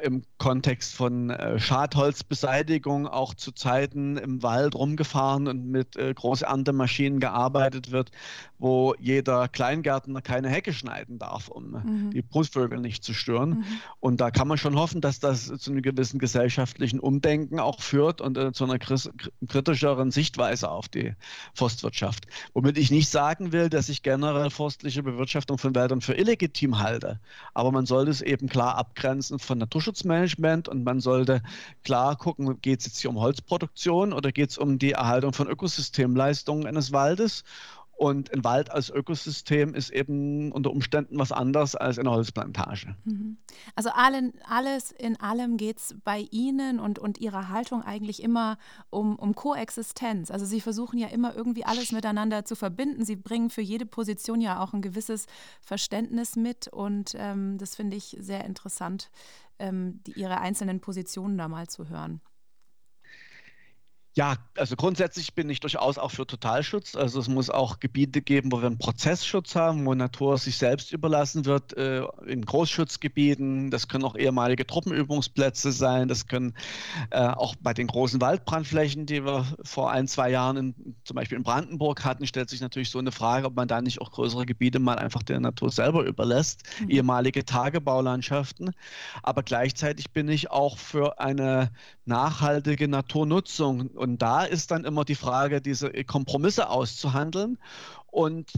im 0.03 0.23
Kontext 0.39 0.95
von 0.95 1.31
äh, 1.31 1.59
Schadholzbeseitigung 1.59 3.07
auch 3.07 3.35
zu 3.35 3.53
Zeiten 3.53 4.17
im 4.17 4.43
Wald 4.43 4.75
rumgefahren 4.75 5.49
und 5.49 5.67
mit 5.67 5.97
äh, 5.97 6.13
Großerntemaschinen 6.13 7.21
gearbeitet 7.21 7.91
wird, 7.91 8.11
wo 8.59 8.95
jeder 8.99 9.49
Kleingärtner 9.49 10.23
keine 10.23 10.49
Hecke 10.49 10.73
schneiden 10.73 11.19
darf, 11.19 11.49
um 11.49 11.71
mhm. 11.71 12.11
die 12.11 12.23
Brustvögel 12.23 12.81
nicht 12.81 13.05
zu 13.05 13.13
stören. 13.13 13.51
Mhm. 13.51 13.65
Und 14.01 14.21
da 14.21 14.31
kann 14.31 14.49
man 14.49 14.59
schon 14.59 14.77
hoffen, 14.77 15.01
dass 15.01 15.21
das 15.21 15.47
zu 15.47 15.71
einem 15.71 15.83
gewissen 15.83 16.19
gesellschaftlichen 16.19 17.01
Umdenken 17.01 17.59
auch 17.59 17.81
führt 17.81 18.21
und 18.21 18.39
äh, 18.39 18.53
zu 18.53 18.65
einer 18.65 18.79
kritischeren 18.79 20.11
Sichtweise 20.11 20.71
auf 20.71 20.89
die 20.89 21.15
Forstwirtschaft. 21.55 22.27
Womit 22.53 22.79
ich 22.79 22.91
nicht 22.91 23.09
sagen 23.09 23.53
will, 23.53 23.69
dass 23.69 23.89
ich 23.89 24.03
generell 24.03 24.51
forstliche 24.51 25.03
Bewirtschaftung 25.03 25.59
von 25.59 25.75
Wäldern 25.75 26.01
für 26.01 26.15
illegitim 26.15 26.79
halte. 26.79 27.21
Aber 27.55 27.73
man 27.73 27.87
sollte 27.87 28.11
es 28.11 28.23
eben 28.23 28.49
klar 28.49 28.77
abgrenzen 28.77 29.39
von 29.39 29.59
Naturschutzmanagement 29.59 30.69
und 30.69 30.85
man 30.85 31.01
sollte 31.01 31.43
klar 31.83 32.17
gucken, 32.17 32.61
geht 32.61 32.81
es 32.81 32.87
jetzt 32.87 33.01
hier 33.01 33.11
um 33.11 33.19
Holzproduktion 33.19 34.13
oder 34.13 34.33
geht 34.33 34.51
es 34.51 34.59
um 34.59 34.79
die 34.79 34.93
Erhaltung 34.93 35.33
von 35.33 35.49
Ökosystemleistungen 35.49 36.67
eines 36.67 36.93
Waldes? 36.93 37.45
Und 38.05 38.35
ein 38.35 38.45
Wald 38.45 38.71
als 38.71 38.91
Ökosystem 38.91 39.75
ist 39.75 39.89
eben 39.89 40.53
unter 40.53 40.71
Umständen 40.71 41.19
was 41.19 41.33
anderes 41.33 41.75
als 41.75 41.99
eine 41.99 42.11
Holzplantage. 42.11 42.95
Mhm. 43.05 43.39
Also 43.77 43.89
allen, 43.89 44.35
alles 44.47 44.93
in 44.93 45.19
allem 45.19 45.57
geht 45.57 45.79
es 45.79 45.97
bei 46.05 46.29
Ihnen 46.31 46.81
und, 46.81 46.99
und 46.99 47.17
Ihrer 47.17 47.49
Haltung 47.49 47.81
eigentlich 47.81 48.23
immer 48.23 48.59
um, 48.91 49.17
um 49.17 49.35
Koexistenz. 49.35 50.31
Also 50.31 50.45
Sie 50.45 50.61
versuchen 50.61 50.99
ja 50.99 51.09
immer 51.09 51.35
irgendwie 51.35 51.65
alles 51.65 51.93
miteinander 51.93 52.45
zu 52.45 52.57
verbinden. 52.57 53.07
Sie 53.07 53.17
bringen 53.17 53.49
für 53.49 53.63
jede 53.63 53.87
Position 53.87 54.43
ja 54.43 54.63
auch 54.63 54.75
ein 54.75 54.83
gewisses 54.83 55.25
Verständnis 55.63 56.37
mit. 56.37 56.69
Und 56.69 57.15
ähm, 57.17 57.57
das 57.57 57.75
finde 57.75 57.97
ich 57.97 58.19
sehr 58.21 58.45
interessant, 58.45 59.11
ähm, 59.59 60.03
die, 60.07 60.13
Ihre 60.13 60.43
einzelnen 60.43 60.81
Positionen 60.81 61.39
da 61.39 61.49
mal 61.49 61.69
zu 61.69 61.89
hören. 61.89 62.21
Ja, 64.17 64.37
also 64.57 64.77
grundsätzlich 64.77 65.35
bin 65.35 65.51
ich 65.51 65.59
durchaus 65.59 65.99
auch 65.99 66.13
für 66.13 66.25
Totalschutz. 66.25 66.95
Also 66.95 67.19
es 67.19 67.27
muss 67.27 67.51
auch 67.51 67.81
Gebiete 67.81 68.23
geben, 68.23 68.53
wo 68.53 68.61
wir 68.61 68.69
einen 68.69 68.79
Prozessschutz 68.79 69.57
haben, 69.57 69.85
wo 69.85 69.95
Natur 69.95 70.39
sich 70.39 70.57
selbst 70.57 70.93
überlassen 70.93 71.47
wird, 71.47 71.77
äh, 71.77 72.05
in 72.25 72.45
Großschutzgebieten. 72.47 73.73
Das 73.73 73.89
können 73.89 74.05
auch 74.05 74.15
ehemalige 74.15 74.69
Truppenübungsplätze 74.69 75.73
sein. 75.73 76.07
Das 76.07 76.29
können 76.29 76.55
äh, 77.11 77.27
auch 77.27 77.57
bei 77.61 77.75
den 77.75 77.89
großen 77.89 78.21
Waldbrandflächen, 78.21 79.07
die 79.07 79.25
wir 79.25 79.47
vor 79.65 79.91
ein, 79.91 80.07
zwei 80.07 80.31
Jahren 80.31 80.57
in, 80.59 80.97
zum 81.03 81.17
Beispiel 81.17 81.37
in 81.37 81.43
Brandenburg 81.43 82.05
hatten, 82.05 82.25
stellt 82.29 82.51
sich 82.51 82.61
natürlich 82.61 82.91
so 82.91 83.01
eine 83.01 83.11
Frage, 83.11 83.49
ob 83.49 83.57
man 83.57 83.67
da 83.67 83.83
nicht 83.83 84.01
auch 84.01 84.13
größere 84.13 84.47
Gebiete 84.47 84.79
mal 84.79 84.97
einfach 84.97 85.25
der 85.25 85.41
Natur 85.41 85.71
selber 85.71 86.05
überlässt, 86.05 86.63
mhm. 86.81 86.91
ehemalige 86.91 87.45
Tagebaulandschaften. 87.45 88.71
Aber 89.25 89.43
gleichzeitig 89.43 90.13
bin 90.13 90.29
ich 90.29 90.53
auch 90.53 90.79
für 90.79 91.19
eine 91.19 91.73
nachhaltige 92.05 92.87
Naturnutzung 92.87 93.91
und 94.05 94.21
da 94.21 94.45
ist 94.45 94.71
dann 94.71 94.85
immer 94.85 95.07
die 95.07 95.15
Frage, 95.15 95.63
diese 95.63 95.91
Kompromisse 96.05 96.69
auszuhandeln. 96.69 97.57
Und 98.07 98.53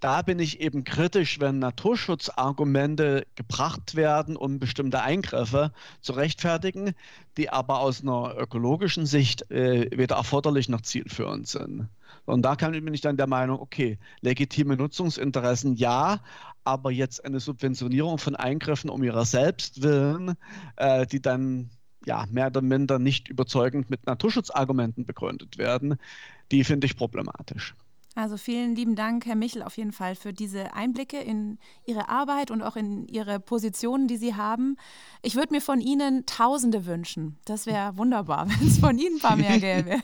da 0.00 0.22
bin 0.22 0.38
ich 0.38 0.60
eben 0.60 0.84
kritisch, 0.84 1.38
wenn 1.38 1.58
Naturschutzargumente 1.58 3.26
gebracht 3.34 3.94
werden, 3.94 4.36
um 4.36 4.58
bestimmte 4.58 5.02
Eingriffe 5.02 5.72
zu 6.00 6.14
rechtfertigen, 6.14 6.94
die 7.36 7.50
aber 7.50 7.80
aus 7.80 8.00
einer 8.00 8.34
ökologischen 8.38 9.04
Sicht 9.04 9.50
äh, 9.50 9.90
weder 9.94 10.16
erforderlich 10.16 10.70
noch 10.70 10.80
zielführend 10.80 11.46
sind. 11.46 11.90
Und 12.24 12.42
da 12.42 12.54
bin 12.54 12.94
ich 12.94 13.02
dann 13.02 13.18
der 13.18 13.26
Meinung, 13.26 13.60
okay, 13.60 13.98
legitime 14.22 14.76
Nutzungsinteressen 14.76 15.76
ja, 15.76 16.20
aber 16.64 16.90
jetzt 16.90 17.22
eine 17.22 17.38
Subventionierung 17.38 18.16
von 18.16 18.34
Eingriffen 18.34 18.88
um 18.88 19.02
ihrer 19.04 19.26
selbst 19.26 19.82
willen, 19.82 20.36
äh, 20.76 21.06
die 21.06 21.20
dann 21.20 21.70
ja, 22.06 22.24
mehr 22.30 22.46
oder 22.46 22.62
minder 22.62 22.98
nicht 22.98 23.28
überzeugend 23.28 23.90
mit 23.90 24.06
Naturschutzargumenten 24.06 25.04
begründet 25.04 25.58
werden, 25.58 25.96
die 26.50 26.64
finde 26.64 26.86
ich 26.86 26.96
problematisch. 26.96 27.74
Also 28.14 28.38
vielen 28.38 28.74
lieben 28.74 28.96
Dank, 28.96 29.26
Herr 29.26 29.34
Michel, 29.34 29.62
auf 29.62 29.76
jeden 29.76 29.92
Fall 29.92 30.14
für 30.14 30.32
diese 30.32 30.72
Einblicke 30.72 31.20
in 31.20 31.58
Ihre 31.84 32.08
Arbeit 32.08 32.50
und 32.50 32.62
auch 32.62 32.74
in 32.74 33.06
Ihre 33.08 33.38
Positionen, 33.40 34.08
die 34.08 34.16
Sie 34.16 34.34
haben. 34.34 34.78
Ich 35.20 35.36
würde 35.36 35.52
mir 35.52 35.60
von 35.60 35.82
Ihnen 35.82 36.24
Tausende 36.24 36.86
wünschen. 36.86 37.36
Das 37.44 37.66
wäre 37.66 37.98
wunderbar, 37.98 38.48
wenn 38.60 38.66
es 38.66 38.78
von 38.78 38.98
Ihnen 38.98 39.16
ein 39.16 39.20
paar 39.20 39.36
mehr 39.36 39.58
gäbe. 39.60 40.00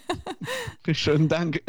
Schönen 0.93 1.29
Dank. 1.29 1.63